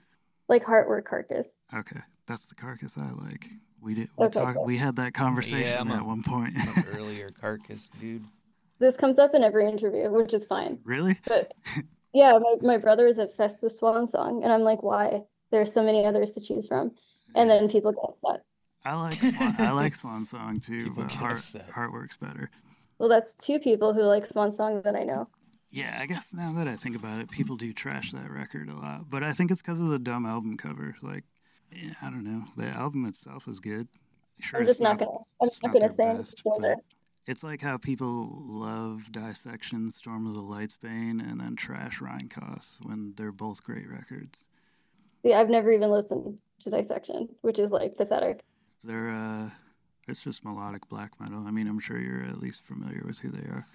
Like 0.48 0.64
Heartwork 0.64 1.04
Carcass. 1.04 1.48
Okay, 1.74 2.00
that's 2.26 2.46
the 2.46 2.54
Carcass 2.54 2.96
I 2.96 3.10
like. 3.24 3.48
We 3.80 3.94
did. 3.94 4.08
We 4.16 4.26
Okay, 4.26 4.40
talked. 4.40 4.56
cool. 4.56 4.64
We 4.64 4.78
had 4.78 4.96
that 4.96 5.12
conversation 5.12 5.76
I'm 5.78 5.90
a- 5.90 5.96
at 5.96 6.06
one 6.06 6.22
point. 6.22 6.54
I'm 6.56 6.84
earlier 6.96 7.28
carcass, 7.30 7.90
dude. 8.00 8.24
This 8.78 8.96
comes 8.96 9.18
up 9.18 9.34
in 9.34 9.42
every 9.42 9.68
interview, 9.68 10.10
which 10.10 10.32
is 10.34 10.46
fine. 10.46 10.78
really? 10.84 11.18
But 11.26 11.52
yeah, 12.14 12.32
my, 12.38 12.54
my 12.62 12.76
brother 12.78 13.06
is 13.06 13.18
obsessed 13.18 13.62
with 13.62 13.72
Swan 13.76 14.06
Song, 14.06 14.42
and 14.44 14.52
I'm 14.52 14.62
like, 14.62 14.82
why? 14.82 15.22
There's 15.50 15.72
so 15.72 15.82
many 15.82 16.04
others 16.06 16.32
to 16.32 16.40
choose 16.40 16.66
from. 16.66 16.92
And 17.34 17.50
then 17.50 17.68
people 17.68 17.92
get 17.92 18.04
upset. 18.08 18.44
I 18.84 18.94
like 18.94 19.20
Swan, 19.20 19.54
I 19.58 19.72
like 19.72 19.94
Swan 19.96 20.24
Song 20.24 20.60
too, 20.60 20.84
People 20.84 21.02
but 21.04 21.12
Heart 21.12 21.38
upset. 21.38 21.70
Heart 21.70 21.92
works 21.92 22.16
better. 22.16 22.50
Well, 22.98 23.08
that's 23.08 23.34
two 23.36 23.58
people 23.58 23.92
who 23.92 24.02
like 24.02 24.26
Swan 24.26 24.54
Song 24.54 24.82
that 24.82 24.96
I 24.96 25.04
know. 25.04 25.28
Yeah, 25.70 25.98
I 26.00 26.06
guess 26.06 26.32
now 26.32 26.52
that 26.54 26.68
I 26.68 26.76
think 26.76 26.96
about 26.96 27.20
it, 27.20 27.30
people 27.30 27.56
do 27.56 27.72
trash 27.72 28.12
that 28.12 28.30
record 28.30 28.68
a 28.68 28.74
lot, 28.74 29.10
but 29.10 29.22
I 29.22 29.32
think 29.32 29.50
it's 29.50 29.60
because 29.60 29.80
of 29.80 29.88
the 29.88 29.98
dumb 29.98 30.24
album 30.24 30.56
cover. 30.56 30.96
Like, 31.02 31.24
yeah, 31.70 31.92
I 32.00 32.06
don't 32.06 32.24
know, 32.24 32.44
the 32.56 32.66
album 32.66 33.04
itself 33.04 33.46
is 33.48 33.60
good. 33.60 33.88
Sure, 34.38 34.60
I'm 34.60 34.66
just 34.66 34.80
not 34.80 34.98
gonna. 34.98 35.10
I'm 35.40 35.48
not 35.48 35.62
not 35.62 35.72
gonna 35.72 35.94
say 35.94 36.14
best, 36.14 36.42
it's 37.26 37.42
like 37.42 37.60
how 37.60 37.76
people 37.76 38.44
love 38.46 39.10
Dissection, 39.10 39.90
Storm 39.90 40.26
of 40.26 40.34
the 40.34 40.40
Light's 40.40 40.76
Bane, 40.76 41.20
and 41.20 41.40
then 41.40 41.56
trash 41.56 41.98
Reinkaos 41.98 42.78
when 42.86 43.14
they're 43.16 43.32
both 43.32 43.64
great 43.64 43.90
records. 43.90 44.46
See, 45.22 45.34
I've 45.34 45.50
never 45.50 45.72
even 45.72 45.90
listened 45.90 46.38
to 46.60 46.70
Dissection, 46.70 47.28
which 47.40 47.58
is 47.58 47.70
like 47.72 47.96
pathetic. 47.96 48.44
They're 48.84 49.10
uh, 49.10 49.50
it's 50.08 50.22
just 50.22 50.44
melodic 50.44 50.88
black 50.88 51.12
metal. 51.20 51.44
I 51.46 51.50
mean, 51.50 51.66
I'm 51.66 51.78
sure 51.80 51.98
you're 51.98 52.24
at 52.24 52.40
least 52.40 52.62
familiar 52.62 53.02
with 53.04 53.18
who 53.18 53.30
they 53.30 53.46
are. 53.46 53.66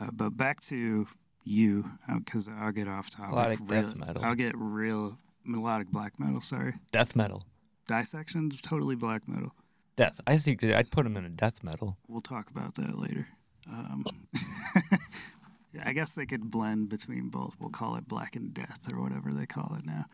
Uh, 0.00 0.08
but 0.12 0.36
back 0.36 0.60
to 0.62 1.06
you, 1.44 1.90
because 2.18 2.48
I'll 2.48 2.72
get 2.72 2.88
off 2.88 3.10
topic. 3.10 3.30
Melodic 3.30 3.58
real- 3.60 3.82
death 3.82 3.96
metal. 3.96 4.24
I'll 4.24 4.34
get 4.34 4.54
real 4.56 5.18
melodic 5.44 5.88
black 5.90 6.18
metal. 6.18 6.40
Sorry, 6.40 6.74
Death 6.92 7.16
metal. 7.16 7.42
Dissection's 7.88 8.60
totally 8.62 8.94
black 8.94 9.26
metal. 9.28 9.52
Death. 9.96 10.20
I 10.26 10.38
think 10.38 10.64
I'd 10.64 10.90
put 10.90 11.04
them 11.04 11.16
in 11.16 11.24
a 11.24 11.28
death 11.28 11.62
metal. 11.62 11.98
We'll 12.08 12.20
talk 12.20 12.48
about 12.50 12.76
that 12.76 12.98
later. 12.98 13.26
Um, 13.68 14.04
I 15.84 15.92
guess 15.92 16.12
they 16.14 16.26
could 16.26 16.50
blend 16.50 16.88
between 16.88 17.28
both. 17.28 17.56
We'll 17.60 17.70
call 17.70 17.96
it 17.96 18.06
Black 18.08 18.36
and 18.36 18.52
Death 18.52 18.80
or 18.92 19.02
whatever 19.02 19.32
they 19.32 19.46
call 19.46 19.74
it 19.78 19.86
now. 19.86 20.06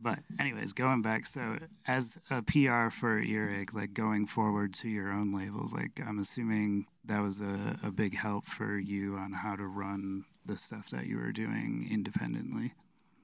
But 0.00 0.20
anyways, 0.38 0.72
going 0.72 1.02
back, 1.02 1.26
so 1.26 1.58
as 1.86 2.18
a 2.30 2.42
PR 2.42 2.90
for 2.90 3.18
Earache, 3.18 3.74
like 3.74 3.94
going 3.94 4.26
forward 4.26 4.72
to 4.74 4.88
your 4.88 5.10
own 5.10 5.34
labels, 5.34 5.72
like 5.72 6.00
I'm 6.06 6.20
assuming 6.20 6.86
that 7.04 7.20
was 7.20 7.40
a, 7.40 7.78
a 7.82 7.90
big 7.90 8.16
help 8.16 8.46
for 8.46 8.78
you 8.78 9.16
on 9.16 9.32
how 9.32 9.56
to 9.56 9.66
run 9.66 10.24
the 10.46 10.56
stuff 10.56 10.88
that 10.90 11.06
you 11.06 11.16
were 11.18 11.32
doing 11.32 11.88
independently. 11.90 12.74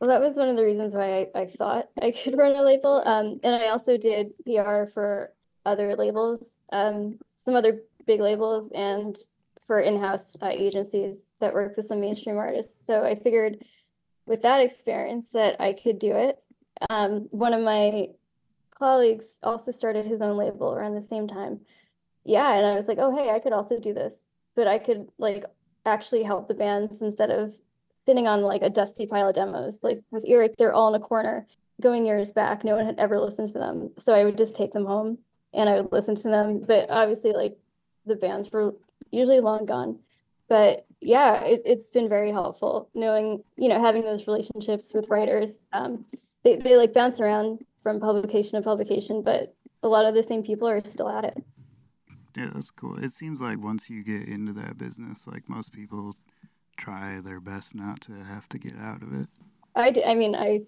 Well, 0.00 0.10
that 0.10 0.20
was 0.20 0.36
one 0.36 0.48
of 0.48 0.56
the 0.56 0.64
reasons 0.64 0.94
why 0.94 1.20
I, 1.34 1.40
I 1.42 1.46
thought 1.46 1.88
I 2.02 2.10
could 2.10 2.36
run 2.38 2.56
a 2.56 2.62
label. 2.62 3.02
Um, 3.06 3.40
and 3.42 3.54
I 3.54 3.68
also 3.68 3.96
did 3.96 4.32
PR 4.44 4.84
for 4.92 5.32
other 5.64 5.96
labels, 5.96 6.58
um, 6.72 7.18
some 7.38 7.54
other 7.54 7.80
big 8.06 8.20
labels, 8.20 8.68
and 8.74 9.16
for 9.66 9.80
in-house 9.80 10.36
uh, 10.42 10.48
agencies 10.48 11.16
that 11.40 11.54
work 11.54 11.76
with 11.76 11.86
some 11.86 12.00
mainstream 12.00 12.36
artists. 12.36 12.84
So 12.84 13.04
I 13.04 13.14
figured 13.14 13.64
with 14.26 14.42
that 14.42 14.60
experience 14.60 15.28
that 15.32 15.60
I 15.60 15.72
could 15.72 15.98
do 15.98 16.14
it. 16.14 16.42
Um, 16.90 17.28
one 17.30 17.54
of 17.54 17.62
my 17.62 18.08
colleagues 18.70 19.26
also 19.42 19.70
started 19.70 20.06
his 20.06 20.20
own 20.20 20.36
label 20.36 20.72
around 20.72 20.94
the 20.94 21.06
same 21.06 21.28
time. 21.28 21.60
Yeah, 22.24 22.54
and 22.54 22.66
I 22.66 22.74
was 22.74 22.88
like, 22.88 22.98
oh, 22.98 23.14
hey, 23.14 23.30
I 23.30 23.38
could 23.38 23.52
also 23.52 23.78
do 23.78 23.92
this, 23.92 24.14
but 24.54 24.66
I 24.66 24.78
could 24.78 25.08
like 25.18 25.44
actually 25.86 26.22
help 26.22 26.48
the 26.48 26.54
bands 26.54 27.02
instead 27.02 27.30
of 27.30 27.54
sitting 28.06 28.26
on 28.26 28.42
like 28.42 28.62
a 28.62 28.70
dusty 28.70 29.06
pile 29.06 29.28
of 29.28 29.34
demos. 29.34 29.80
Like 29.82 30.02
with 30.10 30.24
Earache, 30.26 30.56
they're 30.56 30.74
all 30.74 30.94
in 30.94 31.00
a 31.00 31.04
corner. 31.04 31.46
Going 31.80 32.06
years 32.06 32.30
back, 32.30 32.64
no 32.64 32.76
one 32.76 32.86
had 32.86 32.98
ever 32.98 33.18
listened 33.18 33.48
to 33.48 33.58
them. 33.58 33.90
So 33.98 34.14
I 34.14 34.24
would 34.24 34.38
just 34.38 34.54
take 34.54 34.72
them 34.72 34.86
home 34.86 35.18
and 35.52 35.68
I 35.68 35.80
would 35.80 35.92
listen 35.92 36.14
to 36.14 36.28
them. 36.28 36.60
But 36.60 36.88
obviously, 36.88 37.32
like 37.32 37.56
the 38.06 38.14
bands 38.14 38.50
were 38.52 38.74
usually 39.10 39.40
long 39.40 39.66
gone. 39.66 39.98
But 40.48 40.86
yeah, 41.00 41.42
it, 41.42 41.62
it's 41.64 41.90
been 41.90 42.08
very 42.08 42.30
helpful 42.30 42.88
knowing, 42.94 43.42
you 43.56 43.68
know, 43.68 43.80
having 43.80 44.02
those 44.02 44.26
relationships 44.26 44.92
with 44.94 45.08
writers. 45.08 45.50
Um, 45.72 46.04
they, 46.44 46.56
they 46.56 46.76
like 46.76 46.92
bounce 46.92 47.20
around 47.20 47.64
from 47.82 48.00
publication 48.00 48.60
to 48.60 48.62
publication, 48.62 49.22
but 49.22 49.54
a 49.82 49.88
lot 49.88 50.06
of 50.06 50.14
the 50.14 50.22
same 50.22 50.42
people 50.42 50.68
are 50.68 50.82
still 50.84 51.08
at 51.08 51.24
it. 51.24 51.36
Yeah, 52.36 52.50
that's 52.54 52.70
cool. 52.70 53.02
It 53.02 53.10
seems 53.10 53.40
like 53.40 53.62
once 53.62 53.90
you 53.90 54.02
get 54.02 54.28
into 54.28 54.52
that 54.54 54.78
business, 54.78 55.26
like 55.26 55.48
most 55.48 55.72
people 55.72 56.16
try 56.76 57.20
their 57.20 57.40
best 57.40 57.74
not 57.74 58.00
to 58.02 58.12
have 58.12 58.48
to 58.48 58.58
get 58.58 58.76
out 58.78 59.02
of 59.02 59.12
it. 59.20 59.28
I, 59.76 59.90
d- 59.90 60.04
I 60.04 60.14
mean, 60.14 60.34
I, 60.34 60.60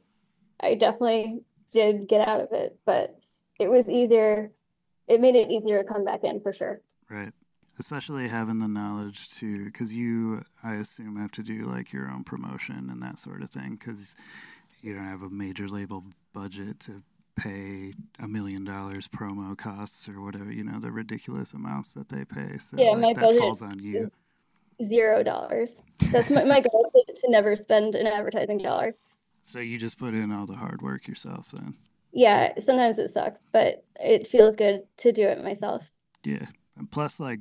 I 0.61 0.75
definitely 0.75 1.41
did 1.73 2.09
get 2.09 2.27
out 2.27 2.41
of 2.41 2.53
it, 2.53 2.79
but 2.85 3.19
it 3.59 3.69
was 3.69 3.89
easier. 3.89 4.53
It 5.09 5.21
made 5.21 5.35
it 5.35 5.51
easier 5.51 5.83
to 5.83 5.89
come 5.89 6.05
back 6.05 6.23
in 6.23 6.41
for 6.41 6.53
sure. 6.53 6.81
Right. 7.11 7.33
Especially 7.79 8.29
having 8.29 8.59
the 8.59 8.69
knowledge 8.69 9.29
to, 9.39 9.65
because 9.65 9.95
you, 9.95 10.43
I 10.62 10.75
assume, 10.75 11.17
have 11.17 11.33
to 11.33 11.43
do 11.43 11.67
like 11.67 11.93
your 11.93 12.11
own 12.11 12.25
promotion 12.25 12.89
and 12.91 13.03
that 13.03 13.19
sort 13.19 13.43
of 13.43 13.51
thing, 13.51 13.77
because 13.79 14.15
you 14.87 14.94
don't 14.94 15.05
have 15.05 15.22
a 15.25 15.31
major 15.31 15.68
label 15.68 16.05
budget 16.33 16.81
to 16.81 17.03
pay 17.37 17.92
a 18.18 18.27
million 18.27 18.64
dollars 18.64 19.09
promo 19.09 19.57
costs 19.57 20.09
or 20.09 20.20
whatever, 20.22 20.51
you 20.51 20.64
know, 20.64 20.81
the 20.81 20.90
ridiculous 20.90 21.53
amounts 21.53 21.92
that 21.94 22.09
they 22.09 22.25
pay. 22.25 22.57
So 22.59 22.77
Yeah, 22.79 22.90
like, 22.90 22.99
my 23.01 23.12
that 23.14 23.20
budget 23.20 23.38
falls 23.40 23.62
on 23.62 23.79
you. 23.79 24.11
Zero 24.87 25.22
dollars. 25.22 25.75
That's 26.12 26.31
my, 26.31 26.44
my 26.44 26.61
goal 26.61 26.90
to 26.94 27.31
never 27.31 27.57
spend 27.57 27.94
an 27.94 28.07
advertising 28.07 28.59
dollar. 28.59 28.94
So 29.42 29.59
you 29.59 29.79
just 29.79 29.99
put 29.99 30.14
in 30.14 30.33
all 30.33 30.46
the 30.46 30.57
hard 30.57 30.83
work 30.83 31.07
yourself 31.07 31.51
then. 31.53 31.75
Yeah, 32.12 32.59
sometimes 32.59 32.99
it 32.99 33.11
sucks, 33.11 33.49
but 33.53 33.85
it 34.01 34.27
feels 34.27 34.57
good 34.57 34.85
to 34.99 35.12
do 35.12 35.27
it 35.27 35.42
myself. 35.44 35.90
Yeah. 36.25 36.46
And 36.77 36.90
plus, 36.90 37.20
like, 37.20 37.40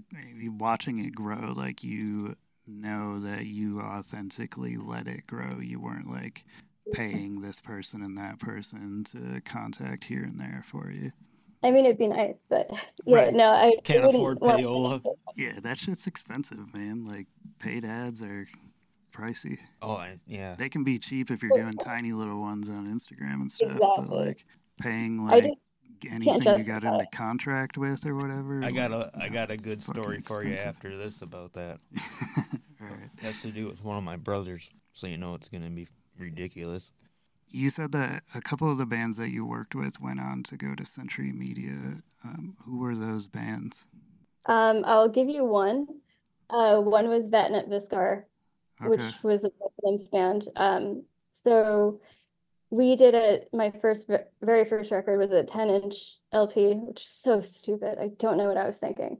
watching 0.58 0.99
it 0.99 1.15
grow, 1.15 1.53
like, 1.55 1.84
you 1.84 2.36
know 2.67 3.19
that 3.19 3.45
you 3.45 3.79
authentically 3.81 4.77
let 4.77 5.08
it 5.08 5.27
grow. 5.27 5.60
You 5.60 5.79
weren't, 5.79 6.10
like, 6.10 6.45
paying 6.93 7.41
this 7.41 7.62
person 7.62 8.02
and 8.02 8.17
that 8.17 8.39
person 8.39 9.04
to 9.06 9.41
contact 9.41 10.04
here 10.04 10.24
and 10.24 10.39
there 10.39 10.63
for 10.65 10.91
you. 10.91 11.12
I 11.63 11.71
mean, 11.71 11.86
it'd 11.86 11.98
be 11.98 12.08
nice, 12.08 12.45
but 12.48 12.69
yeah, 13.06 13.15
Right. 13.15 13.34
no, 13.34 13.50
I 13.50 13.74
Can't 13.84 14.06
afford 14.06 14.39
payola. 14.39 15.04
Yeah, 15.36 15.60
that 15.63 15.78
shit's 15.78 16.06
expensive, 16.08 16.74
man. 16.74 17.06
Like, 17.06 17.28
paid 17.60 17.84
ads 17.86 18.24
are 18.24 18.45
pricey. 19.12 19.58
Oh, 19.82 19.95
I, 19.95 20.17
yeah. 20.28 20.56
They 20.56 20.69
can 20.69 20.84
be 20.84 21.00
cheap 21.00 21.32
if 21.32 21.41
you're 21.41 21.58
doing 21.58 21.74
tiny 21.74 22.12
little 22.12 22.39
ones 22.39 22.69
on 22.69 22.88
Instagram 22.88 23.41
and 23.41 23.52
stuff, 23.52 23.80
but, 23.80 24.10
like, 24.10 24.46
paying, 24.79 25.25
like, 25.25 25.46
anything 26.10 26.58
you 26.58 26.63
got 26.63 26.83
into 26.83 27.00
it. 27.00 27.12
contract 27.12 27.77
with 27.77 28.06
or 28.06 28.15
whatever. 28.15 28.63
I 28.63 28.71
got 28.71 28.92
like, 28.92 29.08
a 29.13 29.17
I 29.23 29.27
no, 29.29 29.33
got 29.33 29.52
a 29.52 29.58
good 29.58 29.81
story 29.81 30.21
for 30.25 30.44
you 30.46 30.56
after 30.56 30.96
this 30.98 31.21
about 31.21 31.54
that. 31.54 31.79
All 32.38 32.44
right. 32.88 33.10
It 33.17 33.23
has 33.23 33.42
to 33.42 33.52
do 33.52 33.67
with 33.67 33.83
one 33.83 33.98
of 33.98 34.04
my 34.04 34.17
brothers, 34.17 34.69
so 34.94 35.08
you 35.08 35.17
know 35.17 35.33
it's 35.36 35.50
gonna 35.50 35.69
be 35.69 35.88
ridiculous. 36.18 36.92
You 37.50 37.70
said 37.70 37.92
that 37.94 38.24
a 38.34 38.42
couple 38.42 38.72
of 38.72 38.78
the 38.78 38.86
bands 38.86 39.18
that 39.18 39.30
you 39.30 39.46
worked 39.46 39.76
with 39.76 40.00
went 40.02 40.20
on 40.20 40.44
to 40.44 40.58
go 40.58 40.76
to 40.76 40.86
Century 40.86 41.32
Media. 41.32 42.02
Um, 42.24 42.58
who 42.66 42.80
were 42.80 42.96
those 42.96 43.28
bands? 43.28 43.86
Um, 44.48 44.84
I'll 44.86 45.10
give 45.10 45.30
you 45.30 45.46
one. 45.46 45.88
Uh, 46.50 46.80
one 46.80 47.08
was 47.08 47.30
Vattnet 47.30 47.70
Viskar, 47.70 48.24
which 48.82 49.02
was 49.24 49.44
a 49.44 49.50
Brooklyn's 49.50 50.10
band. 50.10 50.48
Um, 50.56 51.04
so 51.32 52.00
we 52.70 52.96
did 52.96 53.16
it. 53.16 53.50
My 53.54 53.72
first, 53.82 54.10
very 54.42 54.66
first 54.66 54.92
record 54.92 55.20
was 55.20 55.32
a 55.32 55.44
10 55.44 55.70
inch 55.70 56.18
LP, 56.32 56.74
which 56.76 57.02
is 57.02 57.08
so 57.08 57.40
stupid. 57.40 57.98
I 58.00 58.10
don't 58.20 58.38
know 58.38 58.48
what 58.48 58.58
I 58.58 58.66
was 58.66 58.78
thinking. 58.78 59.18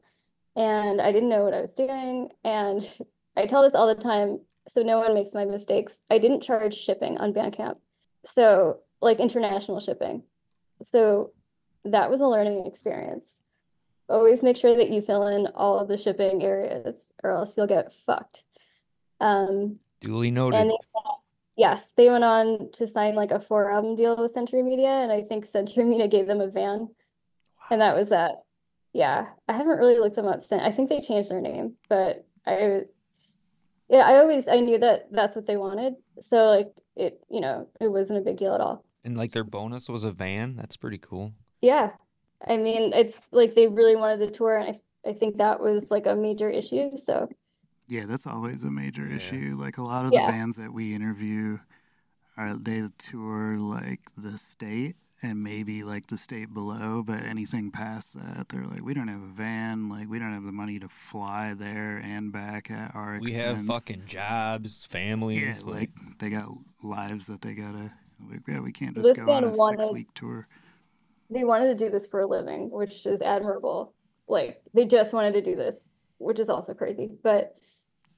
And 0.56 1.02
I 1.02 1.12
didn't 1.12 1.30
know 1.30 1.44
what 1.44 1.54
I 1.54 1.62
was 1.62 1.74
doing. 1.74 2.30
And 2.44 2.88
I 3.38 3.46
tell 3.46 3.64
this 3.64 3.74
all 3.74 3.94
the 3.94 4.02
time. 4.02 4.40
So 4.68 4.82
no 4.82 5.00
one 5.00 5.14
makes 5.14 5.34
my 5.34 5.46
mistakes. 5.46 6.00
I 6.10 6.18
didn't 6.18 6.42
charge 6.42 6.76
shipping 6.76 7.18
on 7.18 7.34
Bandcamp. 7.34 7.78
So 8.24 8.80
like 9.02 9.20
international 9.20 9.80
shipping. 9.80 10.24
So 10.84 11.32
that 11.84 12.10
was 12.10 12.22
a 12.22 12.28
learning 12.28 12.66
experience. 12.66 13.42
Always 14.10 14.44
make 14.44 14.58
sure 14.58 14.76
that 14.76 14.90
you 14.90 15.02
fill 15.02 15.28
in 15.28 15.48
all 15.48 15.80
of 15.80 15.88
the 15.88 15.98
shipping 15.98 16.44
areas 16.44 17.12
or 17.24 17.32
else 17.32 17.56
you'll 17.58 17.68
get 17.68 17.94
fucked. 18.06 18.44
Um, 19.20 19.80
Duly 20.02 20.32
noted. 20.32 20.60
and 20.60 20.70
they, 20.70 20.78
yes, 21.56 21.92
they 21.96 22.10
went 22.10 22.24
on 22.24 22.70
to 22.74 22.88
sign 22.88 23.16
like 23.16 23.32
a 23.32 23.40
four 23.40 23.72
album 23.72 23.96
deal 23.96 24.16
with 24.18 24.34
Century 24.34 24.62
Media, 24.62 24.90
and 24.90 25.12
I 25.12 25.24
think 25.24 25.46
Century 25.46 25.84
Media 25.84 26.08
gave 26.08 26.28
them 26.28 26.42
a 26.42 26.48
van, 26.48 26.90
and 27.70 27.82
that 27.82 27.96
was 27.96 28.10
that. 28.10 28.44
Yeah, 28.94 29.28
I 29.48 29.54
haven't 29.54 29.78
really 29.78 30.00
looked 30.00 30.16
them 30.16 30.28
up 30.28 30.44
since. 30.44 30.62
I 30.64 30.72
think 30.72 30.90
they 30.90 31.02
changed 31.02 31.30
their 31.30 31.42
name, 31.42 31.74
but 31.90 32.26
I, 32.46 32.84
yeah, 33.90 34.00
I 34.00 34.18
always 34.18 34.48
I 34.48 34.60
knew 34.60 34.78
that 34.80 35.08
that's 35.12 35.36
what 35.36 35.46
they 35.46 35.58
wanted, 35.58 35.96
so 36.22 36.46
like 36.48 36.72
it, 36.96 37.20
you 37.30 37.42
know, 37.42 37.68
it 37.82 37.90
wasn't 37.90 38.20
a 38.20 38.22
big 38.22 38.38
deal 38.38 38.54
at 38.54 38.62
all. 38.62 38.84
And 39.04 39.18
like 39.18 39.32
their 39.32 39.44
bonus 39.44 39.88
was 39.90 40.04
a 40.04 40.12
van. 40.12 40.56
That's 40.56 40.78
pretty 40.78 40.98
cool. 40.98 41.34
Yeah, 41.62 41.92
I 42.48 42.58
mean, 42.58 42.94
it's 42.94 43.22
like 43.32 43.56
they 43.56 43.68
really 43.68 43.96
wanted 43.96 44.20
the 44.20 44.32
tour, 44.32 44.58
and 44.58 44.76
I 45.06 45.10
I 45.10 45.14
think 45.14 45.38
that 45.38 45.60
was 45.60 45.92
like 45.92 46.08
a 46.08 46.16
major 46.16 46.50
issue. 46.50 46.98
So 46.98 47.30
Yeah, 47.88 48.06
that's 48.08 48.26
always 48.26 48.64
a 48.64 48.72
major 48.72 49.08
Yeah. 49.08 49.16
issue. 49.18 49.56
Like 49.60 49.78
a 49.78 49.84
lot 49.84 50.06
of 50.06 50.14
Yeah. 50.14 50.26
the 50.26 50.32
bands 50.32 50.58
that 50.58 50.74
we 50.74 50.94
interview 50.96 51.60
are 52.38 52.56
they 52.56 52.88
tour 52.98 53.58
like 53.60 54.02
the 54.18 54.38
state 54.38 54.96
and 55.26 55.44
maybe 55.44 55.84
like 55.84 56.08
the 56.08 56.18
state 56.18 56.54
below, 56.54 57.04
but 57.06 57.22
anything 57.24 57.72
past 57.72 58.14
that, 58.14 58.50
they're 58.50 58.66
like, 58.66 58.84
we 58.84 58.94
don't 58.94 59.08
have 59.08 59.22
a 59.22 59.28
van, 59.34 59.90
like 59.90 60.08
we 60.10 60.20
don't 60.20 60.34
have 60.34 60.44
the 60.44 60.52
money 60.52 60.80
to 60.80 60.88
fly 60.88 61.54
there 61.54 61.98
and 61.98 62.32
back 62.32 62.70
at 62.72 62.96
our 62.96 63.20
We 63.22 63.34
have 63.34 63.66
fucking 63.66 64.04
jobs, 64.06 64.88
yeah, 64.90 65.00
families. 65.00 65.66
like 65.66 65.90
they 66.20 66.30
got 66.30 66.48
lives 66.84 67.28
that 67.28 67.42
they 67.42 67.54
gotta. 67.54 67.92
Like, 68.30 68.42
yeah, 68.48 68.62
we 68.62 68.72
can't 68.72 68.96
just 68.96 69.14
go 69.16 69.30
on 69.30 69.44
a 69.44 69.50
wanted- 69.50 69.82
six 69.82 69.92
week 69.94 70.08
tour. 70.16 70.48
they 71.30 71.44
wanted 71.44 71.78
to 71.78 71.86
do 71.86 71.90
this 71.92 72.08
for 72.08 72.22
a 72.22 72.26
living, 72.28 72.70
which 72.72 73.06
is 73.06 73.22
admirable. 73.22 73.94
Like 74.28 74.62
they 74.74 74.86
just 74.86 75.14
wanted 75.14 75.34
to 75.34 75.42
do 75.42 75.56
this, 75.56 75.78
which 76.20 76.40
is 76.40 76.50
also 76.50 76.74
crazy. 76.74 77.10
But 77.24 77.56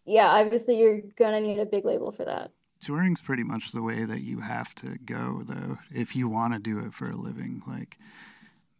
yeah, 0.06 0.28
obviously 0.28 0.78
you're 0.78 1.02
gonna 1.18 1.42
need 1.42 1.60
a 1.60 1.66
big 1.66 1.84
label 1.84 2.12
for 2.12 2.26
that. 2.26 2.52
Touring's 2.80 3.20
pretty 3.20 3.44
much 3.44 3.72
the 3.72 3.82
way 3.82 4.06
that 4.06 4.22
you 4.22 4.42
have 4.42 4.74
to 4.76 4.98
go 5.06 5.42
though 5.46 5.78
if 5.94 6.16
you 6.16 6.28
want 6.28 6.54
to 6.54 6.60
do 6.60 6.80
it 6.80 6.94
for 6.94 7.08
a 7.08 7.16
living 7.16 7.62
like 7.68 7.98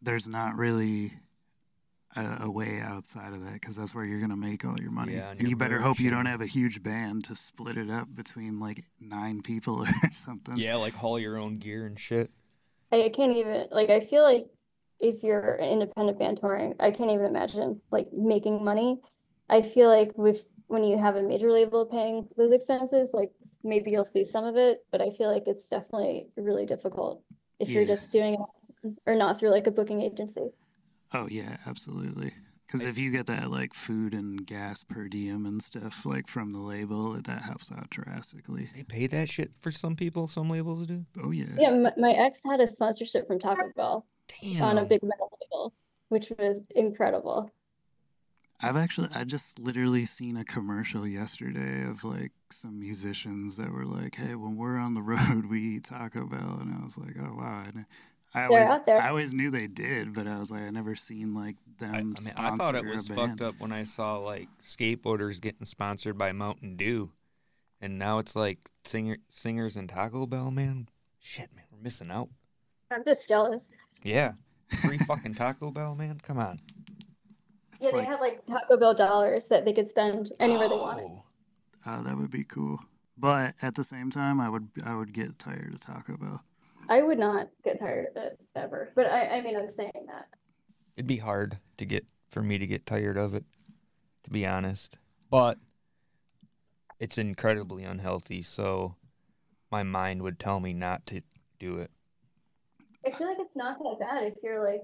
there's 0.02 0.28
not 0.28 0.56
really 0.56 1.14
a, 2.16 2.46
a 2.46 2.50
way 2.50 2.80
outside 2.82 3.34
of 3.34 3.44
that 3.44 3.54
because 3.54 3.76
that's 3.76 3.94
where 3.94 4.04
you're 4.04 4.20
going 4.20 4.32
to 4.32 4.36
make 4.36 4.66
all 4.66 4.80
your 4.80 4.92
money 4.92 5.16
Yeah, 5.16 5.30
and 5.30 5.32
and 5.32 5.42
your 5.42 5.50
you 5.50 5.56
better 5.56 5.76
merch 5.76 5.84
hope 5.84 6.00
you 6.00 6.10
don't 6.10 6.26
have 6.26 6.42
a 6.42 6.48
huge 6.48 6.82
band 6.82 7.24
to 7.26 7.36
split 7.36 7.78
it 7.78 7.90
up 7.90 8.14
between 8.14 8.60
like 8.60 8.84
nine 9.00 9.42
people 9.42 9.82
or 10.04 10.12
something 10.12 10.58
yeah, 10.58 10.76
like 10.76 10.94
haul 10.94 11.20
your 11.20 11.38
own 11.38 11.58
gear 11.60 11.86
and 11.86 12.00
shit. 12.00 12.32
I, 12.92 13.04
I 13.04 13.10
can't 13.10 13.36
even 13.36 13.68
like 13.72 13.90
I 13.90 14.00
feel 14.00 14.24
like 14.24 14.48
if 15.00 15.24
you're 15.24 15.56
an 15.56 15.70
independent 15.70 16.18
band 16.18 16.40
touring, 16.42 16.74
I 16.80 16.92
can't 16.92 17.12
even 17.12 17.26
imagine 17.26 17.82
like 17.92 18.12
making 18.12 18.64
money. 18.64 19.00
I 19.50 19.62
feel 19.62 19.90
like 19.90 20.18
with 20.18 20.46
when 20.68 20.84
you 20.84 20.98
have 20.98 21.16
a 21.16 21.22
major 21.22 21.52
label 21.52 21.86
paying 21.86 22.28
those 22.36 22.52
expenses, 22.52 23.12
like 23.14 23.32
maybe 23.68 23.92
you'll 23.92 24.06
see 24.06 24.24
some 24.24 24.46
of 24.46 24.56
it, 24.56 24.80
but 24.92 25.02
I 25.02 25.12
feel 25.12 25.32
like 25.32 25.44
it's 25.48 25.68
definitely 25.68 26.28
really 26.36 26.66
difficult 26.66 27.22
if 27.60 27.70
you're 27.70 27.86
just 27.86 28.12
doing 28.12 28.36
it 28.36 28.92
or 29.06 29.16
not 29.16 29.40
through 29.40 29.50
like 29.50 29.68
a 29.68 29.72
booking 29.72 30.02
agency. 30.02 30.50
oh 31.14 31.28
yeah 31.30 31.58
absolutely 31.66 32.32
because 32.66 32.84
if 32.84 32.98
you 32.98 33.10
get 33.12 33.26
that 33.28 33.50
like 33.50 33.74
food 33.74 34.14
and 34.14 34.46
gas 34.46 34.84
per 34.84 35.08
diem 35.08 35.46
and 35.46 35.62
stuff 35.64 36.06
like 36.06 36.28
from 36.28 36.52
the 36.52 36.60
label 36.60 37.14
that 37.22 37.42
helps 37.42 37.72
out 37.72 37.90
drastically 37.90 38.70
They 38.76 38.84
pay 38.84 39.08
that 39.08 39.30
shit 39.30 39.52
for 39.60 39.72
some 39.72 39.96
people. 39.96 40.28
Some 40.28 40.50
labels 40.50 40.86
do. 40.88 41.06
oh 41.24 41.32
yeah 41.32 41.46
Yeah, 41.58 41.72
my, 41.72 41.94
my 41.98 42.12
ex 42.12 42.42
had 42.46 42.60
a 42.60 42.68
sponsorship 42.68 43.26
from 43.28 43.40
Taco 43.40 43.72
Bell 43.76 44.06
Damn. 44.42 44.64
on 44.64 44.78
a 44.80 44.86
big 44.86 45.02
metal 45.02 45.32
label, 45.42 45.74
which 46.10 46.32
was 46.38 46.60
incredible. 46.76 47.50
I've 48.60 48.76
actually 48.76 49.10
I 49.14 49.24
just 49.24 49.60
literally 49.60 50.06
seen 50.06 50.36
a 50.36 50.44
commercial 50.44 51.08
yesterday 51.08 51.84
of 51.86 52.04
like 52.04 52.32
some 52.50 52.80
musicians 52.80 53.58
that 53.58 53.72
were 53.72 53.86
like, 53.86 54.16
"Hey, 54.16 54.34
when 54.36 54.58
we're 54.58 54.78
on 54.78 54.96
the 54.96 55.02
road, 55.04 55.46
we 55.46 55.76
eat 55.76 55.84
Taco 55.84 56.26
Bell," 56.26 56.58
and 56.60 56.74
I 56.74 56.84
was 56.84 56.98
like, 56.98 57.16
"Oh 57.20 57.36
wow!" 57.38 57.64
And 57.68 57.86
I 58.34 58.42
They're 58.42 58.60
always 58.60 58.70
out 58.70 58.86
there. 58.86 59.02
I 59.02 59.10
always 59.10 59.34
knew 59.34 59.52
they 59.52 59.68
did, 59.68 60.14
but 60.14 60.28
I 60.28 60.40
was 60.40 60.52
like, 60.52 60.62
I 60.62 60.70
never 60.70 60.96
seen 60.96 61.34
like 61.34 61.56
them. 61.80 61.94
I, 61.94 61.98
I 62.00 62.04
mean, 62.04 62.16
I 62.36 62.56
thought 62.56 62.76
it 62.76 62.86
was 62.86 63.08
fucked 63.08 63.42
up 63.42 63.56
when 63.60 63.72
I 63.72 63.84
saw 63.84 64.18
like 64.18 64.48
skateboarders 64.62 65.40
getting 65.40 65.66
sponsored 65.66 66.18
by 66.18 66.32
Mountain 66.32 66.78
Dew, 66.78 67.12
and 67.80 68.00
now 68.00 68.18
it's 68.18 68.36
like 68.36 68.72
singer 68.84 69.18
singers 69.30 69.76
and 69.76 69.88
Taco 69.88 70.26
Bell. 70.26 70.50
Man, 70.50 70.90
shit, 71.20 71.50
man, 71.56 71.66
we're 71.72 71.84
missing 71.84 72.10
out. 72.10 72.30
I'm 72.90 73.04
just 73.06 73.28
jealous. 73.28 73.70
Yeah, 74.04 74.34
free 74.82 74.98
fucking 74.98 75.36
Taco 75.36 75.70
Bell, 75.72 75.94
man. 75.94 76.20
Come 76.24 76.40
on. 76.40 76.60
It's 77.78 77.86
Yeah, 77.86 77.92
they 77.92 77.98
like, 77.98 78.08
had 78.08 78.20
like 78.20 78.46
Taco 78.46 78.78
Bell 78.78 78.94
dollars 78.94 79.48
that 79.48 79.66
they 79.66 79.74
could 79.74 79.90
spend 79.90 80.32
anywhere 80.40 80.68
they 80.68 80.76
wanted. 80.76 81.06
Oh, 81.06 81.24
oh, 81.86 82.04
that 82.04 82.18
would 82.18 82.32
be 82.32 82.44
cool. 82.44 82.80
But 83.18 83.56
at 83.62 83.76
the 83.76 83.84
same 83.84 84.12
time, 84.12 84.42
I 84.42 84.50
would 84.50 84.70
I 84.84 84.96
would 84.96 85.14
get 85.14 85.38
tired 85.40 85.74
of 85.74 85.80
Taco 85.80 86.18
Bell. 86.18 86.44
I 86.90 87.02
would 87.02 87.20
not 87.20 87.50
get 87.64 87.80
tired 87.80 88.08
of 88.16 88.24
it 88.24 88.40
ever. 88.56 88.92
But 88.96 89.08
I, 89.08 89.38
I 89.38 89.42
mean, 89.42 89.56
I'm 89.56 89.72
saying 89.72 89.92
that. 90.08 90.28
It'd 90.96 91.08
be 91.08 91.18
hard 91.18 91.60
to 91.78 91.86
get 91.86 92.06
for 92.32 92.42
me 92.42 92.58
to 92.58 92.68
get 92.68 92.86
tired 92.86 93.18
of 93.18 93.36
it, 93.36 93.46
to 94.24 94.30
be 94.30 94.46
honest. 94.46 94.98
But 95.30 95.58
it's 97.00 97.18
incredibly 97.18 97.84
unhealthy, 97.84 98.42
so 98.42 98.96
my 99.72 99.84
mind 99.84 100.22
would 100.24 100.40
tell 100.40 100.60
me 100.60 100.74
not 100.74 101.06
to 101.08 101.22
do 101.60 101.78
it. 101.78 101.92
I 103.06 103.12
feel 103.12 103.28
like 103.28 103.38
it's 103.40 103.56
not 103.56 103.78
that 103.80 104.00
bad 104.00 104.24
if 104.24 104.34
you're 104.44 104.64
like 104.64 104.82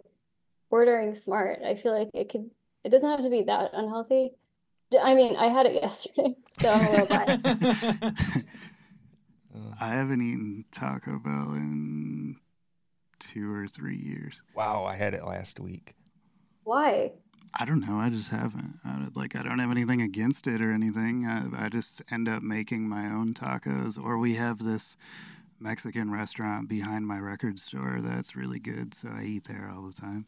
ordering 0.69 1.15
smart. 1.15 1.59
I 1.65 1.75
feel 1.75 1.97
like 1.97 2.09
it 2.13 2.29
could, 2.29 2.49
it 2.83 2.89
doesn't 2.89 3.09
have 3.09 3.23
to 3.23 3.29
be 3.29 3.43
that 3.43 3.71
unhealthy. 3.73 4.31
I 5.01 5.15
mean, 5.15 5.35
I 5.35 5.47
had 5.47 5.65
it 5.65 5.73
yesterday, 5.81 6.35
so 6.59 6.71
I'm 6.71 6.85
a 6.85 6.91
little 6.91 7.07
biased. 7.07 7.45
I 9.79 9.89
haven't 9.89 10.21
eaten 10.21 10.65
Taco 10.71 11.19
Bell 11.19 11.53
in 11.53 12.37
two 13.19 13.51
or 13.53 13.67
three 13.67 13.97
years. 13.97 14.41
wow, 14.55 14.85
I 14.85 14.95
had 14.95 15.13
it 15.13 15.25
last 15.25 15.59
week. 15.59 15.95
Why? 16.63 17.11
I 17.59 17.65
don't 17.65 17.81
know. 17.85 17.97
I 17.99 18.09
just 18.09 18.29
haven't. 18.29 18.79
I, 18.83 19.07
like, 19.13 19.35
I 19.35 19.43
don't 19.43 19.59
have 19.59 19.69
anything 19.69 20.01
against 20.01 20.47
it 20.47 20.59
or 20.59 20.71
anything. 20.71 21.25
I, 21.27 21.65
I 21.65 21.69
just 21.69 22.01
end 22.09 22.27
up 22.27 22.41
making 22.41 22.89
my 22.89 23.05
own 23.05 23.33
tacos, 23.33 24.03
or 24.03 24.17
we 24.17 24.35
have 24.35 24.59
this 24.59 24.97
Mexican 25.59 26.11
restaurant 26.11 26.67
behind 26.67 27.05
my 27.07 27.19
record 27.19 27.59
store 27.59 27.99
that's 28.01 28.35
really 28.35 28.59
good, 28.59 28.93
so 28.93 29.09
I 29.15 29.23
eat 29.23 29.43
there 29.43 29.71
all 29.73 29.83
the 29.83 29.93
time. 29.93 30.25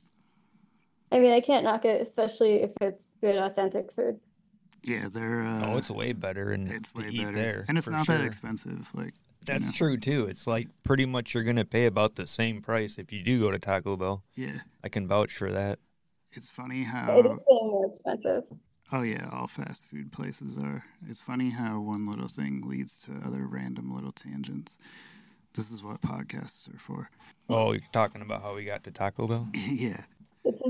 I 1.16 1.20
mean, 1.20 1.32
I 1.32 1.40
can't 1.40 1.64
knock 1.64 1.86
it, 1.86 2.02
especially 2.02 2.56
if 2.62 2.72
it's 2.82 3.14
good, 3.22 3.38
authentic 3.38 3.92
food. 3.94 4.20
Yeah, 4.84 5.08
they're. 5.10 5.44
Uh, 5.44 5.68
oh, 5.72 5.78
it's 5.78 5.90
way 5.90 6.12
better 6.12 6.52
and 6.52 6.70
it's 6.70 6.92
to 6.92 7.02
way 7.04 7.08
eat 7.10 7.20
better, 7.24 7.32
there. 7.32 7.66
and 7.70 7.78
it's 7.78 7.86
for 7.86 7.92
not 7.92 8.06
that 8.08 8.22
expensive. 8.22 8.90
Like 8.94 9.14
That's 9.46 9.68
know. 9.68 9.72
true 9.72 9.98
too. 9.98 10.28
It's 10.28 10.46
like 10.46 10.68
pretty 10.84 11.06
much 11.06 11.34
you're 11.34 11.44
gonna 11.44 11.66
pay 11.66 11.86
about 11.86 12.16
the 12.16 12.28
same 12.28 12.62
price 12.62 13.00
if 13.00 13.12
you 13.14 13.24
do 13.24 13.40
go 13.40 13.50
to 13.50 13.58
Taco 13.58 13.96
Bell. 13.96 14.24
yeah, 14.36 14.60
I 14.84 14.90
can 14.90 15.08
vouch 15.08 15.32
for 15.38 15.52
that. 15.52 15.80
it's 16.34 16.50
funny 16.50 16.82
It 16.82 16.84
is 16.84 16.88
how. 16.90 17.16
getting 17.22 17.40
more 17.50 17.86
expensive. 17.92 18.44
Oh 18.92 19.02
yeah, 19.02 19.28
all 19.32 19.48
fast 19.48 19.86
food 19.88 20.12
places 20.12 20.60
are. 20.60 20.84
It's 21.10 21.22
funny 21.22 21.50
how 21.50 21.80
one 21.80 22.06
little 22.08 22.28
thing 22.28 22.62
leads 22.68 23.02
to 23.04 23.14
other 23.26 23.48
random 23.48 23.92
little 23.92 24.12
tangents. 24.12 24.78
This 25.56 25.72
is 25.72 25.82
what 25.84 26.02
podcasts 26.02 26.72
are 26.72 26.78
for. 26.78 27.10
Oh, 27.50 27.72
you're 27.72 27.82
talking 27.94 28.22
about 28.22 28.42
how 28.44 28.54
we 28.54 28.66
got 28.66 28.84
to 28.84 28.92
Taco 28.92 29.26
Bell? 29.26 29.48
yeah. 29.54 30.02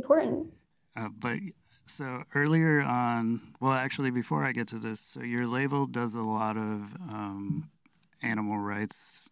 Important. 0.05 0.53
Uh, 0.95 1.09
but 1.19 1.39
so 1.87 2.23
earlier 2.35 2.81
on, 2.81 3.41
well, 3.59 3.73
actually, 3.73 4.11
before 4.11 4.43
I 4.43 4.51
get 4.51 4.67
to 4.67 4.79
this, 4.79 4.99
so 4.99 5.21
your 5.21 5.47
label 5.47 5.87
does 5.87 6.13
a 6.13 6.21
lot 6.21 6.57
of 6.57 6.93
um, 7.09 7.69
animal 8.21 8.59
rights 8.59 9.29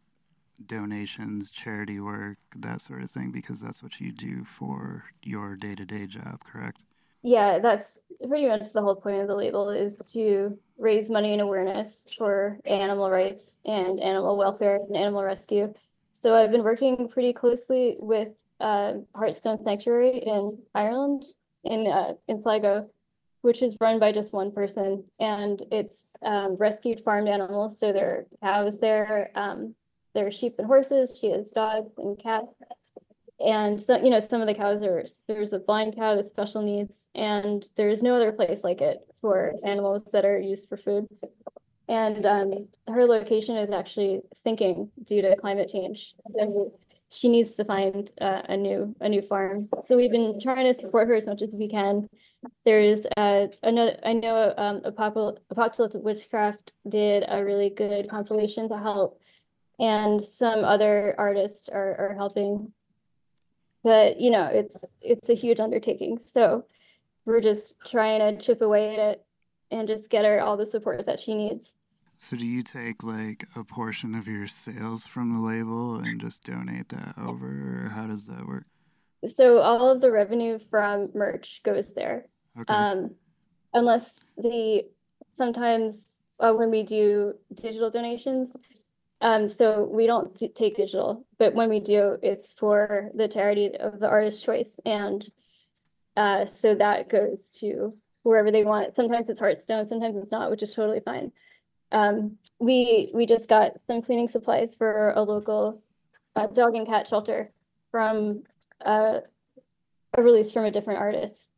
donations, 0.66 1.52
charity 1.52 2.00
work, 2.00 2.38
that 2.56 2.82
sort 2.82 3.04
of 3.04 3.12
thing, 3.12 3.32
because 3.32 3.62
that's 3.62 3.84
what 3.84 4.00
you 4.00 4.12
do 4.12 4.44
for 4.44 5.06
your 5.22 5.56
day 5.56 5.76
to 5.76 5.86
day 5.86 6.08
job, 6.08 6.44
correct? 6.44 6.80
Yeah, 7.22 7.60
that's 7.60 8.00
pretty 8.28 8.48
much 8.48 8.72
the 8.72 8.82
whole 8.82 8.96
point 8.96 9.22
of 9.22 9.28
the 9.28 9.36
label 9.36 9.70
is 9.70 10.02
to 10.14 10.58
raise 10.78 11.10
money 11.10 11.34
and 11.34 11.42
awareness 11.42 12.08
for 12.18 12.60
animal 12.66 13.10
rights 13.10 13.58
and 13.66 14.00
animal 14.00 14.38
welfare 14.38 14.80
and 14.88 14.96
animal 14.96 15.24
rescue. 15.24 15.74
So 16.22 16.36
I've 16.36 16.52
been 16.52 16.64
working 16.64 17.10
pretty 17.10 17.34
closely 17.34 17.98
with 18.00 18.30
uh, 18.70 18.94
Heartstone 19.20 19.64
Sanctuary 19.64 20.18
in 20.34 20.58
Ireland, 20.74 21.22
in 21.64 21.88
uh, 21.88 22.14
in 22.28 22.42
Sligo, 22.42 22.90
which 23.42 23.62
is 23.62 23.78
run 23.86 24.00
by 24.00 24.12
just 24.12 24.34
one 24.34 24.52
person, 24.52 25.04
and 25.20 25.62
it's 25.80 26.12
um, 26.32 26.56
rescued 26.68 27.04
farmed 27.06 27.28
animals. 27.28 27.80
So 27.80 27.92
there 27.92 28.10
are 28.10 28.26
cows 28.42 28.80
there, 28.80 29.32
um, 29.36 29.76
there 30.16 30.26
are 30.28 30.32
sheep 30.32 30.56
and 30.60 30.68
horses. 30.68 31.18
She 31.20 31.30
has 31.32 31.52
dogs 31.52 31.92
and 31.98 32.18
cats. 32.18 32.54
And 33.40 33.82
so, 33.82 33.98
you 34.04 34.10
know, 34.10 34.22
some 34.22 34.42
of 34.42 34.48
the 34.48 34.54
cows 34.64 34.82
are, 34.84 35.04
there's 35.28 35.54
a 35.54 35.60
blind 35.60 35.96
cow 35.98 36.16
with 36.16 36.28
special 36.28 36.62
needs, 36.62 37.10
and 37.14 37.68
there's 37.76 38.02
no 38.02 38.16
other 38.16 38.32
place 38.32 38.64
like 38.64 38.82
it 38.82 39.00
for 39.22 39.54
animals 39.66 40.06
that 40.14 40.24
are 40.24 40.40
used 40.40 40.70
for 40.70 40.78
food. 40.78 41.08
and 41.88 42.26
um, 42.26 42.68
her 42.88 43.06
location 43.06 43.58
is 43.58 43.72
actually 43.72 44.22
sinking 44.34 44.90
due 45.04 45.22
to 45.22 45.36
climate 45.36 45.70
change. 45.70 46.16
She 47.14 47.30
needs 47.30 47.56
to 47.56 47.66
find 47.66 48.12
uh, 48.20 48.42
a 48.50 48.58
new 48.58 48.96
a 49.00 49.08
new 49.08 49.22
farm. 49.22 49.70
So 49.86 49.96
we've 49.96 50.12
been 50.12 50.40
trying 50.40 50.66
to 50.66 50.80
support 50.80 51.08
her 51.08 51.16
as 51.16 51.28
much 51.28 51.42
as 51.42 51.52
we 51.52 51.70
can. 51.70 52.10
There's 52.66 53.06
uh, 53.18 53.48
another 53.62 53.98
I 54.04 54.14
know 54.14 54.54
um, 54.58 54.82
Apocalyptic 54.84 56.02
Witchcraft 56.04 56.74
did 56.90 57.24
a 57.28 57.44
really 57.44 57.70
good 57.70 58.10
compilation 58.10 58.68
to 58.70 58.78
help, 58.78 59.22
and 59.80 60.22
some 60.22 60.64
other 60.66 61.16
artists 61.18 61.70
are 61.70 61.96
are 62.00 62.16
helping. 62.16 62.74
But 63.84 64.20
you 64.20 64.32
know, 64.32 64.50
it's 64.52 64.84
it's 65.02 65.30
a 65.30 65.36
huge 65.36 65.60
undertaking. 65.60 66.20
So 66.20 66.66
we're 67.26 67.42
just 67.42 67.76
trying 67.86 68.20
to 68.20 68.44
chip 68.44 68.62
away 68.62 68.94
at 68.94 69.00
it 69.00 69.26
and 69.72 69.88
just 69.88 70.10
get 70.10 70.26
her 70.26 70.42
all 70.42 70.58
the 70.58 70.66
support 70.66 71.06
that 71.06 71.20
she 71.20 71.36
needs. 71.36 71.74
So 72.24 72.38
do 72.38 72.48
you 72.48 72.64
take 72.64 73.04
like 73.04 73.46
a 73.58 73.66
portion 73.66 74.16
of 74.16 74.30
your 74.30 74.48
sales 74.48 75.06
from 75.06 75.34
the 75.34 75.46
label 75.46 75.98
and 75.98 76.22
just 76.22 76.46
donate 76.46 76.88
that 76.88 77.16
over, 77.18 77.84
or 77.86 77.90
how 77.94 78.08
does 78.08 78.28
that 78.28 78.48
work? 78.48 78.64
So 79.36 79.58
all 79.58 79.92
of 79.92 80.00
the 80.00 80.10
revenue 80.10 80.58
from 80.70 81.10
merch 81.14 81.60
goes 81.64 81.94
there. 81.94 82.28
Okay. 82.58 82.74
Um, 82.74 83.16
unless 83.74 84.26
the 84.38 84.86
sometimes 85.36 86.20
uh, 86.40 86.54
when 86.54 86.72
we 86.72 86.84
do 86.84 87.34
digital 87.56 87.92
donations, 87.92 88.56
um, 89.20 89.50
so 89.50 89.84
we 89.84 90.08
don't 90.08 90.34
do, 90.38 90.48
take 90.48 90.78
digital, 90.78 91.26
but 91.40 91.54
when 91.54 91.68
we 91.68 91.82
do, 91.82 92.18
it's 92.24 92.54
for 92.54 93.12
the 93.16 93.28
charity 93.28 93.76
of 93.78 94.00
the 94.00 94.08
artist's 94.08 94.42
choice, 94.42 94.80
and 94.86 95.30
uh, 96.16 96.46
so 96.46 96.74
that 96.74 97.10
goes 97.10 97.50
to 97.60 97.94
wherever 98.22 98.50
they 98.50 98.64
want. 98.64 98.96
Sometimes 98.96 99.30
it's 99.30 99.42
Heartstone, 99.42 99.90
sometimes 99.90 100.16
it's 100.16 100.32
not, 100.32 100.50
which 100.50 100.64
is 100.64 100.74
totally 100.74 101.02
fine. 101.02 101.34
Um, 101.94 102.38
we 102.60 103.12
we 103.14 103.26
just 103.26 103.48
got 103.48 103.74
some 103.88 104.02
cleaning 104.02 104.28
supplies 104.28 104.76
for 104.76 105.12
a 105.12 105.22
local 105.22 105.82
uh, 106.36 106.48
dog 106.48 106.76
and 106.76 106.88
cat 106.88 107.08
shelter 107.08 107.52
from 107.92 108.44
uh, 108.86 109.20
a 110.16 110.22
release 110.22 110.52
from 110.52 110.66
a 110.66 110.72
different 110.72 111.00
artist. 111.00 111.50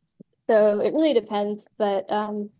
So 0.46 0.80
it 0.80 0.92
really 0.92 1.14
depends, 1.14 1.66
but 1.78 2.10
um, 2.10 2.50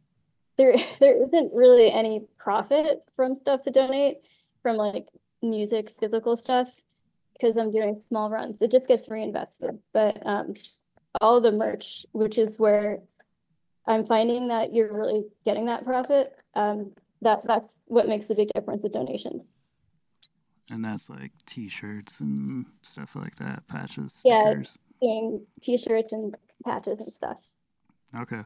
there 0.57 0.74
there 1.01 1.22
isn't 1.22 1.53
really 1.55 1.93
any 1.93 2.22
profit 2.39 3.03
from 3.14 3.35
stuff 3.35 3.62
to 3.62 3.70
donate 3.70 4.18
from 4.62 4.77
like 4.77 5.07
music 5.43 5.95
physical 6.01 6.37
stuff 6.37 6.68
because 7.35 7.57
I'm 7.57 7.72
doing 7.72 8.01
small 8.01 8.31
runs. 8.31 8.59
It 8.61 8.70
just 8.70 8.89
gets 8.89 9.09
reinvested. 9.09 9.79
But 9.93 10.27
um, 10.27 10.55
all 11.20 11.41
the 11.41 11.53
merch, 11.53 12.07
which 12.12 12.39
is 12.39 12.59
where 12.59 13.01
I'm 13.87 14.07
finding 14.07 14.49
that 14.49 14.74
you're 14.74 14.93
really 14.93 15.24
getting 15.45 15.66
that 15.66 15.85
profit. 15.85 16.35
Um, 16.55 16.93
that 17.23 17.43
that's 17.47 17.73
what 17.87 18.09
makes 18.09 18.27
the 18.27 18.35
big 18.35 18.51
difference 18.55 18.83
with 18.83 18.93
donations. 18.93 19.43
And 20.71 20.85
that's 20.85 21.09
like 21.09 21.31
T-shirts 21.47 22.21
and 22.21 22.67
stuff 22.83 23.14
like 23.14 23.37
that, 23.37 23.67
patches, 23.69 24.14
stickers. 24.14 24.79
Yeah, 25.01 25.09
doing 25.09 25.47
T-shirts 25.62 26.12
and 26.12 26.35
patches 26.64 27.01
and 27.01 27.12
stuff. 27.12 27.37
Okay, 28.21 28.43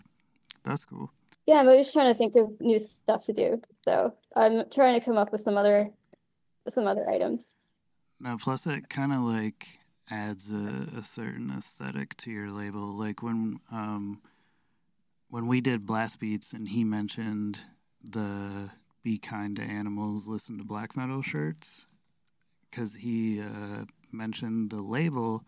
that's 0.64 0.84
cool. 0.84 1.10
Yeah, 1.46 1.56
I'm 1.56 1.68
always 1.68 1.92
trying 1.92 2.12
to 2.12 2.18
think 2.18 2.36
of 2.36 2.60
new 2.60 2.78
stuff 2.78 3.24
to 3.26 3.32
do. 3.32 3.60
So 3.84 4.14
I'm 4.36 4.68
trying 4.70 4.98
to 4.98 5.04
come 5.04 5.16
up 5.16 5.32
with 5.32 5.40
some 5.40 5.56
other 5.56 5.90
some 6.68 6.86
other 6.86 7.08
items. 7.08 7.46
Now, 8.20 8.36
plus 8.36 8.66
it 8.66 8.88
kind 8.90 9.12
of 9.12 9.20
like 9.20 9.66
adds 10.10 10.50
a, 10.50 10.86
a 10.98 11.02
certain 11.02 11.52
aesthetic 11.56 12.16
to 12.18 12.30
your 12.30 12.50
label. 12.50 12.96
Like 12.96 13.22
when 13.22 13.60
um 13.72 14.20
when 15.28 15.46
we 15.46 15.60
did 15.60 15.86
blast 15.86 16.20
beats 16.20 16.52
and 16.52 16.68
he 16.68 16.84
mentioned 16.84 17.60
the 18.02 18.70
be 19.02 19.18
kind 19.18 19.56
to 19.56 19.62
animals 19.62 20.28
listen 20.28 20.58
to 20.58 20.64
black 20.64 20.96
metal 20.96 21.22
shirts 21.22 21.86
because 22.70 22.94
he 22.94 23.40
uh, 23.40 23.84
mentioned 24.12 24.70
the 24.70 24.82
label. 24.82 25.44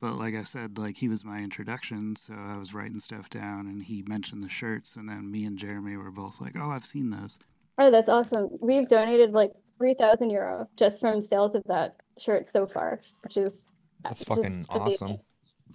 But 0.00 0.18
like 0.18 0.34
i 0.34 0.42
said 0.42 0.78
like 0.78 0.96
he 0.96 1.08
was 1.08 1.24
my 1.24 1.38
introduction 1.38 2.16
so 2.16 2.34
i 2.34 2.56
was 2.56 2.74
writing 2.74 2.98
stuff 2.98 3.30
down 3.30 3.68
and 3.68 3.80
he 3.80 4.02
mentioned 4.08 4.42
the 4.42 4.48
shirts 4.48 4.96
and 4.96 5.08
then 5.08 5.30
me 5.30 5.44
and 5.44 5.56
jeremy 5.56 5.96
were 5.96 6.10
both 6.10 6.40
like 6.40 6.56
oh 6.58 6.70
i've 6.70 6.84
seen 6.84 7.10
those. 7.10 7.38
Oh 7.78 7.88
that's 7.88 8.08
awesome. 8.08 8.48
We've 8.60 8.88
donated 8.88 9.30
like 9.30 9.52
3000 9.78 10.30
euro 10.30 10.68
just 10.76 11.00
from 11.00 11.22
sales 11.22 11.54
of 11.54 11.62
that 11.68 11.96
shirt 12.18 12.50
so 12.50 12.66
far 12.66 13.00
which 13.22 13.36
is 13.36 13.68
that's 14.02 14.24
fucking 14.24 14.66
awesome. 14.70 15.18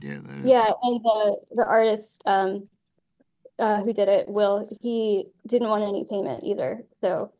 Yeah 0.02 0.20
yeah 0.44 0.72
and 0.84 1.02
the 1.04 1.38
the 1.52 1.66
artist 1.66 2.22
um 2.26 2.68
uh, 3.60 3.82
who 3.82 3.94
did 3.94 4.08
it, 4.08 4.28
Will, 4.28 4.68
he 4.82 5.26
didn't 5.48 5.70
want 5.70 5.84
any 5.84 6.06
payment 6.06 6.44
either. 6.44 6.84
So 7.02 7.32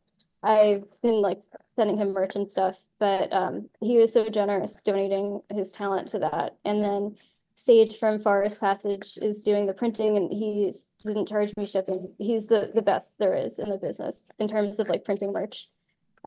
I've 0.44 0.84
been 1.02 1.22
like 1.22 1.42
sending 1.76 1.98
him 1.98 2.14
merch 2.14 2.36
and 2.36 2.52
stuff, 2.52 2.76
but 3.00 3.32
um, 3.32 3.70
he 3.82 3.98
was 3.98 4.14
so 4.14 4.30
generous 4.30 4.74
donating 4.84 5.42
his 5.52 5.72
talent 5.72 6.08
to 6.10 6.20
that. 6.20 6.58
And 6.66 6.84
then 6.84 7.16
Sage 7.56 7.98
from 7.98 8.20
Forest 8.22 8.60
Passage 8.60 9.18
is 9.22 9.44
doing 9.44 9.66
the 9.66 9.74
printing 9.74 10.18
and 10.18 10.32
he 10.32 10.74
didn't 11.04 11.28
charge 11.28 11.54
me 11.58 11.68
shipping. 11.68 12.12
He's 12.18 12.48
the, 12.48 12.72
the 12.74 12.82
best 12.82 13.20
there 13.20 13.36
is 13.36 13.60
in 13.60 13.70
the 13.70 13.78
business 13.78 14.30
in 14.40 14.48
terms 14.48 14.80
of 14.80 14.90
like 14.90 15.06
printing 15.06 15.32
merch. 15.32 15.68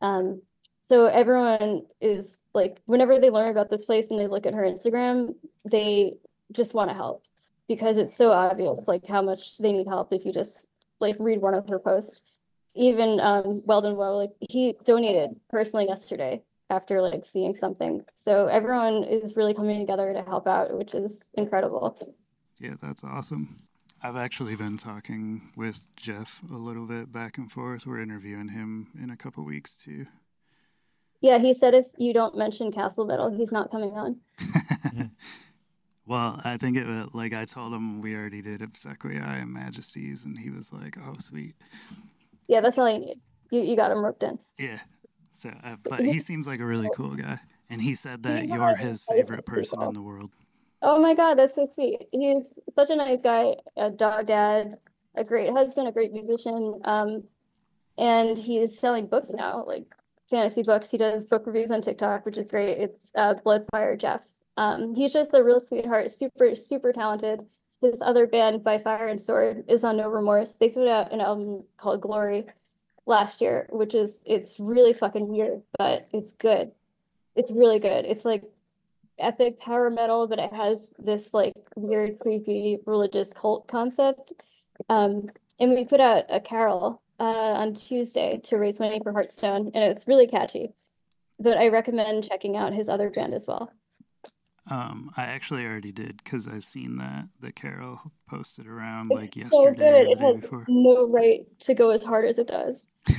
Um, 0.01 0.41
so 0.87 1.05
everyone 1.05 1.83
is 1.99 2.37
like, 2.53 2.81
whenever 2.85 3.19
they 3.19 3.29
learn 3.29 3.49
about 3.49 3.69
this 3.69 3.85
place 3.85 4.07
and 4.09 4.19
they 4.19 4.27
look 4.27 4.45
at 4.45 4.53
her 4.53 4.63
Instagram, 4.63 5.35
they 5.69 6.17
just 6.51 6.73
want 6.73 6.89
to 6.89 6.95
help 6.95 7.23
because 7.71 7.95
it's 7.95 8.17
so 8.17 8.33
obvious 8.33 8.79
like 8.85 9.07
how 9.07 9.21
much 9.21 9.57
they 9.57 9.71
need 9.71 9.87
help 9.87 10.11
if 10.11 10.25
you 10.25 10.33
just 10.33 10.67
like 10.99 11.15
read 11.19 11.39
one 11.39 11.53
of 11.53 11.69
her 11.69 11.79
posts. 11.79 12.19
Even 12.75 13.19
um 13.21 13.61
Weald 13.65 13.85
and 13.85 13.95
Woe, 13.95 14.17
like 14.17 14.31
he 14.41 14.75
donated 14.83 15.29
personally 15.49 15.87
yesterday 15.87 16.41
after 16.69 17.01
like 17.01 17.23
seeing 17.25 17.55
something. 17.55 18.01
So 18.15 18.47
everyone 18.47 19.05
is 19.05 19.37
really 19.37 19.53
coming 19.53 19.79
together 19.79 20.11
to 20.11 20.21
help 20.23 20.47
out, 20.47 20.77
which 20.77 20.93
is 20.93 21.21
incredible. 21.35 21.97
Yeah, 22.59 22.73
that's 22.81 23.05
awesome. 23.05 23.61
I've 24.03 24.17
actually 24.17 24.55
been 24.55 24.75
talking 24.77 25.51
with 25.55 25.87
Jeff 25.95 26.41
a 26.51 26.57
little 26.57 26.85
bit 26.85 27.09
back 27.09 27.37
and 27.37 27.49
forth. 27.49 27.85
We're 27.85 28.01
interviewing 28.01 28.49
him 28.49 28.87
in 29.01 29.11
a 29.11 29.15
couple 29.15 29.45
weeks 29.45 29.77
too. 29.77 30.07
Yeah, 31.21 31.37
he 31.37 31.53
said 31.53 31.73
if 31.73 31.87
you 31.97 32.13
don't 32.13 32.35
mention 32.35 32.71
Castle 32.71 33.05
Metal, 33.05 33.29
he's 33.29 33.51
not 33.51 33.71
coming 33.71 33.91
on. 33.91 34.17
Well, 36.11 36.41
I 36.43 36.57
think 36.57 36.75
it 36.75 36.85
was, 36.85 37.07
like 37.13 37.31
I 37.33 37.45
told 37.45 37.73
him 37.73 38.01
we 38.01 38.17
already 38.17 38.41
did 38.41 38.59
Obsequiae 38.59 39.41
and 39.43 39.53
Majesties, 39.53 40.25
and 40.25 40.37
he 40.37 40.49
was 40.49 40.73
like, 40.73 40.97
"Oh, 41.01 41.13
sweet." 41.19 41.55
Yeah, 42.49 42.59
that's 42.59 42.77
all 42.77 42.89
you 42.91 42.99
need. 42.99 43.21
You 43.49 43.61
you 43.61 43.77
got 43.77 43.91
him 43.91 44.03
roped 44.03 44.21
in. 44.23 44.37
Yeah. 44.57 44.79
So, 45.31 45.51
uh, 45.63 45.77
but 45.89 46.01
he 46.01 46.19
seems 46.19 46.49
like 46.49 46.59
a 46.59 46.65
really 46.65 46.89
cool 46.97 47.15
guy, 47.15 47.39
and 47.69 47.81
he 47.81 47.95
said 47.95 48.23
that 48.23 48.45
you're 48.45 48.75
his 48.75 49.03
favorite 49.03 49.45
person 49.45 49.81
in 49.83 49.93
the 49.93 50.01
world. 50.01 50.31
Oh 50.81 50.99
my 50.99 51.13
god, 51.13 51.35
that's 51.35 51.55
so 51.55 51.65
sweet. 51.65 52.05
He's 52.11 52.43
such 52.75 52.89
a 52.89 52.95
nice 52.97 53.19
guy, 53.23 53.55
a 53.77 53.89
dog 53.89 54.27
dad, 54.27 54.79
a 55.15 55.23
great 55.23 55.49
husband, 55.53 55.87
a 55.87 55.93
great 55.93 56.11
musician. 56.11 56.81
Um, 56.83 57.23
and 57.97 58.37
he's 58.37 58.77
selling 58.77 59.07
books 59.07 59.29
now, 59.29 59.63
like 59.65 59.85
fantasy 60.29 60.63
books. 60.63 60.91
He 60.91 60.97
does 60.97 61.25
book 61.25 61.43
reviews 61.45 61.71
on 61.71 61.81
TikTok, 61.81 62.25
which 62.25 62.37
is 62.37 62.49
great. 62.49 62.79
It's 62.79 63.07
uh, 63.15 63.35
Bloodfire 63.45 63.97
Jeff. 63.97 64.19
Um, 64.57 64.95
he's 64.95 65.13
just 65.13 65.33
a 65.33 65.43
real 65.43 65.59
sweetheart, 65.59 66.11
super, 66.11 66.55
super 66.55 66.91
talented. 66.93 67.41
His 67.81 67.97
other 68.01 68.27
band, 68.27 68.63
By 68.63 68.77
Fire 68.77 69.07
and 69.07 69.19
Sword, 69.19 69.63
is 69.67 69.83
on 69.83 69.97
No 69.97 70.09
Remorse. 70.09 70.53
They 70.53 70.69
put 70.69 70.87
out 70.87 71.11
an 71.11 71.21
album 71.21 71.63
called 71.77 72.01
Glory 72.01 72.45
last 73.05 73.41
year, 73.41 73.67
which 73.71 73.95
is 73.95 74.11
it's 74.25 74.59
really 74.59 74.93
fucking 74.93 75.27
weird, 75.27 75.61
but 75.79 76.07
it's 76.13 76.33
good. 76.33 76.71
It's 77.35 77.51
really 77.51 77.79
good. 77.79 78.05
It's 78.05 78.25
like 78.25 78.43
epic 79.17 79.59
power 79.59 79.89
metal, 79.89 80.27
but 80.27 80.39
it 80.39 80.53
has 80.53 80.91
this 80.99 81.33
like 81.33 81.53
weird, 81.75 82.19
creepy 82.19 82.79
religious 82.85 83.31
cult 83.33 83.67
concept. 83.67 84.33
Um, 84.89 85.29
and 85.59 85.73
we 85.73 85.85
put 85.85 85.99
out 85.99 86.25
a 86.29 86.39
carol 86.39 87.01
uh, 87.19 87.23
on 87.23 87.73
Tuesday 87.73 88.41
to 88.45 88.57
raise 88.57 88.79
money 88.79 88.99
for 89.03 89.13
Heartstone, 89.13 89.71
and 89.73 89.83
it's 89.83 90.07
really 90.07 90.27
catchy. 90.27 90.73
But 91.39 91.57
I 91.57 91.67
recommend 91.69 92.27
checking 92.27 92.57
out 92.57 92.73
his 92.73 92.89
other 92.89 93.09
band 93.09 93.33
as 93.33 93.47
well. 93.47 93.71
Um, 94.67 95.11
I 95.17 95.23
actually 95.23 95.65
already 95.65 95.91
did 95.91 96.21
because 96.23 96.47
I 96.47 96.59
seen 96.59 96.97
that 96.97 97.25
the 97.39 97.51
Carol 97.51 97.99
posted 98.29 98.67
around 98.67 99.09
like 99.09 99.35
it's 99.35 99.51
yesterday. 99.51 99.51
So 99.51 99.73
good. 99.73 100.11
it 100.11 100.19
has 100.19 100.41
before. 100.41 100.65
no 100.67 101.07
right 101.07 101.45
to 101.61 101.73
go 101.73 101.89
as 101.89 102.03
hard 102.03 102.25
as 102.25 102.37
it 102.37 102.47
does. 102.47 102.81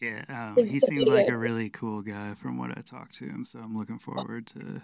yeah, 0.00 0.24
um, 0.28 0.56
he 0.64 0.80
seemed 0.80 1.08
like 1.08 1.28
a 1.28 1.36
really 1.36 1.68
cool 1.68 2.00
guy 2.00 2.34
from 2.34 2.56
what 2.56 2.70
I 2.76 2.80
talked 2.80 3.14
to 3.16 3.26
him. 3.26 3.44
So 3.44 3.58
I'm 3.58 3.76
looking 3.76 3.98
forward 3.98 4.46
to 4.48 4.80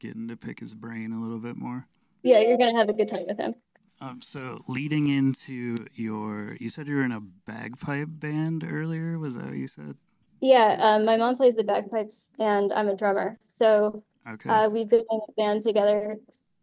getting 0.00 0.26
to 0.28 0.36
pick 0.36 0.58
his 0.58 0.74
brain 0.74 1.12
a 1.12 1.20
little 1.20 1.38
bit 1.38 1.56
more. 1.56 1.86
Yeah, 2.22 2.40
you're 2.40 2.58
gonna 2.58 2.76
have 2.76 2.88
a 2.88 2.92
good 2.92 3.08
time 3.08 3.26
with 3.26 3.38
him. 3.38 3.54
Um, 4.02 4.20
so 4.22 4.62
leading 4.66 5.08
into 5.08 5.76
your, 5.94 6.56
you 6.58 6.70
said 6.70 6.88
you 6.88 6.96
were 6.96 7.04
in 7.04 7.12
a 7.12 7.20
bagpipe 7.20 8.08
band 8.10 8.66
earlier. 8.68 9.18
Was 9.18 9.36
that 9.36 9.46
what 9.46 9.56
you 9.56 9.68
said? 9.68 9.96
Yeah, 10.40 10.76
um, 10.80 11.04
my 11.04 11.18
mom 11.18 11.36
plays 11.36 11.54
the 11.54 11.64
bagpipes, 11.64 12.30
and 12.38 12.72
I'm 12.72 12.88
a 12.88 12.96
drummer. 12.96 13.38
So 13.40 14.02
Okay. 14.28 14.50
Uh, 14.50 14.68
we've 14.68 14.88
been 14.88 15.04
in 15.10 15.20
a 15.28 15.32
band 15.36 15.62
together 15.62 16.16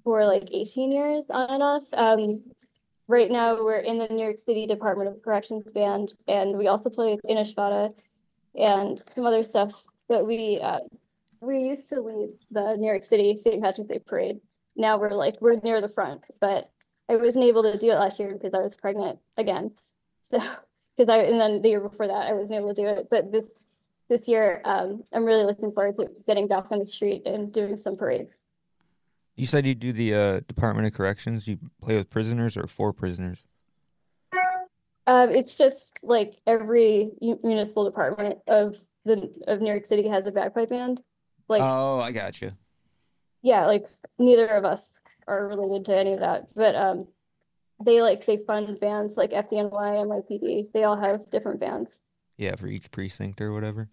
for 0.03 0.26
like 0.26 0.49
18 0.51 0.91
years 0.91 1.30
on 1.30 1.49
and 1.49 1.64
off. 1.64 1.84
Um, 1.93 2.41
right 3.08 3.30
now 3.32 3.55
we're 3.64 3.80
in 3.80 3.97
the 3.97 4.08
New 4.08 4.24
York 4.24 4.39
City 4.39 4.68
Department 4.68 5.10
of 5.10 5.22
Corrections 5.22 5.66
band, 5.74 6.14
and 6.28 6.58
we 6.58 6.68
also 6.68 6.89
play 6.89 7.16
with 7.16 7.22
Inishvada 7.30 7.93
and 8.55 9.01
some 9.16 9.26
other 9.26 9.43
stuff. 9.43 9.84
But 10.08 10.26
we 10.26 10.60
uh, 10.62 10.80
we 11.41 11.60
used 11.60 11.89
to 11.89 12.01
lead 12.01 12.30
the 12.51 12.76
New 12.76 12.88
York 12.88 13.05
City 13.05 13.39
St. 13.43 13.62
Patrick's 13.62 13.89
Day 13.89 13.99
parade. 13.99 14.39
Now 14.76 14.97
we're 14.97 15.10
like 15.10 15.36
we're 15.41 15.60
near 15.60 15.82
the 15.82 15.89
front, 15.89 16.22
but 16.39 16.70
I 17.10 17.16
wasn't 17.16 17.45
able 17.45 17.64
to 17.64 17.78
do 17.78 17.91
it 17.91 17.95
last 17.95 18.20
year 18.20 18.34
because 18.34 18.53
I 18.53 18.62
was 18.62 18.76
pregnant 18.76 19.20
again. 19.38 19.72
So 20.30 20.39
because 20.97 21.10
I 21.10 21.18
and 21.20 21.39
then 21.39 21.62
the 21.62 21.70
year 21.70 21.82
before 21.82 22.08
that 22.08 22.28
I 22.28 22.34
wasn't 22.34 22.60
able 22.60 22.74
to 22.74 22.82
do 22.82 22.88
it. 22.88 23.08
But 23.10 23.32
this 23.32 23.47
this 24.10 24.28
year, 24.28 24.62
um, 24.66 25.03
I'm 25.14 25.26
really 25.26 25.43
looking 25.43 25.72
forward 25.72 25.97
to 25.97 26.10
getting 26.26 26.47
back 26.47 26.66
on 26.72 26.80
the 26.80 26.88
street 26.88 27.24
and 27.26 27.51
doing 27.51 27.78
some 27.78 27.97
parades. 27.97 28.36
You 29.36 29.45
said 29.45 29.66
you 29.66 29.76
do 29.76 29.93
the 29.93 30.16
uh, 30.16 30.39
Department 30.47 30.88
of 30.88 30.93
Corrections. 30.93 31.47
You 31.47 31.60
play 31.82 31.95
with 31.97 32.10
prisoners 32.10 32.58
or 32.58 32.68
for 32.68 32.91
prisoners? 32.93 33.45
Um, 35.08 35.30
it's 35.30 35.55
just 35.55 35.99
like 36.03 36.34
every 36.45 37.12
municipal 37.22 37.86
department 37.86 38.39
of 38.47 38.76
the 39.05 39.32
of 39.47 39.62
New 39.62 39.70
York 39.70 39.86
City 39.86 40.08
has 40.10 40.26
a 40.28 40.32
bagpipe 40.32 40.70
band. 40.70 41.01
Like, 41.47 41.62
oh, 41.62 41.99
I 41.99 42.12
got 42.12 42.41
you. 42.41 42.51
Yeah, 43.41 43.68
like 43.68 43.88
neither 44.20 44.47
of 44.47 44.66
us 44.66 44.99
are 45.26 45.47
related 45.47 45.86
to 45.86 45.95
any 45.95 46.12
of 46.12 46.20
that, 46.20 46.47
but 46.55 46.76
um, 46.76 47.08
they 47.84 48.01
like 48.01 48.26
they 48.26 48.38
fund 48.38 48.78
bands 48.82 49.16
like 49.16 49.32
FDNY, 49.32 49.72
NYPD. 49.72 50.74
They 50.74 50.84
all 50.84 50.97
have 50.97 51.30
different 51.30 51.62
bands. 51.62 51.99
Yeah, 52.36 52.55
for 52.55 52.68
each 52.68 52.91
precinct 52.91 53.39
or 53.39 53.53
whatever. 53.53 53.89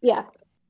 Yeah. 0.00 0.24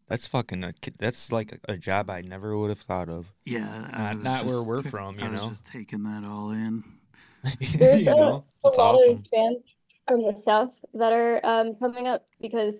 That's 0.08 0.26
fucking 0.26 0.64
a, 0.64 0.72
that's 0.98 1.30
like 1.30 1.60
a 1.68 1.76
job 1.76 2.08
I 2.08 2.22
never 2.22 2.56
would 2.56 2.70
have 2.70 2.78
thought 2.78 3.10
of. 3.10 3.30
Yeah, 3.44 3.88
not, 3.92 4.22
not 4.22 4.44
where 4.46 4.62
we're 4.62 4.82
from. 4.82 5.18
You 5.18 5.26
I 5.26 5.28
know, 5.28 5.32
was 5.32 5.58
just 5.58 5.66
taking 5.66 6.02
that 6.04 6.26
all 6.26 6.50
in. 6.50 6.82
There's 7.60 8.02
you 8.02 8.12
a, 8.12 8.16
know, 8.16 8.44
a 8.64 8.68
lot 8.68 8.78
awesome. 8.78 9.16
of 9.18 9.30
bands 9.30 9.62
from 10.08 10.22
the 10.22 10.34
south 10.34 10.72
that 10.94 11.12
are 11.12 11.44
um, 11.44 11.74
coming 11.74 12.08
up 12.08 12.26
because 12.40 12.76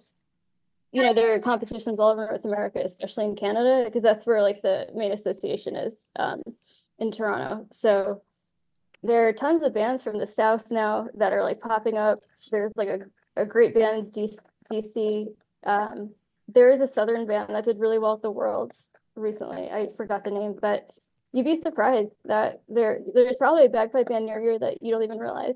you 0.90 1.03
know 1.03 1.12
there 1.12 1.34
are 1.34 1.38
competitions 1.38 1.99
all 1.99 2.09
over 2.09 2.26
North 2.26 2.46
America, 2.46 2.80
especially 2.82 3.26
in 3.26 3.36
Canada, 3.36 3.82
because 3.84 4.03
that's 4.03 4.24
where 4.24 4.40
like 4.40 4.62
the 4.62 4.86
main 4.94 5.12
association 5.12 5.76
is 5.76 6.11
um, 6.16 6.42
in 6.99 7.12
Toronto. 7.12 7.66
So 7.72 8.22
there 9.03 9.28
are 9.28 9.32
tons 9.34 9.62
of 9.62 9.74
bands 9.74 10.03
from 10.03 10.18
the 10.18 10.26
south 10.26 10.64
now 10.70 11.09
that 11.14 11.34
are 11.34 11.42
like 11.42 11.61
popping 11.61 11.99
up. 11.99 12.20
There's 12.51 12.72
like 12.74 12.88
a, 12.88 13.01
a 13.36 13.44
great 13.44 13.74
band 13.74 14.16
DC. 14.72 15.26
Um, 15.66 16.11
there 16.49 16.70
is 16.70 16.80
a 16.80 16.86
southern 16.92 17.26
band 17.26 17.55
that 17.55 17.64
did 17.64 17.78
really 17.78 17.99
well 17.99 18.14
at 18.14 18.22
the 18.22 18.30
Worlds 18.30 18.88
recently. 19.14 19.70
I 19.70 19.88
forgot 19.96 20.24
the 20.24 20.30
name, 20.30 20.57
but 20.61 20.90
you'd 21.32 21.44
be 21.44 21.61
surprised 21.61 22.11
that 22.24 22.62
there 22.68 23.01
there's 23.14 23.36
probably 23.36 23.66
a 23.66 23.68
bagpipe 23.68 24.09
band 24.09 24.26
near 24.26 24.40
here 24.40 24.59
that 24.59 24.82
you 24.82 24.92
don't 24.92 25.03
even 25.03 25.18
realize. 25.18 25.55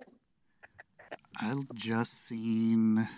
I've 1.40 1.74
just 1.74 2.26
seen 2.26 3.08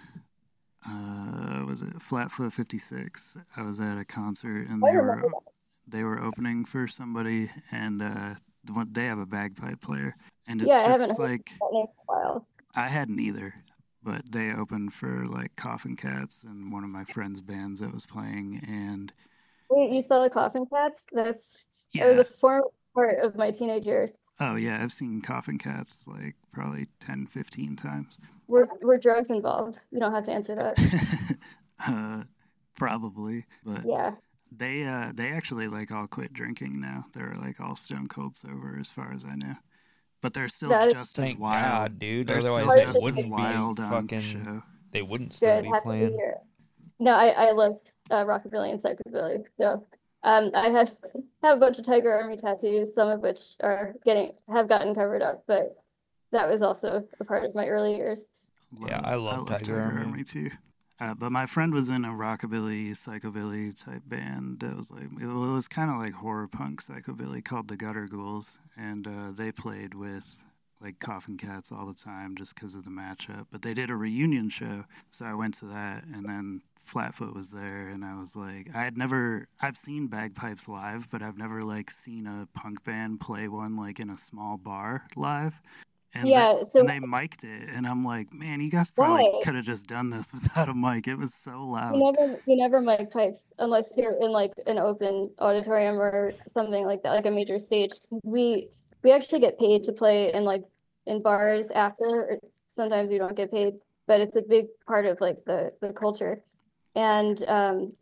uh 0.86 1.64
was 1.66 1.82
it 1.82 2.00
Flatfoot 2.00 2.52
56. 2.52 3.36
I 3.56 3.62
was 3.62 3.80
at 3.80 3.98
a 3.98 4.04
concert 4.04 4.68
and 4.68 4.82
they 4.82 4.92
were 4.92 5.24
they 5.86 6.02
were 6.04 6.22
opening 6.22 6.64
for 6.64 6.86
somebody 6.86 7.50
and 7.72 8.02
uh 8.02 8.34
they 8.92 9.04
have 9.04 9.18
a 9.18 9.26
bagpipe 9.26 9.80
player 9.80 10.16
and 10.46 10.60
it's 10.60 10.68
yeah, 10.68 10.96
just 10.96 11.18
like 11.18 11.52
I 12.74 12.88
hadn't 12.88 13.18
either 13.18 13.54
but 14.04 14.30
they 14.30 14.52
opened 14.52 14.92
for 14.92 15.26
like 15.26 15.56
Koffin 15.56 15.96
Kats 15.96 16.44
and 16.44 16.70
one 16.70 16.84
of 16.84 16.90
my 16.90 17.04
friends' 17.04 17.40
bands 17.40 17.80
that 17.80 17.92
was 17.92 18.06
playing. 18.06 18.60
And 18.68 19.12
wait, 19.70 19.92
you 19.92 20.02
saw 20.02 20.22
the 20.22 20.30
Koffin 20.30 20.68
Kats? 20.70 21.00
That's 21.12 21.66
yeah. 21.92 22.06
it 22.06 22.16
was 22.16 22.26
a 22.26 22.30
form 22.30 22.64
part 22.94 23.20
of 23.20 23.36
my 23.36 23.50
teenage 23.50 23.86
years. 23.86 24.12
Oh 24.40 24.56
yeah, 24.56 24.82
I've 24.82 24.92
seen 24.92 25.22
Koffin 25.22 25.58
Kats 25.58 26.06
like 26.06 26.34
probably 26.52 26.88
10, 27.00 27.26
15 27.26 27.76
times. 27.76 28.18
Were 28.46 28.68
were 28.82 28.98
drugs 28.98 29.30
involved? 29.30 29.80
You 29.90 30.00
don't 30.00 30.12
have 30.12 30.24
to 30.24 30.32
answer 30.32 30.54
that. 30.54 31.36
uh, 31.86 32.24
probably, 32.76 33.46
but 33.64 33.86
yeah. 33.86 34.12
They 34.56 34.84
uh 34.84 35.10
they 35.12 35.30
actually 35.30 35.66
like 35.66 35.90
all 35.90 36.06
quit 36.06 36.32
drinking 36.32 36.80
now. 36.80 37.06
They're 37.12 37.36
like 37.40 37.60
all 37.60 37.74
stone 37.74 38.06
cold 38.06 38.36
sober 38.36 38.76
as 38.78 38.88
far 38.88 39.12
as 39.12 39.24
I 39.24 39.34
know 39.34 39.56
but 40.24 40.32
they're 40.32 40.48
still 40.48 40.70
that 40.70 40.90
just 40.90 41.18
as 41.18 41.36
wild, 41.36 41.62
God, 41.62 41.98
dude. 41.98 42.26
They're 42.26 42.38
Otherwise, 42.38 42.94
they 42.94 42.98
wouldn't 42.98 43.28
wild 43.28 43.76
be 43.76 43.82
fucking. 43.82 44.20
Show. 44.20 44.62
They 44.90 45.02
wouldn't 45.02 45.34
still 45.34 45.60
Good, 45.60 45.70
be 45.70 45.80
playing. 45.82 46.18
No, 46.98 47.12
I 47.12 47.26
I 47.26 47.50
love 47.50 47.78
uh, 48.10 48.24
rockabilly 48.24 48.72
and 48.72 48.82
psychobilly. 48.82 49.44
So, 49.58 49.86
um, 50.22 50.50
I 50.54 50.70
have 50.70 50.90
have 51.42 51.58
a 51.58 51.60
bunch 51.60 51.78
of 51.78 51.84
Tiger 51.84 52.10
Army 52.10 52.38
tattoos, 52.38 52.94
some 52.94 53.10
of 53.10 53.20
which 53.20 53.38
are 53.60 53.94
getting 54.06 54.32
have 54.50 54.66
gotten 54.66 54.94
covered 54.94 55.20
up, 55.20 55.44
but 55.46 55.76
that 56.32 56.48
was 56.48 56.62
also 56.62 57.04
a 57.20 57.24
part 57.26 57.44
of 57.44 57.54
my 57.54 57.66
early 57.66 57.94
years. 57.94 58.20
Love, 58.72 58.88
yeah, 58.88 59.02
I 59.04 59.16
love, 59.16 59.34
I 59.34 59.36
love 59.36 59.48
Tiger, 59.48 59.58
Tiger 59.58 59.80
Army. 59.82 60.04
Army 60.04 60.24
too. 60.24 60.50
Uh, 61.00 61.12
but 61.12 61.32
my 61.32 61.44
friend 61.44 61.74
was 61.74 61.88
in 61.88 62.04
a 62.04 62.10
rockabilly, 62.10 62.90
psychobilly 62.92 63.74
type 63.82 64.02
band. 64.06 64.62
It 64.62 64.76
was 64.76 64.90
like 64.90 65.08
it 65.20 65.26
was 65.26 65.66
kind 65.66 65.90
of 65.90 65.98
like 65.98 66.12
horror 66.12 66.46
punk 66.46 66.82
psychobilly 66.82 67.44
called 67.44 67.68
the 67.68 67.76
Gutter 67.76 68.06
Ghouls, 68.06 68.60
and 68.76 69.06
uh, 69.06 69.32
they 69.32 69.50
played 69.50 69.94
with 69.94 70.40
like 70.80 71.00
Koffin 71.00 71.38
Kats 71.38 71.72
all 71.72 71.86
the 71.86 71.94
time 71.94 72.36
just 72.36 72.54
because 72.54 72.74
of 72.74 72.84
the 72.84 72.90
matchup. 72.90 73.46
But 73.50 73.62
they 73.62 73.74
did 73.74 73.90
a 73.90 73.96
reunion 73.96 74.50
show, 74.50 74.84
so 75.10 75.24
I 75.26 75.34
went 75.34 75.54
to 75.54 75.66
that, 75.66 76.04
and 76.04 76.24
then 76.26 76.62
Flatfoot 76.84 77.34
was 77.34 77.50
there, 77.50 77.88
and 77.88 78.04
I 78.04 78.18
was 78.18 78.36
like, 78.36 78.68
I 78.74 78.84
had 78.84 78.96
never, 78.96 79.48
I've 79.60 79.76
seen 79.76 80.06
bagpipes 80.06 80.68
live, 80.68 81.10
but 81.10 81.22
I've 81.22 81.38
never 81.38 81.62
like 81.62 81.90
seen 81.90 82.26
a 82.26 82.46
punk 82.54 82.84
band 82.84 83.20
play 83.20 83.48
one 83.48 83.76
like 83.76 83.98
in 83.98 84.10
a 84.10 84.18
small 84.18 84.58
bar 84.58 85.06
live. 85.16 85.60
And 86.14 86.28
yeah, 86.28 86.54
they, 86.54 86.60
so 86.72 86.80
and 86.80 86.88
they 86.88 87.00
mic'd 87.00 87.42
it, 87.42 87.68
and 87.68 87.86
I'm 87.86 88.04
like, 88.04 88.32
man, 88.32 88.60
you 88.60 88.70
guys 88.70 88.90
probably 88.90 89.24
right. 89.24 89.42
could 89.42 89.56
have 89.56 89.64
just 89.64 89.88
done 89.88 90.10
this 90.10 90.32
without 90.32 90.68
a 90.68 90.74
mic. 90.74 91.08
It 91.08 91.16
was 91.16 91.34
so 91.34 91.64
loud. 91.64 91.94
You 91.94 92.12
never, 92.12 92.40
you 92.46 92.56
never 92.56 92.80
mic 92.80 93.10
pipes 93.10 93.52
unless 93.58 93.86
you're 93.96 94.22
in 94.22 94.30
like 94.30 94.52
an 94.66 94.78
open 94.78 95.30
auditorium 95.40 96.00
or 96.00 96.32
something 96.52 96.84
like 96.84 97.02
that, 97.02 97.10
like 97.10 97.26
a 97.26 97.30
major 97.30 97.58
stage. 97.58 97.92
We 98.22 98.68
we 99.02 99.12
actually 99.12 99.40
get 99.40 99.58
paid 99.58 99.82
to 99.84 99.92
play 99.92 100.32
in 100.32 100.44
like 100.44 100.62
in 101.06 101.20
bars 101.20 101.70
after. 101.70 102.38
Sometimes 102.74 103.10
you 103.10 103.18
don't 103.18 103.36
get 103.36 103.50
paid, 103.50 103.74
but 104.06 104.20
it's 104.20 104.36
a 104.36 104.42
big 104.42 104.66
part 104.86 105.06
of 105.06 105.20
like 105.20 105.44
the 105.44 105.72
the 105.80 105.92
culture. 105.92 106.42
And 106.94 107.42
um, 107.48 107.92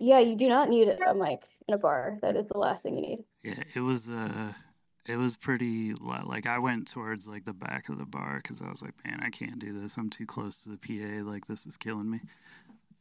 yeah, 0.00 0.18
you 0.18 0.34
do 0.36 0.48
not 0.48 0.68
need 0.68 0.88
a 0.88 1.14
mic 1.14 1.42
in 1.68 1.74
a 1.74 1.78
bar. 1.78 2.18
That 2.20 2.36
is 2.36 2.48
the 2.48 2.58
last 2.58 2.82
thing 2.82 2.96
you 2.96 3.00
need. 3.00 3.24
Yeah, 3.44 3.62
it 3.74 3.80
was 3.80 4.10
uh 4.10 4.52
it 5.06 5.16
was 5.16 5.36
pretty 5.36 5.92
like 5.94 6.46
I 6.46 6.58
went 6.58 6.90
towards 6.90 7.28
like 7.28 7.44
the 7.44 7.52
back 7.52 7.88
of 7.88 7.98
the 7.98 8.06
bar 8.06 8.40
because 8.42 8.62
I 8.62 8.70
was 8.70 8.82
like, 8.82 8.94
man, 9.04 9.20
I 9.22 9.30
can't 9.30 9.58
do 9.58 9.78
this. 9.78 9.96
I'm 9.96 10.10
too 10.10 10.26
close 10.26 10.62
to 10.62 10.70
the 10.70 10.78
PA. 10.78 11.28
Like 11.28 11.46
this 11.46 11.66
is 11.66 11.76
killing 11.76 12.10
me. 12.10 12.20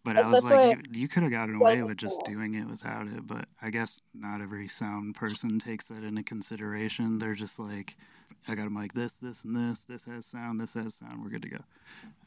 But 0.03 0.17
I 0.17 0.27
was 0.27 0.43
like, 0.43 0.77
you, 0.91 1.01
you 1.01 1.07
could 1.07 1.23
have 1.23 1.31
gotten 1.31 1.55
away 1.55 1.81
with 1.81 1.95
just 1.95 2.25
doing 2.25 2.55
it 2.55 2.67
without 2.67 3.07
it. 3.07 3.25
But 3.25 3.45
I 3.61 3.69
guess 3.69 4.01
not 4.13 4.41
every 4.41 4.67
sound 4.67 5.15
person 5.15 5.59
takes 5.59 5.87
that 5.87 6.03
into 6.03 6.23
consideration. 6.23 7.19
They're 7.19 7.35
just 7.35 7.57
like, 7.57 7.95
I 8.49 8.55
got 8.55 8.65
to 8.65 8.69
mic 8.69 8.91
this, 8.91 9.13
this, 9.13 9.45
and 9.45 9.55
this. 9.55 9.85
This 9.85 10.03
has 10.03 10.25
sound. 10.25 10.59
This 10.59 10.73
has 10.73 10.95
sound. 10.95 11.23
We're 11.23 11.29
good 11.29 11.43
to 11.43 11.49
go. 11.49 11.57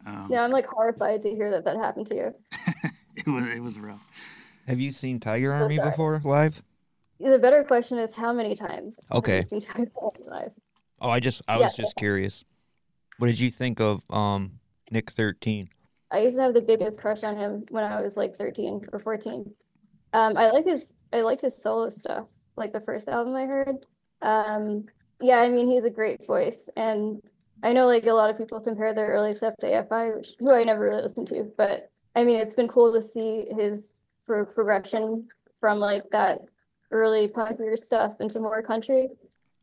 Um, 0.07 0.29
yeah, 0.31 0.43
I'm 0.43 0.53
like 0.53 0.67
horrified 0.67 1.21
to 1.23 1.31
hear 1.31 1.51
that 1.51 1.67
that 1.67 1.77
happened 1.77 2.07
to 2.07 2.15
you. 2.15 2.35
it 3.15 3.27
was 3.27 3.45
it 3.45 3.63
was 3.63 3.79
rough. 3.79 4.01
Have 4.67 4.81
you 4.81 4.91
seen 4.91 5.21
Tiger 5.21 5.53
Army 5.53 5.79
before 5.79 6.23
live? 6.25 6.63
The 7.19 7.39
better 7.39 7.65
question 7.65 7.99
is 7.99 8.13
how 8.13 8.33
many 8.33 8.55
times? 8.55 9.01
Okay. 9.11 9.43
Oh, 11.01 11.11
I 11.11 11.21
just 11.21 11.43
I 11.49 11.57
was 11.57 11.75
just 11.75 11.97
curious. 11.97 12.45
What 13.19 13.29
did 13.29 13.41
you 13.41 13.51
think 13.51 13.81
of 13.81 14.03
um 14.11 14.59
Nick 14.91 15.11
Thirteen? 15.11 15.69
I 16.11 16.21
used 16.21 16.37
to 16.37 16.43
have 16.43 16.55
the 16.55 16.61
biggest 16.61 17.01
crush 17.01 17.25
on 17.25 17.37
him 17.37 17.65
when 17.71 17.85
I 17.85 18.01
was 18.01 18.17
like 18.17 18.37
thirteen 18.37 18.87
or 18.93 18.99
fourteen. 18.99 19.53
Um, 20.13 20.37
I 20.37 20.51
like 20.51 20.67
his 20.67 20.83
I 21.13 21.23
liked 21.23 21.43
his 21.43 21.61
solo 21.61 21.91
stuff, 21.91 22.29
like 22.57 22.73
the 22.73 22.81
first 22.81 23.09
album 23.09 23.35
I 23.35 23.47
heard. 23.47 23.77
Um, 24.23 24.87
yeah, 25.21 25.39
I 25.39 25.49
mean 25.49 25.69
he's 25.69 25.85
a 25.85 25.91
great 25.91 26.27
voice, 26.27 26.69
and 26.77 27.21
I 27.63 27.73
know 27.73 27.87
like 27.87 28.07
a 28.07 28.13
lot 28.13 28.31
of 28.31 28.39
people 28.39 28.61
compare 28.61 28.95
their 28.95 29.09
early 29.09 29.35
stuff 29.35 29.55
to 29.61 29.67
AFI, 29.67 30.17
which 30.17 30.35
who 30.39 30.53
I 30.53 30.65
never 30.65 30.89
really 30.89 31.03
listened 31.03 31.29
to, 31.29 31.51
but 31.57 31.91
I 32.15 32.25
mean 32.25 32.39
it's 32.39 32.55
been 32.55 32.69
cool 32.69 32.93
to 32.93 33.03
see 33.03 33.47
his 33.57 34.01
pro- 34.27 34.45
progression 34.47 35.29
from 35.61 35.79
like 35.79 36.05
that 36.13 36.41
early 36.91 37.29
punkier 37.29 37.79
stuff 37.79 38.21
into 38.21 38.41
more 38.41 38.63
country. 38.63 39.09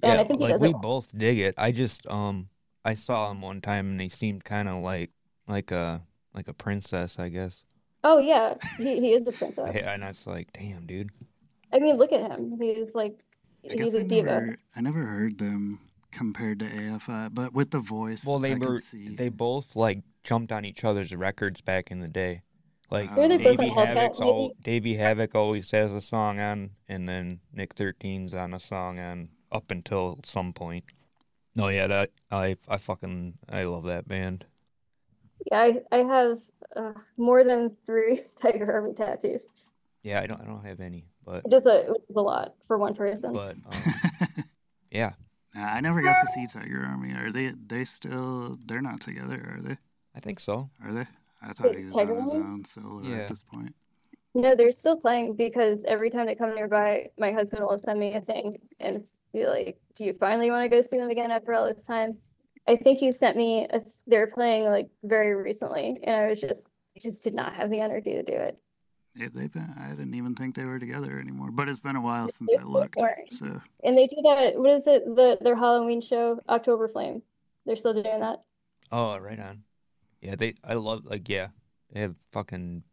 And 0.02 0.14
yeah, 0.14 0.22
I 0.22 0.24
think 0.26 0.42
like 0.42 0.60
we 0.60 0.74
both 0.74 1.18
dig 1.18 1.40
it. 1.40 1.56
I 1.58 1.72
just 1.72 2.06
um 2.08 2.50
I 2.86 2.96
saw 2.96 3.32
him 3.32 3.42
one 3.42 3.62
time 3.62 3.92
and 3.92 4.02
he 4.02 4.10
seemed 4.10 4.44
kind 4.44 4.68
of 4.68 4.84
like 4.84 5.12
like 5.48 5.72
a 5.72 6.02
like 6.34 6.48
a 6.48 6.54
princess, 6.54 7.20
I 7.20 7.30
guess. 7.30 7.64
Oh 8.04 8.18
yeah, 8.18 8.56
he 8.78 9.00
he 9.00 9.14
is 9.14 9.28
a 9.28 9.32
princess. 9.38 9.72
yeah, 9.76 9.94
and 9.94 10.04
it's 10.04 10.28
like, 10.28 10.52
damn, 10.54 10.86
dude. 10.86 11.12
I 11.72 11.80
mean, 11.80 11.98
look 11.98 12.12
at 12.12 12.32
him. 12.32 12.58
He's 12.60 12.94
like 12.94 13.18
I 13.70 13.74
he's 13.76 13.94
a 13.94 14.02
I 14.02 14.04
diva. 14.04 14.26
Never, 14.32 14.58
I 14.76 14.82
never 14.82 15.06
heard 15.06 15.38
them 15.38 15.80
compared 16.12 16.60
to 16.60 16.66
AFI, 16.66 17.34
but 17.34 17.54
with 17.54 17.72
the 17.72 17.80
voice, 17.80 18.26
well, 18.26 18.40
they 18.40 18.54
I 18.54 18.56
were 18.56 18.80
they 18.94 19.30
both 19.30 19.76
like 19.76 20.02
jumped 20.24 20.52
on 20.52 20.66
each 20.66 20.84
other's 20.84 21.16
records 21.16 21.62
back 21.62 21.92
in 21.92 22.00
the 22.00 22.08
day. 22.08 22.42
Like 22.94 23.12
uh, 23.12 23.28
Davey 23.28 23.72
Havok, 23.72 24.20
all, 24.22 24.54
Davey 24.62 24.96
Havok 24.98 25.34
always 25.34 25.72
has 25.72 25.92
a 25.94 26.00
song 26.00 26.40
on, 26.40 26.70
and 26.88 27.10
then 27.10 27.40
Nick 27.52 27.74
13's 27.74 28.36
on 28.36 28.54
a 28.54 28.60
song 28.60 29.00
on 29.00 29.30
up 29.52 29.72
until 29.72 30.20
some 30.24 30.54
point. 30.54 30.84
No, 31.56 31.70
yeah, 31.70 31.88
that 31.88 32.12
I 32.30 32.56
I 32.68 32.78
fucking 32.78 33.40
I 33.52 33.64
love 33.64 33.86
that 33.86 34.08
band. 34.08 34.46
Yeah, 35.52 35.60
I, 35.60 35.82
I 35.92 35.98
have 36.04 36.40
uh, 36.76 36.94
more 37.18 37.44
than 37.44 37.76
three 37.88 38.22
Tiger 38.42 38.72
Army 38.72 38.94
tattoos. 38.94 39.42
Yeah, 40.04 40.22
I 40.22 40.28
don't 40.28 40.40
I 40.40 40.46
don't 40.46 40.64
have 40.64 40.80
any, 40.80 41.08
but 41.26 41.50
Just 41.50 41.66
a, 41.66 41.96
a 42.16 42.22
lot 42.22 42.54
for 42.68 42.78
one 42.78 42.94
person. 42.94 43.34
but 43.34 43.56
um, 43.72 44.44
yeah, 44.92 45.14
Nah, 45.56 45.66
I 45.66 45.80
never 45.82 46.04
got 46.04 46.18
to 46.22 46.28
see 46.28 46.46
Tiger 46.46 46.86
Army. 46.88 47.14
Are 47.14 47.32
they? 47.32 47.54
They 47.66 47.86
still? 47.86 48.60
They're 48.68 48.84
not 48.84 49.02
together, 49.02 49.56
are 49.58 49.62
they? 49.68 49.78
I 50.16 50.20
think 50.20 50.40
so. 50.40 50.70
Are 50.84 50.94
they? 50.94 51.08
I 51.44 51.54
thought 51.54 51.76
he 51.76 51.86
was 51.86 51.94
Tiger 51.94 52.18
on 52.18 52.24
his 52.24 52.34
own 52.36 52.66
solo 52.66 53.00
uh, 53.00 53.10
Yeah. 53.10 53.16
at 53.18 53.28
this 53.28 53.44
point. 53.44 53.76
No, 54.36 54.56
they're 54.56 54.72
still 54.72 54.98
playing 54.98 55.36
because 55.36 55.84
every 55.86 56.10
time 56.10 56.26
they 56.26 56.36
come 56.36 56.56
nearby, 56.56 57.10
my 57.20 57.32
husband 57.32 57.64
will 57.64 57.78
send 57.78 58.00
me 58.00 58.16
a 58.16 58.22
thing 58.22 58.58
and 58.80 59.06
be 59.32 59.46
like, 59.46 59.78
"Do 59.96 60.06
you 60.06 60.14
finally 60.14 60.50
want 60.50 60.64
to 60.64 60.70
go 60.70 60.82
see 60.82 60.98
them 60.98 61.10
again 61.10 61.30
after 61.30 61.54
all 61.54 61.72
this 61.72 61.86
time?" 61.86 62.18
I 62.68 62.78
think 62.78 62.98
he 62.98 63.12
sent 63.12 63.36
me 63.38 63.68
a, 63.70 63.82
they're 64.08 64.28
playing 64.28 64.66
like 64.66 64.90
very 65.04 65.36
recently, 65.36 66.00
and 66.04 66.16
I 66.16 66.28
was 66.30 66.42
just 66.42 66.62
I 66.96 67.00
just 67.00 67.24
did 67.24 67.36
not 67.36 67.54
have 67.54 67.70
the 67.70 67.80
energy 67.80 68.14
to 68.14 68.24
do 68.24 68.34
it. 68.34 68.58
Yeah, 69.16 69.28
they've 69.34 69.52
been. 69.52 69.72
I 69.80 69.90
didn't 69.90 70.16
even 70.16 70.34
think 70.34 70.56
they 70.56 70.66
were 70.66 70.80
together 70.80 71.20
anymore. 71.20 71.52
But 71.52 71.70
it's 71.70 71.80
been 71.80 71.96
a 71.96 72.02
while 72.02 72.30
since 72.30 72.52
I 72.58 72.64
looked. 72.64 73.00
So 73.30 73.62
And 73.84 73.96
they 73.96 74.08
do 74.08 74.18
that. 74.24 74.54
What 74.56 74.72
is 74.72 74.88
it? 74.88 75.06
The 75.06 75.38
their 75.42 75.56
Halloween 75.56 76.02
show, 76.02 76.40
Octoberflame. 76.50 77.22
They're 77.66 77.76
still 77.76 77.94
doing 77.94 78.20
that. 78.22 78.42
Oh, 78.92 79.18
right 79.20 79.40
on. 79.40 79.64
Yeah, 80.24 80.36
they 80.36 80.56
I 80.64 80.76
love 80.76 81.06
like 81.06 81.28
yeah, 81.28 81.48
they 81.92 82.00
have 82.00 82.16
fucking 82.32 82.84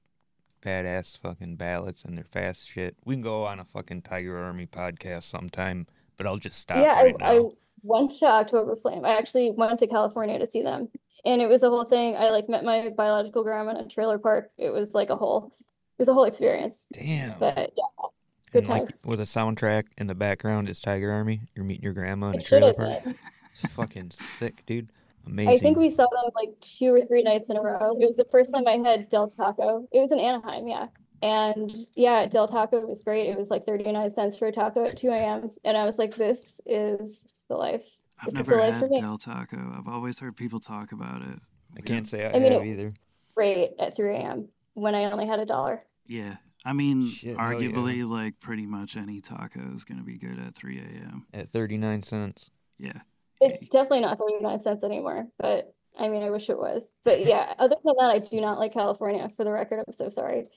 badass 0.63 1.17
fucking 1.19 1.57
ballads 1.57 2.05
and 2.05 2.17
they're 2.17 2.25
fast 2.25 2.69
shit. 2.69 2.97
We 3.05 3.15
can 3.15 3.23
go 3.23 3.45
on 3.45 3.61
a 3.61 3.65
fucking 3.65 4.03
Tiger 4.03 4.37
Army 4.37 4.67
podcast 4.67 5.23
sometime, 5.23 5.87
but 6.17 6.27
I'll 6.27 6.39
just 6.39 6.59
stop 6.59 6.79
yeah, 6.79 7.01
right 7.01 7.15
I, 7.23 7.37
I 7.37 7.41
went 7.83 8.11
to 8.19 8.25
Octoberflame. 8.25 9.07
I 9.07 9.17
actually 9.17 9.53
went 9.53 9.79
to 9.79 9.87
California 9.87 10.41
to 10.41 10.51
see 10.51 10.63
them, 10.63 10.89
and 11.25 11.41
it 11.41 11.49
was 11.49 11.63
a 11.63 11.71
whole 11.71 11.85
thing. 11.85 12.17
I 12.17 12.31
like 12.31 12.49
met 12.49 12.65
my 12.65 12.89
biological 12.89 13.45
grandma 13.45 13.79
in 13.79 13.87
a 13.87 13.89
trailer 13.89 14.19
park. 14.19 14.51
It 14.59 14.71
was 14.71 14.93
like 14.93 15.11
a 15.11 15.17
whole, 15.17 15.55
it 15.99 16.03
was 16.03 16.09
a 16.09 16.15
whole 16.15 16.25
experience. 16.25 16.85
Damn. 16.93 17.39
But 17.39 17.75
yeah, 17.77 18.09
good 18.51 18.65
and 18.65 18.69
like 18.69 18.89
times. 18.89 19.01
with 19.05 19.21
a 19.21 19.25
soundtrack 19.25 19.85
in 19.99 20.09
the 20.09 20.17
background 20.17 20.69
is 20.69 20.81
Tiger 20.81 21.13
Army. 21.13 21.43
You're 21.55 21.65
meeting 21.65 21.85
your 21.85 21.93
grandma 21.93 22.31
in 22.31 22.41
a 22.41 22.43
trailer 22.43 22.75
park. 22.75 23.05
fucking 23.71 24.11
sick, 24.11 24.65
dude. 24.67 24.91
I 25.39 25.59
think 25.59 25.77
we 25.77 25.91
saw 25.91 26.07
them 26.11 26.31
like 26.35 26.59
two 26.61 26.95
or 26.95 27.05
three 27.07 27.23
nights 27.23 27.51
in 27.51 27.57
a 27.57 27.63
row. 27.63 27.97
It 28.01 28.07
was 28.07 28.17
the 28.17 28.27
first 28.31 28.53
time 28.53 28.67
I 28.67 28.79
had 28.79 29.09
Del 29.09 29.29
Taco. 29.29 29.87
It 29.93 30.01
was 30.01 30.11
in 30.11 30.19
Anaheim, 30.19 30.67
yeah. 30.67 30.87
And 31.23 31.75
yeah, 31.95 32.27
Del 32.27 32.49
Taco 32.49 32.81
was 32.87 33.03
great. 33.03 33.29
It 33.29 33.39
was 33.39 33.51
like 33.51 33.67
39 33.67 34.15
cents 34.15 34.39
for 34.39 34.47
a 34.49 34.53
taco 34.53 34.85
at 34.85 34.97
2 34.97 35.09
a.m. 35.11 35.51
And 35.65 35.77
I 35.77 35.85
was 35.85 35.99
like, 35.99 36.15
this 36.17 36.61
is 36.65 37.29
the 37.49 37.57
life. 37.57 37.83
I've 38.19 38.27
This 38.27 38.35
never 38.35 38.57
life 38.57 38.75
had. 38.75 38.91
Del 38.93 39.19
Taco. 39.19 39.59
I've 39.77 39.89
always 39.89 40.19
heard 40.19 40.37
people 40.37 40.61
talk 40.61 40.93
about 40.93 41.23
it. 41.23 41.39
I 41.77 41.81
can't 41.83 42.09
say 42.09 42.25
I, 42.25 42.31
I 42.31 42.39
mean, 42.39 42.53
have 42.53 42.65
either. 42.65 42.95
Great 43.35 43.73
at 43.79 43.97
3 43.97 44.17
a.m. 44.17 44.49
when 44.75 44.95
I 44.95 45.05
only 45.05 45.27
had 45.27 45.41
a 45.41 45.47
dollar. 45.47 45.83
Yeah. 46.07 46.37
I 46.65 46.73
mean, 46.73 47.09
Shit, 47.09 47.37
hell 47.37 47.53
yeah. 47.53 47.69
arguably, 47.69 48.09
like 48.09 48.41
pretty 48.41 48.67
much 48.67 48.97
any 48.97 49.21
taco 49.21 49.61
is 49.75 49.85
going 49.85 49.99
to 49.99 50.05
be 50.05 50.19
good 50.19 50.39
at 50.39 50.55
3 50.55 50.79
a.m. 50.79 51.27
At 51.33 51.53
39 51.53 52.03
cents. 52.03 52.51
Yeah. 52.79 53.01
It's 53.41 53.69
definitely 53.69 54.01
not 54.01 54.19
39 54.19 54.63
cents 54.63 54.85
anymore, 54.85 55.27
but 55.39 55.75
I 55.99 56.09
mean, 56.09 56.23
I 56.23 56.31
wish 56.31 56.49
it 56.51 56.59
was. 56.59 56.83
But 57.05 57.25
yeah, 57.25 57.55
other 57.59 57.77
than 57.85 57.95
that, 57.99 58.11
I 58.11 58.19
do 58.19 58.41
not 58.41 58.59
like 58.59 58.73
California. 58.73 59.31
For 59.37 59.45
the 59.45 59.53
record, 59.53 59.83
I'm 59.87 59.93
so 59.93 60.09
sorry. 60.09 60.49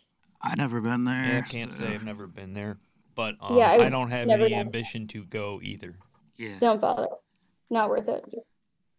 I've 0.41 0.57
never 0.57 0.81
been 0.81 1.05
there. 1.05 1.25
Yeah, 1.25 1.37
I 1.39 1.41
can't 1.49 1.71
so- 1.71 1.79
say 1.79 1.93
I've 1.93 2.03
never 2.05 2.27
been 2.27 2.53
there. 2.53 2.77
But 3.15 3.35
um, 3.41 3.57
Yeah, 3.57 3.69
I 3.69 3.85
I, 3.85 3.89
don't 3.89 4.09
have 4.09 4.27
any 4.27 4.55
ambition 4.55 5.07
to 5.09 5.23
go 5.23 5.59
either. 5.61 5.95
Yeah. 6.37 6.57
Don't 6.59 6.81
bother. 6.81 7.07
Not 7.69 7.89
worth 7.89 8.07
it. 8.07 8.25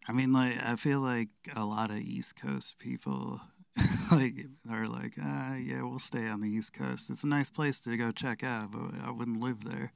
I 0.07 0.11
mean, 0.13 0.31
like, 0.31 0.55
I 0.63 0.75
feel 0.75 0.99
like 1.01 1.29
a 1.55 1.65
lot 1.65 1.91
of 1.91 1.97
East 1.97 2.35
Coast 2.35 2.77
people, 2.79 3.41
like, 4.11 4.35
are 4.69 4.87
like, 4.87 5.15
ah, 5.21 5.55
yeah, 5.55 5.81
we'll 5.81 5.99
stay 5.99 6.27
on 6.27 6.41
the 6.41 6.49
East 6.49 6.73
Coast. 6.73 7.09
It's 7.09 7.23
a 7.23 7.27
nice 7.27 7.49
place 7.49 7.81
to 7.81 7.97
go 7.97 8.11
check 8.11 8.43
out, 8.43 8.71
but 8.71 8.91
I 9.03 9.11
wouldn't 9.11 9.41
live 9.41 9.63
there. 9.65 9.91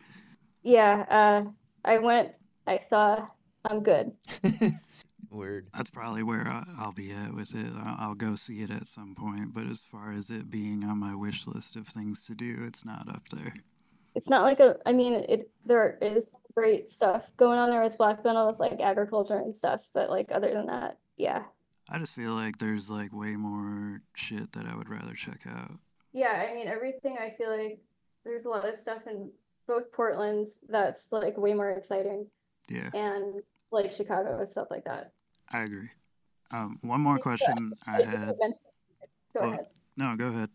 Yeah, 0.64 1.06
uh, 1.10 1.50
I 1.86 2.00
went, 2.00 2.32
I 2.68 2.80
saw, 2.80 3.28
I'm 3.66 3.82
good. 3.84 4.12
Word. 5.32 5.68
That's 5.76 5.90
probably 5.90 6.24
where 6.24 6.48
I- 6.48 6.66
I'll 6.80 6.92
be 6.92 7.12
at 7.12 7.34
with 7.34 7.54
it. 7.54 7.72
I- 7.76 7.98
I'll 8.00 8.16
go 8.16 8.36
see 8.36 8.62
it 8.62 8.72
at 8.72 8.88
some 8.88 9.14
point, 9.16 9.54
but 9.54 9.68
as 9.68 9.84
far 9.84 10.12
as 10.12 10.30
it 10.32 10.50
being 10.50 10.84
on 10.84 10.98
my 10.98 11.14
wish 11.16 11.46
list 11.46 11.76
of 11.76 11.88
things 11.88 12.26
to 12.26 12.36
do, 12.36 12.64
it's 12.66 12.84
not 12.86 13.08
up 13.08 13.28
there. 13.30 13.54
It's 14.16 14.28
not 14.30 14.42
like 14.44 14.60
a, 14.60 14.78
I 14.88 14.94
mean, 14.94 15.14
it 15.14 15.52
there 15.66 15.98
is 16.02 16.26
great 16.56 16.90
stuff 16.90 17.24
going 17.38 17.60
on 17.60 17.70
there 17.70 17.84
with 17.84 17.98
Black 17.98 18.24
Bundle 18.24 18.48
with 18.48 18.60
like 18.60 18.80
agriculture 18.82 19.38
and 19.38 19.56
stuff, 19.56 19.82
but 19.94 20.10
like 20.10 20.32
other 20.32 20.52
than 20.52 20.66
that, 20.66 20.98
yeah. 21.16 21.44
I 21.90 22.00
just 22.00 22.14
feel 22.14 22.34
like 22.34 22.58
there's 22.58 22.90
like 22.90 23.14
way 23.14 23.36
more 23.36 24.02
shit 24.16 24.52
that 24.54 24.66
I 24.66 24.76
would 24.76 24.90
rather 24.90 25.14
check 25.14 25.42
out. 25.48 25.72
Yeah, 26.12 26.48
I 26.50 26.54
mean, 26.56 26.68
everything 26.68 27.18
I 27.20 27.36
feel 27.38 27.56
like 27.56 27.80
there's 28.24 28.46
a 28.46 28.50
lot 28.50 28.68
of 28.68 28.80
stuff 28.80 29.06
in 29.06 29.30
both 29.68 29.92
Portlands 29.92 30.50
that's 30.68 31.04
like 31.12 31.38
way 31.38 31.54
more 31.54 31.70
exciting 31.70 32.26
Yeah, 32.68 32.90
and 32.96 33.42
like 33.72 33.94
Chicago 33.94 34.40
and 34.40 34.50
stuff 34.50 34.68
like 34.70 34.86
that. 34.86 35.12
I 35.52 35.64
agree. 35.64 35.90
Um, 36.52 36.80
one 36.82 37.02
more 37.02 37.20
question 37.20 37.74
I 37.86 38.02
had. 38.02 38.36
Go 39.34 39.42
Oh. 39.42 39.50
ahead. 39.52 39.68
No, 39.98 40.16
go 40.16 40.28
ahead. 40.28 40.50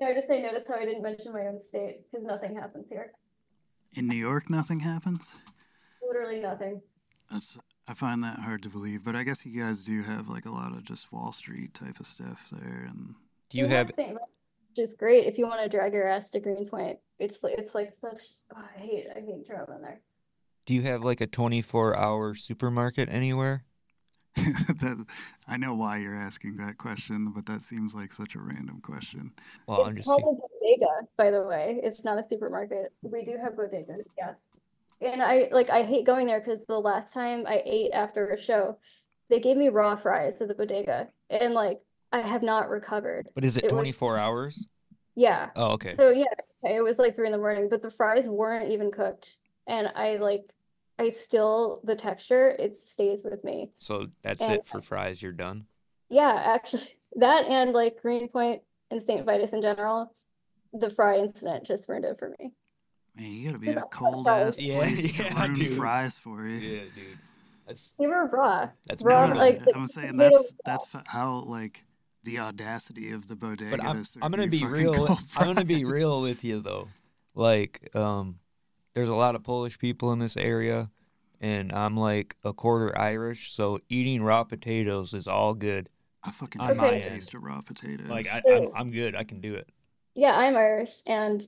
No, 0.00 0.06
I 0.08 0.14
just 0.14 0.28
say 0.28 0.40
notice 0.40 0.64
how 0.66 0.74
I 0.76 0.84
didn't 0.84 1.02
mention 1.02 1.32
my 1.32 1.46
own 1.46 1.60
state 1.60 2.10
because 2.10 2.24
nothing 2.26 2.54
happens 2.54 2.86
here. 2.88 3.12
In 3.94 4.06
New 4.06 4.16
York, 4.16 4.48
nothing 4.48 4.80
happens. 4.80 5.34
Literally 6.06 6.40
nothing. 6.40 6.80
That's 7.30 7.58
I 7.86 7.94
find 7.94 8.22
that 8.24 8.38
hard 8.38 8.62
to 8.62 8.68
believe, 8.68 9.04
but 9.04 9.16
I 9.16 9.24
guess 9.24 9.44
you 9.44 9.60
guys 9.60 9.82
do 9.82 10.02
have 10.02 10.28
like 10.28 10.46
a 10.46 10.50
lot 10.50 10.72
of 10.72 10.84
just 10.84 11.12
Wall 11.12 11.32
Street 11.32 11.74
type 11.74 12.00
of 12.00 12.06
stuff 12.06 12.48
there, 12.50 12.86
and 12.88 13.14
Do 13.50 13.58
you 13.58 13.66
have 13.66 13.88
St. 13.96 14.12
Vitus, 14.12 14.28
which 14.70 14.78
is 14.88 14.94
great 14.94 15.26
if 15.26 15.36
you 15.36 15.46
want 15.46 15.60
to 15.62 15.68
drag 15.68 15.92
your 15.92 16.08
ass 16.08 16.30
to 16.30 16.40
Greenpoint. 16.40 16.98
It's 17.18 17.38
it's 17.42 17.74
like 17.74 17.92
such. 18.00 18.20
Oh, 18.56 18.62
I 18.76 18.78
hate 18.78 19.06
I 19.14 19.20
hate 19.20 19.44
traveling 19.46 19.82
there. 19.82 20.00
Do 20.70 20.76
you 20.76 20.82
have 20.82 21.02
like 21.02 21.20
a 21.20 21.26
24 21.26 21.96
hour 21.96 22.32
supermarket 22.32 23.08
anywhere? 23.10 23.64
that 24.36 25.04
I 25.48 25.56
know 25.56 25.74
why 25.74 25.98
you're 25.98 26.14
asking 26.14 26.58
that 26.58 26.78
question, 26.78 27.32
but 27.34 27.44
that 27.46 27.64
seems 27.64 27.92
like 27.92 28.12
such 28.12 28.36
a 28.36 28.38
random 28.38 28.80
question. 28.80 29.32
Well, 29.66 29.82
I'm 29.82 29.96
It's 29.96 30.06
just 30.06 30.20
called 30.20 30.38
a 30.38 30.48
bodega, 30.60 31.08
by 31.16 31.32
the 31.32 31.42
way. 31.42 31.80
It's 31.82 32.04
not 32.04 32.18
a 32.18 32.24
supermarket. 32.30 32.92
We 33.02 33.24
do 33.24 33.36
have 33.42 33.54
bodegas, 33.54 34.04
yes. 34.16 34.36
And 35.00 35.20
I 35.20 35.48
like 35.50 35.70
I 35.70 35.82
hate 35.82 36.06
going 36.06 36.28
there 36.28 36.38
because 36.38 36.60
the 36.68 36.78
last 36.78 37.12
time 37.12 37.46
I 37.48 37.62
ate 37.66 37.90
after 37.92 38.30
a 38.30 38.40
show, 38.40 38.78
they 39.28 39.40
gave 39.40 39.56
me 39.56 39.70
raw 39.70 39.96
fries 39.96 40.40
at 40.40 40.46
the 40.46 40.54
bodega, 40.54 41.08
and 41.30 41.52
like 41.52 41.80
I 42.12 42.20
have 42.20 42.44
not 42.44 42.68
recovered. 42.68 43.26
But 43.34 43.44
is 43.44 43.56
it 43.56 43.64
it 43.64 43.72
was- 43.72 43.80
24 43.80 44.18
hours? 44.18 44.68
Yeah. 45.16 45.50
Oh, 45.56 45.72
okay. 45.72 45.94
So 45.94 46.10
yeah, 46.10 46.26
it 46.62 46.84
was 46.84 47.00
like 47.00 47.16
three 47.16 47.26
in 47.26 47.32
the 47.32 47.38
morning, 47.38 47.68
but 47.68 47.82
the 47.82 47.90
fries 47.90 48.26
weren't 48.26 48.70
even 48.70 48.92
cooked, 48.92 49.34
and 49.66 49.88
I 49.96 50.14
like 50.18 50.52
I 51.00 51.08
still 51.08 51.80
the 51.84 51.96
texture 51.96 52.50
it 52.58 52.80
stays 52.82 53.22
with 53.24 53.42
me. 53.42 53.70
So 53.78 54.08
that's 54.22 54.42
and- 54.42 54.54
it 54.54 54.68
for 54.68 54.82
fries. 54.82 55.22
You're 55.22 55.32
done. 55.32 55.64
Yeah, 56.08 56.42
actually, 56.44 56.88
that 57.16 57.46
and 57.46 57.72
like 57.72 58.00
Greenpoint 58.02 58.62
and 58.90 59.02
St. 59.02 59.24
Vitus 59.24 59.52
in 59.52 59.62
general, 59.62 60.12
the 60.72 60.90
fry 60.90 61.18
incident 61.18 61.64
just 61.64 61.88
ruined 61.88 62.04
it 62.04 62.18
for 62.18 62.34
me. 62.38 62.52
Man, 63.16 63.32
you 63.32 63.46
gotta 63.48 63.58
be 63.58 63.70
a 63.70 63.82
cold 63.82 64.28
ass 64.28 64.60
Yeah, 64.60 64.78
place 64.78 65.16
to 65.16 65.22
yeah, 65.24 65.38
ruin 65.40 65.52
dude. 65.54 65.76
fries 65.76 66.18
for 66.18 66.46
you. 66.46 66.58
Yeah, 66.58 66.80
dude. 66.94 67.18
That's 67.66 67.94
They 67.98 68.06
were 68.08 68.26
raw. 68.26 68.68
that's 68.86 69.02
Raw, 69.02 69.26
No, 69.26 69.34
brutal. 69.34 69.64
like, 69.66 69.76
I'm 69.76 69.86
saying 69.86 70.16
that's 70.16 70.52
that's 70.64 70.86
how 71.06 71.44
like 71.46 71.84
the 72.24 72.40
audacity 72.40 73.12
of 73.12 73.28
the 73.28 73.36
bodega. 73.36 73.70
But 73.76 73.84
I'm 73.84 74.04
I'm 74.20 74.30
gonna 74.32 74.48
be 74.48 74.64
real. 74.64 75.16
I'm 75.36 75.46
gonna 75.46 75.64
be 75.64 75.84
real 75.84 76.20
with 76.20 76.42
you 76.44 76.60
though. 76.60 76.88
Like, 77.34 77.94
um, 77.94 78.39
there's 78.94 79.08
a 79.08 79.14
lot 79.14 79.34
of 79.34 79.42
Polish 79.42 79.78
people 79.78 80.12
in 80.12 80.18
this 80.18 80.36
area, 80.36 80.90
and 81.40 81.72
I'm 81.72 81.96
like 81.96 82.36
a 82.44 82.52
quarter 82.52 82.96
Irish, 82.98 83.52
so 83.52 83.80
eating 83.88 84.22
raw 84.22 84.44
potatoes 84.44 85.14
is 85.14 85.26
all 85.26 85.54
good. 85.54 85.88
I 86.22 86.30
fucking 86.32 86.60
On 86.60 86.68
hate 86.68 86.76
my 86.76 86.88
the 86.88 86.94
end. 86.94 87.02
taste 87.04 87.34
of 87.34 87.42
raw 87.42 87.60
potatoes. 87.62 88.08
Like, 88.08 88.28
I, 88.28 88.42
So- 88.46 88.72
I'm 88.74 88.88
I'm 88.88 88.90
good. 88.90 89.14
I 89.16 89.24
can 89.24 89.40
do 89.40 89.54
it. 89.54 89.68
Yeah, 90.14 90.32
I'm 90.32 90.56
Irish, 90.56 90.90
and 91.06 91.46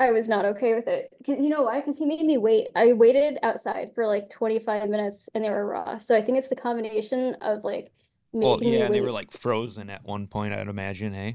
I 0.00 0.10
was 0.10 0.28
not 0.28 0.44
okay 0.46 0.74
with 0.74 0.88
it. 0.88 1.10
You 1.26 1.48
know 1.50 1.62
why? 1.62 1.80
Because 1.80 1.98
he 1.98 2.06
made 2.06 2.24
me 2.24 2.38
wait. 2.38 2.68
I 2.74 2.94
waited 2.94 3.38
outside 3.42 3.92
for 3.94 4.06
like 4.06 4.30
25 4.30 4.88
minutes, 4.88 5.28
and 5.34 5.44
they 5.44 5.50
were 5.50 5.66
raw. 5.66 5.98
So 5.98 6.16
I 6.16 6.22
think 6.22 6.38
it's 6.38 6.48
the 6.48 6.56
combination 6.56 7.34
of 7.42 7.62
like 7.62 7.92
Well, 8.32 8.56
making 8.56 8.70
me 8.72 8.78
yeah, 8.78 8.86
and 8.86 8.94
they 8.94 9.00
were 9.02 9.12
like 9.12 9.30
frozen 9.30 9.90
at 9.90 10.04
one 10.04 10.26
point. 10.26 10.54
I'd 10.54 10.66
imagine, 10.68 11.12
hey. 11.12 11.34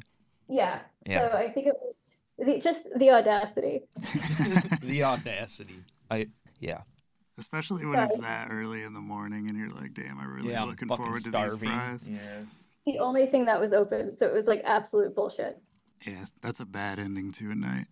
Yeah. 0.50 0.80
Yeah. 1.06 1.30
So 1.32 1.38
I 1.38 1.50
think 1.52 1.68
it 1.68 1.76
was 1.82 1.96
the, 2.40 2.60
just 2.60 2.84
the 2.96 3.12
audacity. 3.12 3.82
the 4.82 5.04
audacity. 5.04 5.84
I 6.10 6.28
yeah. 6.60 6.82
Especially 7.40 7.86
when 7.86 8.00
it's 8.00 8.18
that 8.20 8.48
early 8.50 8.82
in 8.84 8.94
the 8.94 9.00
morning 9.00 9.48
and 9.48 9.58
you're 9.58 9.70
like, 9.70 9.94
damn, 9.94 10.20
I'm 10.20 10.34
really 10.34 10.52
Yeah, 10.52 10.64
I'm 10.64 10.70
looking 10.70 10.88
fucking 10.88 11.04
forward 11.06 11.24
to 11.24 11.30
starving. 11.30 11.60
these 11.60 11.70
fries. 11.70 12.10
Yeah. 12.10 12.20
The 12.88 13.00
only 13.00 13.28
thing 13.28 13.46
that 13.46 13.60
was 13.60 13.74
open, 13.74 14.16
so 14.16 14.26
it 14.26 14.34
was 14.34 14.48
like 14.48 14.62
absolute 14.64 15.14
bullshit. 15.14 15.60
Yeah, 16.06 16.26
that's 16.42 16.62
a 16.62 16.66
bad 16.66 16.98
ending 17.00 17.32
to 17.34 17.52
a 17.52 17.56
night. 17.56 17.86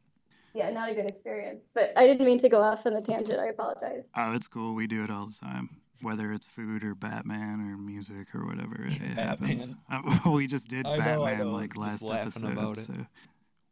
Yeah, 0.56 0.70
not 0.72 0.90
a 0.90 0.96
good 0.96 1.06
experience. 1.06 1.62
But 1.76 1.92
I 1.98 2.08
didn't 2.08 2.26
mean 2.26 2.40
to 2.40 2.50
go 2.50 2.62
off 2.62 2.86
on 2.86 2.94
the 2.94 3.02
tangent. 3.02 3.38
I 3.40 3.48
apologize. 3.48 4.04
Oh, 4.16 4.34
it's 4.34 4.48
cool. 4.48 4.74
We 4.74 4.88
do 4.88 5.04
it 5.04 5.12
all 5.12 5.28
the 5.28 5.34
time. 5.46 5.70
whether 6.02 6.32
it's 6.32 6.48
food 6.48 6.84
or 6.84 6.96
Batman 6.96 7.60
or 7.62 7.78
music 7.78 8.34
or 8.34 8.46
whatever, 8.48 8.78
it 8.86 8.94
happens. 9.16 9.76
we 10.26 10.48
just 10.48 10.70
did 10.70 10.86
I 10.88 10.98
Batman 10.98 11.38
know, 11.40 11.44
know. 11.46 11.52
like 11.52 11.76
Just 11.76 12.02
last 12.04 12.10
episode. 12.10 12.52
about 12.54 12.78
it. 12.78 12.86
So 12.86 12.94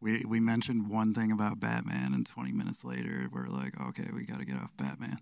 we 0.03 0.23
we 0.27 0.39
mentioned 0.39 0.89
one 0.89 1.13
thing 1.13 1.31
about 1.31 1.59
Batman, 1.59 2.13
and 2.13 2.25
20 2.25 2.51
minutes 2.51 2.83
later, 2.83 3.29
we're 3.31 3.47
like, 3.47 3.79
okay, 3.79 4.07
we 4.13 4.25
got 4.25 4.39
to 4.39 4.45
get 4.45 4.57
off 4.57 4.75
Batman. 4.75 5.19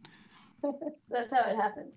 That's 1.10 1.30
how 1.32 1.50
it 1.50 1.56
happened. 1.56 1.92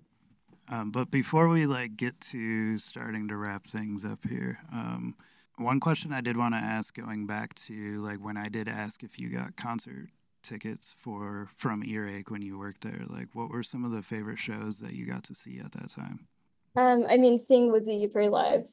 Um, 0.69 0.91
but 0.91 1.11
before 1.11 1.47
we 1.49 1.65
like 1.65 1.97
get 1.97 2.21
to 2.31 2.77
starting 2.77 3.27
to 3.27 3.35
wrap 3.35 3.65
things 3.65 4.05
up 4.05 4.19
here, 4.27 4.59
um, 4.71 5.15
one 5.57 5.79
question 5.79 6.13
I 6.13 6.21
did 6.21 6.37
want 6.37 6.53
to 6.53 6.59
ask, 6.59 6.95
going 6.95 7.25
back 7.25 7.55
to 7.55 8.03
like 8.03 8.19
when 8.19 8.37
I 8.37 8.49
did 8.49 8.67
ask 8.67 9.03
if 9.03 9.19
you 9.19 9.29
got 9.29 9.55
concert 9.55 10.09
tickets 10.43 10.93
for 10.97 11.49
from 11.55 11.83
Earache 11.83 12.29
when 12.29 12.43
you 12.43 12.59
worked 12.59 12.81
there, 12.81 13.01
like 13.09 13.29
what 13.33 13.49
were 13.49 13.63
some 13.63 13.83
of 13.83 13.91
the 13.91 14.03
favorite 14.03 14.39
shows 14.39 14.79
that 14.79 14.93
you 14.93 15.05
got 15.05 15.23
to 15.25 15.35
see 15.35 15.59
at 15.59 15.71
that 15.71 15.89
time? 15.89 16.27
Um, 16.75 17.05
I 17.09 17.17
mean, 17.17 17.39
seeing 17.39 17.71
Woods 17.71 17.87
of 17.87 17.95
Ypres 17.95 18.29
live 18.29 18.65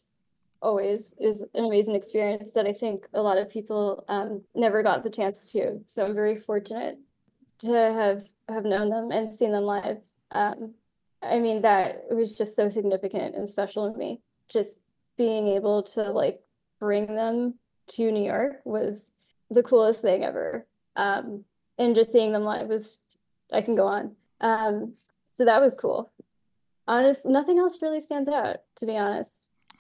always 0.63 1.15
is 1.19 1.43
an 1.55 1.65
amazing 1.65 1.95
experience 1.95 2.51
that 2.55 2.67
I 2.67 2.73
think 2.73 3.07
a 3.15 3.21
lot 3.21 3.39
of 3.39 3.51
people 3.51 4.05
um, 4.09 4.43
never 4.55 4.83
got 4.83 5.03
the 5.03 5.11
chance 5.11 5.47
to. 5.53 5.81
So 5.87 6.05
I'm 6.05 6.15
very 6.15 6.39
fortunate 6.39 6.99
to 7.61 7.73
have 7.73 8.25
have 8.49 8.65
known 8.65 8.91
them 8.91 9.11
and 9.11 9.35
seen 9.35 9.53
them 9.53 9.65
live. 9.65 9.99
Um, 10.33 10.75
I 11.23 11.39
mean, 11.39 11.63
that 11.63 12.05
was 12.11 12.37
just 12.37 12.57
so 12.57 12.69
significant 12.69 13.37
and 13.37 13.49
special 13.49 13.91
to 13.91 13.99
me. 13.99 14.21
Just 14.49 14.79
being 15.17 15.49
able 15.49 15.83
to 15.83 16.11
like 16.11 16.41
bring 16.81 17.15
them 17.15 17.55
to 17.89 18.11
New 18.11 18.25
York 18.25 18.61
was 18.65 19.11
the 19.51 19.63
coolest 19.63 20.01
thing 20.01 20.25
ever. 20.25 20.67
Um, 20.97 21.45
and 21.79 21.95
just 21.95 22.13
seeing 22.13 22.33
them 22.33 22.45
live 22.45 22.69
was, 22.69 22.99
I 23.53 23.63
can 23.63 23.77
go 23.77 23.87
on. 23.87 24.17
Um, 24.41 24.95
so 25.33 25.45
that 25.45 25.61
was 25.61 25.75
cool. 25.75 26.13
Honest, 26.89 27.25
nothing 27.25 27.59
else 27.59 27.79
really 27.81 28.01
stands 28.01 28.29
out, 28.29 28.59
to 28.81 28.87
be 28.87 28.97
honest. 28.97 29.31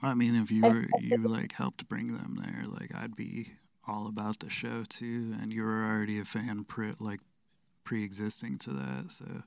I 0.02 0.14
mean, 0.14 0.34
if 0.34 0.50
you 0.50 0.64
were 0.66 0.86
you 0.96 1.28
like 1.28 1.52
helped 1.52 1.88
bring 1.88 2.12
them 2.14 2.36
there, 2.42 2.64
like 2.66 2.94
I'd 2.94 3.16
be 3.16 3.52
all 3.86 4.06
about 4.06 4.40
the 4.40 4.50
show 4.50 4.84
too, 4.84 5.34
and 5.40 5.52
you 5.52 5.62
were 5.62 5.84
already 5.84 6.18
a 6.18 6.24
fan 6.24 6.64
pre 6.64 6.92
like 6.98 7.20
pre-existing 7.84 8.58
to 8.58 8.70
that, 8.72 9.12
so 9.12 9.42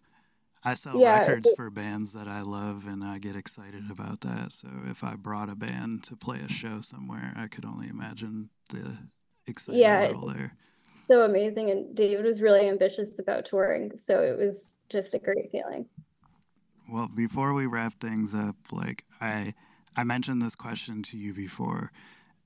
I 0.64 0.74
sell 0.76 1.00
Yeah, 1.00 1.22
records 1.22 1.48
it- 1.48 1.56
for 1.56 1.70
bands 1.70 2.14
that 2.14 2.28
I 2.28 2.42
love, 2.42 2.88
and 2.88 3.04
I 3.04 3.20
get 3.20 3.36
excited 3.36 3.90
about 3.92 4.22
that. 4.22 4.52
So 4.54 4.70
if 4.88 5.04
I 5.04 5.16
brought 5.16 5.50
a 5.50 5.56
band 5.56 6.04
to 6.06 6.16
play 6.18 6.40
a 6.42 6.50
show 6.50 6.82
somewhere, 6.82 7.34
I 7.36 7.48
could 7.48 7.66
only 7.66 7.88
imagine 7.90 8.50
the 8.70 8.98
excitement 9.48 9.82
Yeah, 9.82 10.00
level 10.00 10.28
there. 10.30 10.54
so 11.10 11.22
amazing. 11.24 11.70
And 11.70 11.96
David 11.96 12.26
was 12.26 12.42
really 12.42 12.68
ambitious 12.68 13.20
about 13.20 13.46
touring. 13.46 13.92
So 14.06 14.22
it 14.22 14.38
was 14.38 14.78
just 14.90 15.14
a 15.14 15.20
great 15.20 15.52
feeling. 15.52 15.88
Well, 16.90 17.08
before 17.08 17.54
we 17.54 17.66
wrap 17.66 18.00
things 18.00 18.36
up, 18.36 18.56
like 18.72 19.06
I, 19.20 19.54
I 19.98 20.04
mentioned 20.04 20.42
this 20.42 20.56
question 20.56 21.02
to 21.04 21.18
you 21.18 21.34
before, 21.34 21.92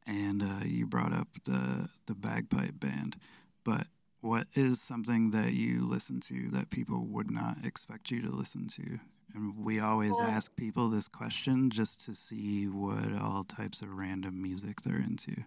and 0.06 0.42
uh, 0.44 0.66
you 0.66 0.86
brought 0.86 1.14
up 1.14 1.28
the 1.46 1.90
the 2.06 2.16
bagpipe 2.16 2.80
band. 2.80 3.18
But 3.64 3.88
what 4.22 4.48
is 4.54 4.82
something 4.82 5.32
that 5.32 5.54
you 5.54 5.86
listen 5.88 6.20
to 6.22 6.50
that 6.52 6.70
people 6.70 7.06
would 7.06 7.32
not 7.32 7.58
expect 7.64 8.12
you 8.12 8.22
to 8.22 8.30
listen 8.30 8.68
to? 8.68 9.00
And 9.34 9.56
we 9.64 9.80
always 9.80 10.20
Yeah. 10.20 10.30
ask 10.30 10.56
people 10.56 10.90
this 10.90 11.08
question 11.08 11.70
just 11.70 12.04
to 12.06 12.16
see 12.16 12.68
what 12.68 13.14
all 13.22 13.44
types 13.44 13.82
of 13.82 13.94
random 13.94 14.42
music 14.42 14.82
they're 14.82 14.98
into. 14.98 15.44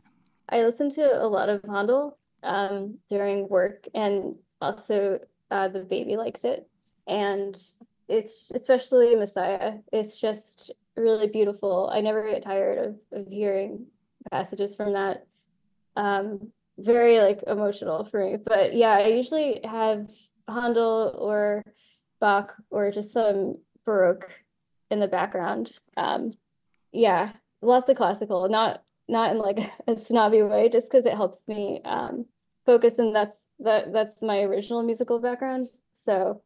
I 0.49 0.63
listen 0.63 0.89
to 0.91 1.23
a 1.23 1.27
lot 1.27 1.49
of 1.49 1.63
Handel 1.65 2.19
um, 2.43 2.99
during 3.09 3.49
work, 3.49 3.87
and 3.95 4.35
also 4.61 5.19
uh, 5.51 5.69
the 5.69 5.81
baby 5.81 6.17
likes 6.17 6.45
it. 6.45 6.69
And 7.07 7.57
it's 8.09 8.51
especially 8.55 9.17
Messiah. 9.17 9.75
It's 9.93 10.17
just 10.19 10.71
really 10.97 11.27
beautiful. 11.27 11.91
I 11.93 12.01
never 12.01 12.29
get 12.29 12.43
tired 12.43 12.79
of, 12.79 13.21
of 13.21 13.29
hearing 13.29 13.87
passages 14.31 14.75
from 14.75 14.93
that. 14.93 15.27
Um, 15.97 16.53
very 16.79 17.21
like 17.21 17.43
emotional 17.47 18.05
for 18.05 18.25
me. 18.25 18.37
But 18.45 18.75
yeah, 18.75 18.93
I 18.93 19.09
usually 19.09 19.61
have 19.65 20.09
Handel 20.49 21.17
or 21.19 21.63
Bach 22.21 22.55
or 22.71 22.91
just 22.91 23.13
some 23.13 23.59
Baroque 23.85 24.31
in 24.91 25.01
the 25.01 25.09
background. 25.09 25.73
Um, 25.97 26.35
yeah, 26.93 27.33
lots 27.61 27.89
of 27.89 27.97
classical, 27.97 28.49
not 28.49 28.83
not 29.09 29.33
in 29.33 29.39
like 29.39 29.59
a 29.87 29.97
snobby 29.97 30.43
way, 30.43 30.69
just 30.69 30.91
because 30.91 31.07
it 31.07 31.15
helps 31.15 31.47
me 31.49 31.81
um, 31.85 32.27
focus, 32.65 32.99
and 32.99 33.15
that's 33.15 33.47
that 33.61 33.93
that's 33.93 34.23
my 34.23 34.41
original 34.41 34.83
musical 34.83 35.19
background. 35.19 35.69
So 35.93 36.43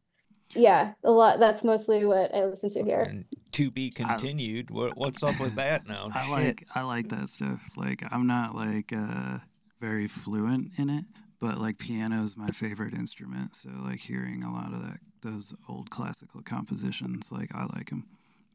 yeah, 0.55 0.93
a 1.03 1.11
lot. 1.11 1.39
That's 1.39 1.63
mostly 1.63 2.05
what 2.05 2.33
I 2.33 2.45
listen 2.45 2.69
to 2.71 2.83
here. 2.83 3.01
And 3.01 3.25
to 3.53 3.71
be 3.71 3.89
continued. 3.89 4.69
What 4.69 4.97
what's 4.97 5.23
up 5.23 5.39
with 5.39 5.55
that 5.55 5.87
now? 5.87 6.07
I 6.15 6.29
like 6.29 6.67
I 6.75 6.83
like 6.83 7.09
that 7.09 7.29
stuff. 7.29 7.61
Like 7.75 8.03
I'm 8.11 8.27
not 8.27 8.55
like 8.55 8.93
uh 8.93 9.39
very 9.79 10.07
fluent 10.07 10.71
in 10.77 10.89
it, 10.89 11.05
but 11.39 11.57
like 11.57 11.77
piano 11.77 12.23
is 12.23 12.37
my 12.37 12.49
favorite 12.49 12.93
instrument. 12.93 13.55
So 13.55 13.69
like 13.83 13.99
hearing 13.99 14.43
a 14.43 14.51
lot 14.51 14.73
of 14.73 14.81
that 14.83 14.99
those 15.21 15.53
old 15.67 15.89
classical 15.89 16.41
compositions, 16.41 17.31
like 17.31 17.53
I 17.53 17.65
like 17.75 17.89
them. 17.89 18.05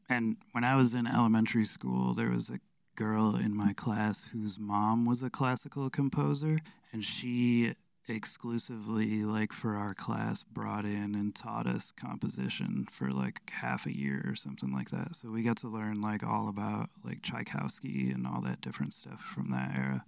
And 0.09 0.37
when 0.51 0.63
I 0.63 0.75
was 0.75 0.93
in 0.93 1.07
elementary 1.07 1.65
school, 1.65 2.13
there 2.13 2.29
was 2.29 2.49
a 2.49 2.59
girl 2.95 3.35
in 3.35 3.55
my 3.55 3.73
class 3.73 4.23
whose 4.25 4.59
mom 4.59 5.05
was 5.05 5.23
a 5.23 5.29
classical 5.29 5.89
composer, 5.89 6.59
and 6.91 7.03
she 7.03 7.73
exclusively 8.07 9.23
like 9.23 9.53
for 9.53 9.75
our 9.75 9.93
class 9.93 10.43
brought 10.43 10.85
in 10.85 11.15
and 11.15 11.33
taught 11.33 11.65
us 11.65 11.91
composition 11.91 12.85
for 12.91 13.11
like 13.11 13.49
half 13.49 13.85
a 13.85 13.95
year 13.95 14.25
or 14.27 14.35
something 14.35 14.73
like 14.73 14.89
that 14.89 15.15
so 15.15 15.29
we 15.29 15.41
got 15.41 15.57
to 15.57 15.67
learn 15.67 16.01
like 16.01 16.23
all 16.23 16.49
about 16.49 16.89
like 17.05 17.21
tchaikovsky 17.21 18.11
and 18.11 18.27
all 18.27 18.41
that 18.41 18.59
different 18.59 18.93
stuff 18.93 19.21
from 19.21 19.49
that 19.51 19.71
era 19.75 20.03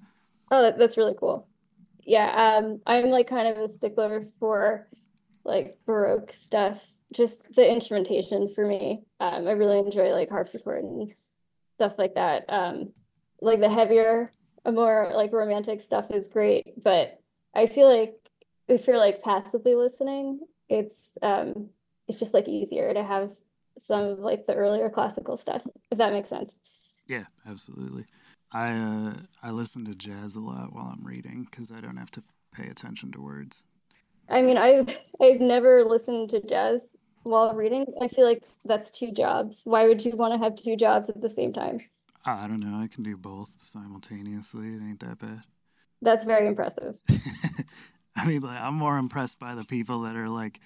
Oh, 0.51 0.61
that, 0.61 0.77
that's 0.77 0.97
really 0.97 1.15
cool. 1.19 1.47
Yeah, 2.05 2.59
um, 2.59 2.79
I'm 2.85 3.09
like 3.09 3.27
kind 3.27 3.47
of 3.47 3.57
a 3.57 3.67
stickler 3.67 4.27
for 4.39 4.87
like 5.43 5.77
Baroque 5.85 6.33
stuff, 6.33 6.83
just 7.13 7.53
the 7.55 7.69
instrumentation 7.69 8.51
for 8.53 8.65
me. 8.65 9.03
Um, 9.19 9.47
I 9.47 9.51
really 9.51 9.79
enjoy 9.79 10.11
like 10.11 10.29
harpsichord 10.29 10.83
and 10.83 11.13
stuff 11.75 11.93
like 11.97 12.15
that. 12.15 12.45
Um, 12.47 12.93
like 13.41 13.59
the 13.59 13.69
heavier, 13.69 14.31
more 14.71 15.11
like 15.13 15.33
romantic 15.33 15.81
stuff 15.81 16.05
is 16.11 16.27
great, 16.27 16.83
but 16.83 17.19
I 17.55 17.67
feel 17.67 17.87
like 17.87 18.15
if 18.67 18.87
you're 18.87 18.97
like 18.97 19.21
passively 19.21 19.75
listening, 19.75 20.39
it's 20.69 21.11
um, 21.21 21.69
it's 22.07 22.19
just 22.19 22.33
like 22.33 22.47
easier 22.47 22.93
to 22.93 23.03
have 23.03 23.31
some 23.79 24.01
of 24.05 24.19
like 24.19 24.45
the 24.47 24.53
earlier 24.55 24.89
classical 24.89 25.37
stuff, 25.37 25.61
if 25.91 25.97
that 25.97 26.13
makes 26.13 26.29
sense. 26.29 26.59
yeah 27.07 27.25
absolutely 27.47 28.05
i 28.51 28.71
uh 28.71 29.13
i 29.43 29.51
listen 29.51 29.85
to 29.85 29.93
jazz 29.95 30.35
a 30.35 30.39
lot 30.39 30.73
while 30.73 30.91
i'm 30.95 31.05
reading 31.05 31.45
because 31.49 31.71
i 31.71 31.79
don't 31.79 31.97
have 31.97 32.09
to 32.11 32.23
pay 32.53 32.67
attention 32.67 33.11
to 33.11 33.21
words 33.21 33.63
I 34.27 34.41
mean, 34.41 34.57
I've 34.57 34.89
I've 35.21 35.39
never 35.39 35.83
listened 35.83 36.31
to 36.31 36.41
jazz 36.41 36.81
while 37.23 37.53
reading. 37.53 37.85
I 38.01 38.07
feel 38.07 38.25
like 38.25 38.41
that's 38.63 38.89
two 38.89 39.11
jobs. 39.11 39.61
Why 39.65 39.87
would 39.87 40.03
you 40.03 40.15
want 40.15 40.33
to 40.33 40.39
have 40.43 40.55
two 40.55 40.75
jobs 40.75 41.09
at 41.09 41.21
the 41.21 41.29
same 41.29 41.53
time? 41.53 41.79
i 42.25 42.47
don't 42.47 42.59
know 42.59 42.79
i 42.79 42.87
can 42.87 43.03
do 43.03 43.15
both 43.17 43.51
simultaneously 43.59 44.69
it 44.69 44.81
ain't 44.81 44.99
that 44.99 45.19
bad 45.19 45.43
That's 46.01 46.25
very 46.25 46.47
impressive. 46.47 46.95
I 48.15 48.25
mean, 48.25 48.41
like, 48.41 48.59
I'm 48.61 48.75
more 48.75 48.97
impressed 48.97 49.39
by 49.39 49.55
the 49.55 49.63
people 49.65 50.01
that 50.01 50.15
are 50.15 50.29
like 50.29 50.59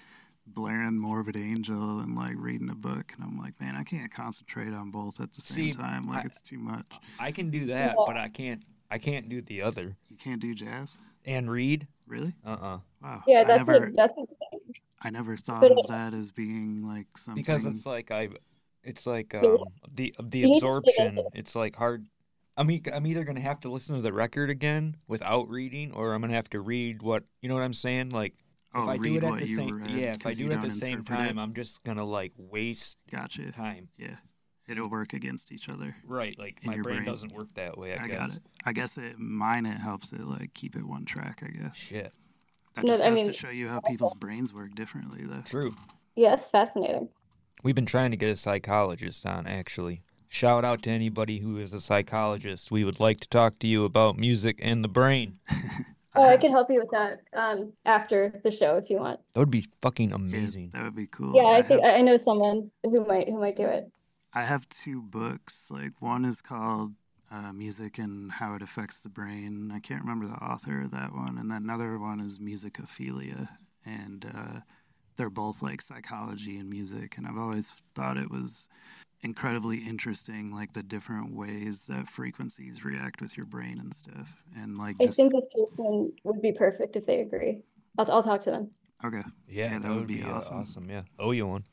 blaring 0.46 0.98
Morbid 0.98 1.36
Angel 1.36 2.00
and 2.00 2.14
like 2.16 2.34
reading 2.36 2.70
a 2.70 2.74
book, 2.74 3.12
and 3.14 3.24
I'm 3.24 3.38
like, 3.38 3.60
man, 3.60 3.74
I 3.76 3.82
can't 3.84 4.12
concentrate 4.12 4.72
on 4.72 4.90
both 4.90 5.20
at 5.20 5.32
the 5.32 5.40
same 5.40 5.72
See, 5.72 5.72
time. 5.72 6.08
Like, 6.08 6.24
I- 6.24 6.26
it's 6.26 6.40
too 6.40 6.58
much. 6.58 6.86
I 7.18 7.32
can 7.32 7.50
do 7.50 7.66
that, 7.66 7.96
but 8.06 8.16
I 8.16 8.28
can't. 8.28 8.62
I 8.90 8.98
can't 8.98 9.28
do 9.28 9.40
the 9.40 9.62
other. 9.62 9.96
You 10.08 10.16
can't 10.16 10.40
do 10.40 10.52
jazz, 10.54 10.98
And 11.24 11.48
read? 11.50 11.86
really? 12.08 12.34
Uh 12.44 12.50
uh 12.50 12.78
Wow. 13.02 13.22
Yeah, 13.26 13.40
I 13.40 13.44
that's 13.44 13.68
never, 13.68 13.84
a, 13.86 13.92
that's 13.92 14.14
insane. 14.16 14.74
I 15.00 15.10
never 15.10 15.36
thought 15.36 15.60
But 15.60 15.72
of 15.72 15.78
it- 15.78 15.86
that 15.88 16.12
as 16.12 16.32
being 16.32 16.86
like 16.86 17.06
something. 17.16 17.40
Because 17.40 17.66
it's 17.66 17.86
like 17.86 18.10
I, 18.10 18.28
it's 18.82 19.06
like 19.06 19.32
um 19.34 19.62
the 19.94 20.12
the 20.20 20.38
You 20.40 20.48
need 20.48 20.54
to 20.54 20.58
stick 20.58 21.06
absorption. 21.06 21.24
It's 21.34 21.54
like 21.54 21.76
hard. 21.76 22.06
I 22.56 22.62
mean, 22.62 22.82
I'm 22.92 23.06
either 23.06 23.24
gonna 23.24 23.40
have 23.40 23.60
to 23.60 23.70
listen 23.70 23.96
to 23.96 24.02
the 24.02 24.12
record 24.12 24.50
again 24.50 24.96
without 25.08 25.48
reading, 25.48 25.92
or 25.92 26.12
I'm 26.14 26.20
gonna 26.20 26.34
have 26.34 26.50
to 26.50 26.60
read 26.60 27.02
what 27.02 27.24
you 27.40 27.48
know 27.48 27.54
what 27.54 27.62
I'm 27.64 27.72
saying. 27.72 28.10
Like 28.10 28.34
if 28.74 28.80
I 28.88 28.96
do 28.98 29.16
it 29.16 29.24
at 29.24 29.38
the 29.38 29.46
same, 29.46 29.82
read, 29.82 29.90
yeah, 29.90 30.10
if 30.12 30.16
I 30.26 30.30
'cause 30.30 30.36
do 30.36 30.46
it 30.50 30.52
at 30.52 30.60
the 30.60 30.70
same 30.70 31.04
time, 31.04 31.38
it. 31.38 31.42
I'm 31.42 31.54
just 31.54 31.82
gonna 31.84 32.04
like 32.04 32.32
waste 32.36 32.98
Gotcha. 33.10 33.50
time. 33.52 33.88
Yeah, 33.96 34.16
it'll 34.68 34.88
work 34.88 35.12
against 35.12 35.52
each 35.52 35.68
other. 35.68 35.96
Right, 36.04 36.38
like 36.38 36.60
my 36.64 36.74
brain, 36.74 36.82
brain. 36.82 37.04
doesn't 37.04 37.32
work 37.32 37.48
that 37.54 37.78
way. 37.78 37.96
I, 37.96 38.04
I, 38.04 38.08
guess. 38.08 38.18
got 38.18 38.36
it. 38.36 38.42
I 38.66 38.72
guess 38.72 38.98
it 38.98 39.18
mine 39.18 39.64
it 39.66 39.78
helps 39.78 40.12
it 40.12 40.20
like 40.20 40.52
keep 40.54 40.76
it 40.76 40.84
one 40.84 41.04
track. 41.04 41.42
I 41.44 41.48
guess 41.50 41.76
Shit, 41.76 42.12
that 42.74 42.84
No, 42.84 42.92
just 42.92 43.02
I 43.02 43.10
mean- 43.10 43.26
to 43.26 43.32
show 43.32 43.50
you 43.50 43.68
how 43.68 43.80
people's 43.80 44.14
brains 44.14 44.52
work 44.52 44.74
differently, 44.74 45.24
though. 45.24 45.42
true. 45.46 45.74
Yeah, 46.16 46.34
it's 46.34 46.48
fascinating. 46.48 47.08
We've 47.62 47.74
been 47.74 47.86
trying 47.86 48.10
to 48.10 48.16
get 48.16 48.28
a 48.30 48.36
psychologist 48.36 49.24
on, 49.26 49.46
actually. 49.46 50.02
Shout 50.32 50.64
out 50.64 50.80
to 50.84 50.90
anybody 50.90 51.40
who 51.40 51.58
is 51.58 51.74
a 51.74 51.80
psychologist. 51.80 52.70
We 52.70 52.84
would 52.84 53.00
like 53.00 53.18
to 53.18 53.28
talk 53.28 53.58
to 53.58 53.66
you 53.66 53.84
about 53.84 54.16
music 54.16 54.60
and 54.62 54.84
the 54.84 54.88
brain. 54.88 55.40
Oh, 56.16 56.24
I 56.24 56.38
can 56.38 56.50
help 56.50 56.68
you 56.68 56.80
with 56.80 56.90
that 56.90 57.20
um, 57.34 57.72
after 57.84 58.40
the 58.42 58.50
show 58.50 58.76
if 58.76 58.90
you 58.90 58.96
want. 58.96 59.20
That 59.32 59.40
would 59.40 59.50
be 59.50 59.68
fucking 59.80 60.12
amazing. 60.12 60.72
Yeah, 60.74 60.80
that 60.80 60.84
would 60.86 60.96
be 60.96 61.06
cool. 61.06 61.36
Yeah, 61.36 61.42
I, 61.42 61.58
I 61.58 61.62
think 61.62 61.84
have, 61.84 61.94
I 61.94 62.02
know 62.02 62.16
someone 62.16 62.72
who 62.82 63.06
might 63.06 63.28
who 63.28 63.38
might 63.38 63.56
do 63.56 63.62
it. 63.62 63.88
I 64.34 64.42
have 64.42 64.68
two 64.68 65.02
books. 65.02 65.70
Like 65.70 65.92
one 66.00 66.24
is 66.24 66.40
called 66.40 66.94
uh, 67.30 67.52
Music 67.52 67.98
and 67.98 68.32
How 68.32 68.56
It 68.56 68.62
Affects 68.62 68.98
the 68.98 69.08
Brain. 69.08 69.70
I 69.72 69.78
can't 69.78 70.02
remember 70.02 70.26
the 70.26 70.44
author 70.44 70.82
of 70.82 70.90
that 70.90 71.14
one, 71.14 71.38
and 71.38 71.52
another 71.52 71.96
one 71.96 72.18
is 72.18 72.40
Musicophilia, 72.40 73.48
and 73.86 74.26
uh, 74.36 74.60
they're 75.16 75.30
both 75.30 75.62
like 75.62 75.80
psychology 75.80 76.56
and 76.58 76.68
music. 76.68 77.18
And 77.18 77.26
I've 77.26 77.38
always 77.38 77.72
thought 77.94 78.16
it 78.16 78.32
was 78.32 78.68
incredibly 79.22 79.78
interesting, 79.78 80.50
like 80.50 80.72
the 80.72 80.82
different 80.82 81.34
ways 81.34 81.86
that 81.88 82.08
frequencies 82.08 82.84
react 82.84 83.20
with 83.20 83.36
your 83.36 83.46
brain 83.46 83.78
and 83.78 83.92
stuff. 83.92 84.42
And 84.56 84.78
like, 84.78 84.96
I 85.00 85.06
just 85.06 85.16
think 85.16 85.32
this 85.32 85.46
person 85.54 86.12
would 86.24 86.40
be 86.42 86.52
perfect 86.52 86.96
if 86.96 87.06
they 87.06 87.20
agree. 87.20 87.62
I'll 87.98 88.10
I'll 88.10 88.22
talk 88.22 88.40
to 88.42 88.50
them. 88.50 88.70
okay, 89.04 89.22
Yeah, 89.48 89.78
that 89.78 89.90
would 89.92 90.06
be 90.06 90.22
awesome. 90.22 90.58
Awesome. 90.58 90.88
Yeah. 90.90 91.02
Oh, 91.18 91.32
you 91.32 91.46
one. 91.46 91.64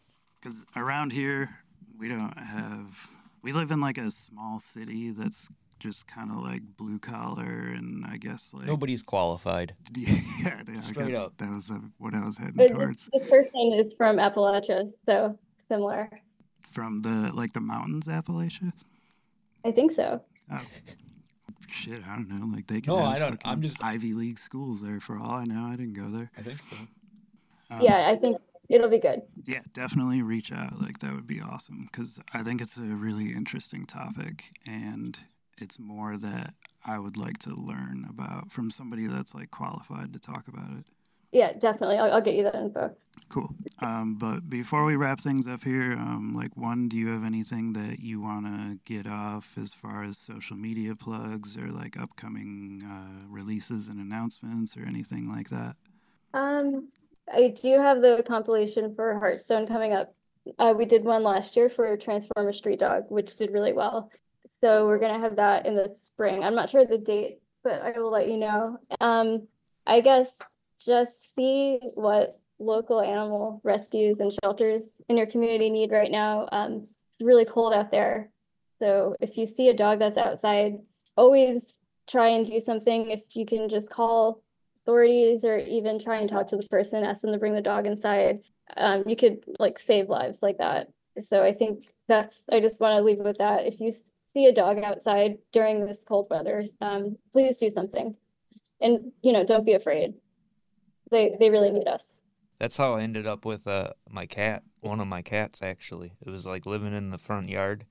because 0.42 0.64
around 0.76 1.12
here 1.12 1.60
we 1.98 2.08
don't 2.08 2.38
have. 2.38 3.10
We 3.42 3.54
live 3.54 3.72
in 3.72 3.80
like 3.80 3.98
a 3.98 4.12
small 4.12 4.60
city 4.60 5.12
that's 5.12 5.48
just 5.80 6.08
kind 6.08 6.32
of 6.32 6.38
like 6.38 6.64
blue 6.76 7.00
collar, 7.00 7.44
and 7.46 8.04
I 8.06 8.18
guess 8.18 8.52
like 8.54 8.66
Nobody's 8.66 9.04
qualified. 9.04 9.76
Yeah, 9.96 10.20
yeah, 10.44 10.62
I 10.68 10.80
Straight 10.82 11.10
guess 11.10 11.18
up. 11.18 11.38
That 11.38 11.52
was 11.52 11.72
uh, 11.72 11.78
what 11.98 12.14
I 12.14 12.26
was 12.26 12.38
heading 12.38 12.56
But 12.56 12.72
towards. 12.72 13.08
This, 13.14 13.22
this 13.22 13.30
person 13.30 13.74
is 13.74 13.94
from 13.98 14.18
Appalachia, 14.18 14.92
so 15.06 15.38
similar. 15.70 16.10
From 16.78 17.02
the 17.02 17.32
like 17.34 17.54
the 17.54 17.60
mountains, 17.60 18.08
Appalachia. 18.08 18.72
I 19.66 19.72
think 19.72 19.92
so. 19.92 20.22
Oh, 20.52 20.62
shit, 21.68 21.98
I 22.08 22.16
don't 22.16 22.30
know. 22.30 22.46
Like 22.56 22.68
they 22.68 22.76
could 22.82 22.90
No, 22.90 22.98
have 22.98 23.08
I 23.16 23.18
don't- 23.18 23.42
I'm 23.46 23.64
just- 23.64 23.84
Ivy 23.84 24.14
League 24.14 24.38
schools 24.38 24.84
there 24.84 25.00
for 25.00 25.18
all 25.18 25.32
I 25.32 25.44
know. 25.46 25.66
I 25.66 25.76
didn't 25.76 25.94
go 25.94 26.08
there. 26.16 26.30
I 26.38 26.42
think 26.44 26.60
so. 26.70 26.76
Um, 27.72 27.82
Yeah, 27.82 28.08
I 28.08 28.16
think 28.16 28.38
it'll 28.70 28.92
be 28.92 29.00
good. 29.00 29.24
yeah, 29.48 29.62
definitely 29.74 30.22
reach 30.22 30.52
out. 30.52 30.80
Like 30.80 31.00
that 31.00 31.16
would 31.16 31.26
be 31.26 31.42
awesome 31.42 31.88
because 31.92 32.20
I 32.32 32.44
think 32.44 32.62
it's 32.62 32.78
a 32.78 32.82
really 32.84 33.34
interesting 33.34 33.88
topic, 33.88 34.56
and 34.68 35.18
it's 35.58 35.80
more 35.80 36.16
that 36.16 36.54
I 36.86 37.00
would 37.00 37.18
like 37.18 37.40
to 37.40 37.56
learn 37.56 38.06
about 38.08 38.52
from 38.52 38.70
somebody 38.70 39.08
that's 39.08 39.34
like 39.34 39.50
qualified 39.50 40.14
to 40.14 40.20
talk 40.20 40.48
about 40.48 40.70
it. 40.78 40.86
Yeah, 41.32 41.54
definitely. 41.54 41.98
I'll, 41.98 42.14
I'll 42.14 42.22
get 42.22 42.36
you 42.36 42.44
that 42.44 42.56
info. 42.56 42.96
Cool. 43.30 43.50
Um, 43.80 44.16
but 44.16 44.50
before 44.50 44.86
we 44.86 44.96
wrap 44.96 45.20
things 45.20 45.48
up 45.48 45.64
here, 45.64 45.94
um, 45.94 46.34
like 46.36 46.56
one, 46.56 46.88
do 46.88 46.98
you 46.98 47.10
have 47.10 47.26
anything 47.26 47.74
that 47.74 48.00
you 48.00 48.22
want 48.22 48.46
to 48.46 48.80
get 48.86 49.06
off 49.06 49.58
as 49.60 49.74
far 49.74 50.04
as 50.04 50.18
social 50.18 50.56
media 50.56 50.96
plugs 50.96 51.58
or 51.58 51.68
like 51.68 52.00
upcoming 52.00 52.82
uh, 52.86 53.26
releases 53.30 53.90
and 53.90 54.00
announcements 54.00 54.78
or 54.78 54.86
anything 54.86 55.30
like 55.30 55.50
that? 55.50 55.76
Um, 56.34 56.88
I 57.34 57.50
do 57.50 57.80
have 57.80 58.02
the 58.02 58.24
compilation 58.26 58.96
for 58.96 59.20
Heartstone 59.22 59.68
coming 59.68 59.94
up. 59.94 60.14
Uh, 60.58 60.74
we 60.78 60.86
did 60.86 61.04
one 61.04 61.24
last 61.24 61.58
year 61.58 61.70
for 61.70 61.98
Transformer 61.98 62.54
Street 62.54 62.80
Dog, 62.80 63.04
which 63.10 63.36
did 63.36 63.52
really 63.52 63.74
well. 63.74 64.10
So 64.62 64.88
we're 64.88 65.00
gonna 65.00 65.20
have 65.20 65.36
that 65.36 65.66
in 65.66 65.76
the 65.76 65.90
spring. 65.90 66.44
I'm 66.44 66.56
not 66.56 66.70
sure 66.70 66.86
the 66.86 66.98
date, 66.98 67.40
but 67.64 67.82
I 67.82 68.00
will 68.00 68.12
let 68.12 68.30
you 68.30 68.38
know. 68.38 68.78
Um, 69.02 69.48
I 69.86 70.02
guess 70.02 70.34
just 70.84 71.36
see 71.36 71.80
what 71.94 72.40
local 72.60 73.02
animal 73.02 73.62
rescues 73.64 74.20
and 74.20 74.34
shelters 74.44 74.84
in 75.10 75.18
your 75.18 75.28
community 75.28 75.70
need 75.70 75.92
right 75.92 76.12
now. 76.12 76.48
Um, 76.52 76.86
it's 77.10 77.22
really 77.22 77.46
cold 77.46 77.74
out 77.74 77.92
there. 77.92 78.30
So 78.80 79.16
if 79.20 79.38
you 79.38 79.46
see 79.46 79.70
a 79.70 79.74
dog 79.74 80.00
that's 80.00 80.18
outside, 80.18 80.80
always 81.16 81.64
try 82.08 82.30
and 82.30 82.46
do 82.46 82.60
something. 82.60 83.12
If 83.12 83.22
you 83.34 83.46
can 83.46 83.70
just 83.70 83.90
call 83.90 84.42
authorities 84.84 85.44
or 85.44 85.58
even 85.60 86.00
try 86.00 86.18
and 86.18 86.30
talk 86.30 86.48
to 86.50 86.58
the 86.58 86.68
person, 86.68 87.04
ask 87.04 87.22
them 87.22 87.32
to 87.32 87.40
bring 87.40 87.54
the 87.54 87.62
dog 87.62 87.86
inside. 87.86 88.40
Um, 88.76 89.04
you 89.08 89.16
could 89.16 89.44
like 89.60 89.80
save 89.80 90.10
lives 90.10 90.40
like 90.42 90.58
that. 90.60 90.90
So 91.20 91.44
I 91.44 91.54
think 91.54 91.86
that's, 92.08 92.44
I 92.52 92.60
just 92.60 92.80
want 92.80 92.98
to 92.98 93.04
leave 93.04 93.18
with 93.18 93.40
that. 93.40 93.66
If 93.66 93.80
you 93.80 93.92
see 94.34 94.46
a 94.46 94.54
dog 94.54 94.78
outside 94.84 95.38
during 95.52 95.86
this 95.86 96.04
cold 96.08 96.28
weather, 96.30 96.66
um, 96.82 97.18
please 97.34 97.58
do 97.58 97.70
something. 97.70 98.16
And, 98.80 99.12
you 99.24 99.34
know, 99.34 99.44
don't 99.44 99.66
be 99.66 99.74
afraid. 99.74 100.14
They, 101.12 101.36
they 101.40 101.50
really 101.50 101.72
need 101.72 101.88
us. 101.88 102.24
That's 102.60 102.78
how 102.78 102.96
I 102.96 103.02
ended 103.02 103.28
up 103.28 103.46
with 103.46 103.68
uh 103.68 103.92
my 104.10 104.26
cat. 104.26 104.64
One 104.82 105.00
of 105.00 105.08
my 105.08 105.22
cats 105.22 105.62
actually. 105.62 106.14
It 106.26 106.30
was 106.30 106.46
like 106.46 106.66
living 106.66 106.94
in 106.94 107.12
the 107.12 107.18
front 107.18 107.50
yard, 107.50 107.86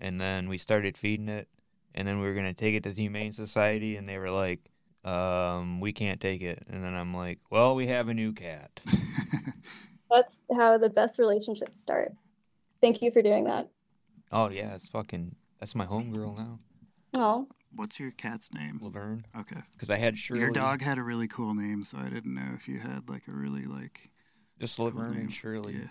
and 0.00 0.20
then 0.20 0.48
we 0.48 0.58
started 0.58 0.96
feeding 0.96 1.28
it, 1.28 1.48
and 1.94 2.06
then 2.06 2.20
we 2.20 2.26
were 2.26 2.34
gonna 2.34 2.54
take 2.54 2.74
it 2.74 2.84
to 2.84 2.90
the 2.90 3.02
Humane 3.02 3.32
Society, 3.32 3.96
and 3.96 4.08
they 4.08 4.18
were 4.18 4.30
like, 4.30 4.60
um, 5.04 5.80
we 5.80 5.92
can't 5.92 6.20
take 6.20 6.42
it. 6.42 6.64
And 6.68 6.84
then 6.84 6.94
I'm 6.94 7.14
like, 7.14 7.40
well, 7.50 7.74
we 7.74 7.88
have 7.88 8.08
a 8.08 8.14
new 8.14 8.32
cat. 8.32 8.80
That's 10.10 10.38
how 10.54 10.78
the 10.78 10.90
best 10.90 11.18
relationships 11.18 11.80
start. 11.80 12.12
Thank 12.80 13.02
you 13.02 13.10
for 13.10 13.22
doing 13.22 13.44
that. 13.44 13.68
Oh 14.30 14.48
yeah, 14.48 14.74
it's 14.74 14.88
fucking. 14.88 15.34
That's 15.58 15.74
my 15.74 15.86
homegirl 15.86 16.36
now, 16.36 16.58
Oh, 17.14 17.48
What's 17.74 17.98
your 17.98 18.10
cat's 18.12 18.52
name? 18.52 18.78
Laverne. 18.82 19.24
Okay. 19.38 19.60
Because 19.72 19.90
I 19.90 19.96
had 19.96 20.18
Shirley. 20.18 20.40
Your 20.40 20.50
dog 20.50 20.82
had 20.82 20.98
a 20.98 21.02
really 21.02 21.28
cool 21.28 21.54
name, 21.54 21.84
so 21.84 21.98
I 21.98 22.08
didn't 22.08 22.34
know 22.34 22.50
if 22.54 22.68
you 22.68 22.78
had 22.78 23.08
like 23.08 23.26
a 23.28 23.32
really 23.32 23.64
like 23.64 24.10
Just 24.60 24.76
cool 24.76 24.86
Laverne 24.86 25.12
name. 25.12 25.20
and 25.22 25.32
Shirley. 25.32 25.74
Yeah. 25.74 25.88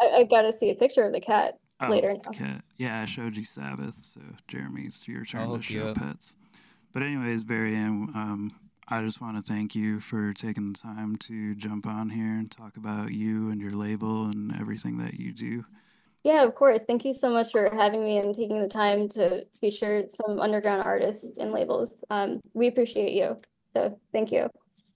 I, 0.00 0.16
I 0.18 0.24
gotta 0.24 0.52
see 0.52 0.70
a 0.70 0.74
picture 0.74 1.04
of 1.04 1.12
the 1.12 1.20
cat 1.20 1.58
Oh, 1.80 1.88
later 1.88 2.08
the 2.08 2.30
now. 2.30 2.30
cat. 2.30 2.64
Yeah, 2.76 3.00
I 3.02 3.06
showed 3.06 3.36
you 3.36 3.44
Sabbath, 3.44 3.96
so 4.04 4.20
Jeremy, 4.46 4.82
it's 4.82 5.08
your 5.08 5.24
turn 5.24 5.40
I'll 5.42 5.56
to 5.56 5.62
show 5.62 5.88
up. 5.88 5.96
pets. 5.96 6.36
But 6.92 7.02
anyways, 7.02 7.42
Bariann, 7.42 8.14
um, 8.14 8.52
I 8.86 9.02
just 9.02 9.20
want 9.20 9.36
to 9.36 9.42
thank 9.52 9.74
you 9.74 9.98
for 9.98 10.32
taking 10.32 10.72
the 10.72 10.78
time 10.78 11.16
to 11.16 11.54
jump 11.56 11.86
on 11.86 12.10
here 12.10 12.32
and 12.38 12.48
talk 12.50 12.76
about 12.76 13.10
you 13.12 13.50
and 13.50 13.60
your 13.60 13.72
label 13.72 14.26
and 14.26 14.54
everything 14.60 14.98
that 14.98 15.14
you 15.14 15.32
do. 15.32 15.64
Yeah, 16.24 16.44
of 16.44 16.54
course. 16.54 16.82
Thank 16.82 17.04
you 17.04 17.14
so 17.14 17.30
much 17.30 17.50
for 17.50 17.68
having 17.74 18.04
me 18.04 18.18
and 18.18 18.34
taking 18.34 18.60
the 18.60 18.68
time 18.68 19.08
to 19.10 19.44
feature 19.60 20.04
some 20.24 20.38
underground 20.38 20.82
artists 20.84 21.38
and 21.38 21.52
labels. 21.52 22.04
Um, 22.10 22.40
we 22.54 22.68
appreciate 22.68 23.12
you. 23.12 23.36
So 23.74 23.98
thank 24.12 24.30
you. 24.30 24.48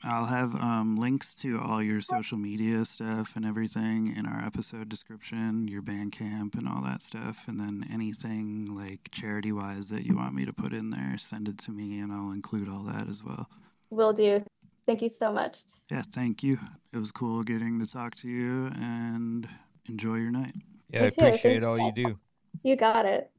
I'll 0.04 0.26
have 0.26 0.54
um, 0.54 0.96
links 0.96 1.34
to 1.36 1.58
all 1.58 1.82
your 1.82 2.00
social 2.00 2.38
media 2.38 2.84
stuff 2.84 3.32
and 3.34 3.44
everything 3.44 4.14
in 4.14 4.26
our 4.26 4.44
episode 4.44 4.88
description, 4.88 5.66
your 5.66 5.82
Bandcamp 5.82 6.54
and 6.54 6.68
all 6.68 6.82
that 6.82 7.02
stuff. 7.02 7.44
And 7.48 7.58
then 7.58 7.84
anything 7.92 8.76
like 8.76 9.08
charity 9.10 9.52
wise 9.52 9.88
that 9.88 10.04
you 10.04 10.14
want 10.14 10.34
me 10.34 10.44
to 10.44 10.52
put 10.52 10.72
in 10.72 10.90
there, 10.90 11.16
send 11.18 11.48
it 11.48 11.58
to 11.58 11.72
me 11.72 11.98
and 11.98 12.12
I'll 12.12 12.30
include 12.30 12.68
all 12.68 12.84
that 12.84 13.08
as 13.08 13.24
well. 13.24 13.48
Will 13.90 14.12
do. 14.12 14.44
Thank 14.86 15.02
you 15.02 15.08
so 15.08 15.32
much. 15.32 15.60
Yeah, 15.90 16.02
thank 16.02 16.42
you. 16.42 16.58
It 16.92 16.98
was 16.98 17.10
cool 17.10 17.42
getting 17.42 17.80
to 17.80 17.90
talk 17.90 18.14
to 18.16 18.28
you 18.28 18.66
and 18.76 19.48
enjoy 19.88 20.16
your 20.16 20.30
night. 20.30 20.52
Yeah, 20.90 21.02
I 21.02 21.06
appreciate 21.06 21.64
all 21.64 21.78
you. 21.78 21.92
do. 21.92 22.18
You 22.62 22.76
got 22.76 23.06
it. 23.06 23.30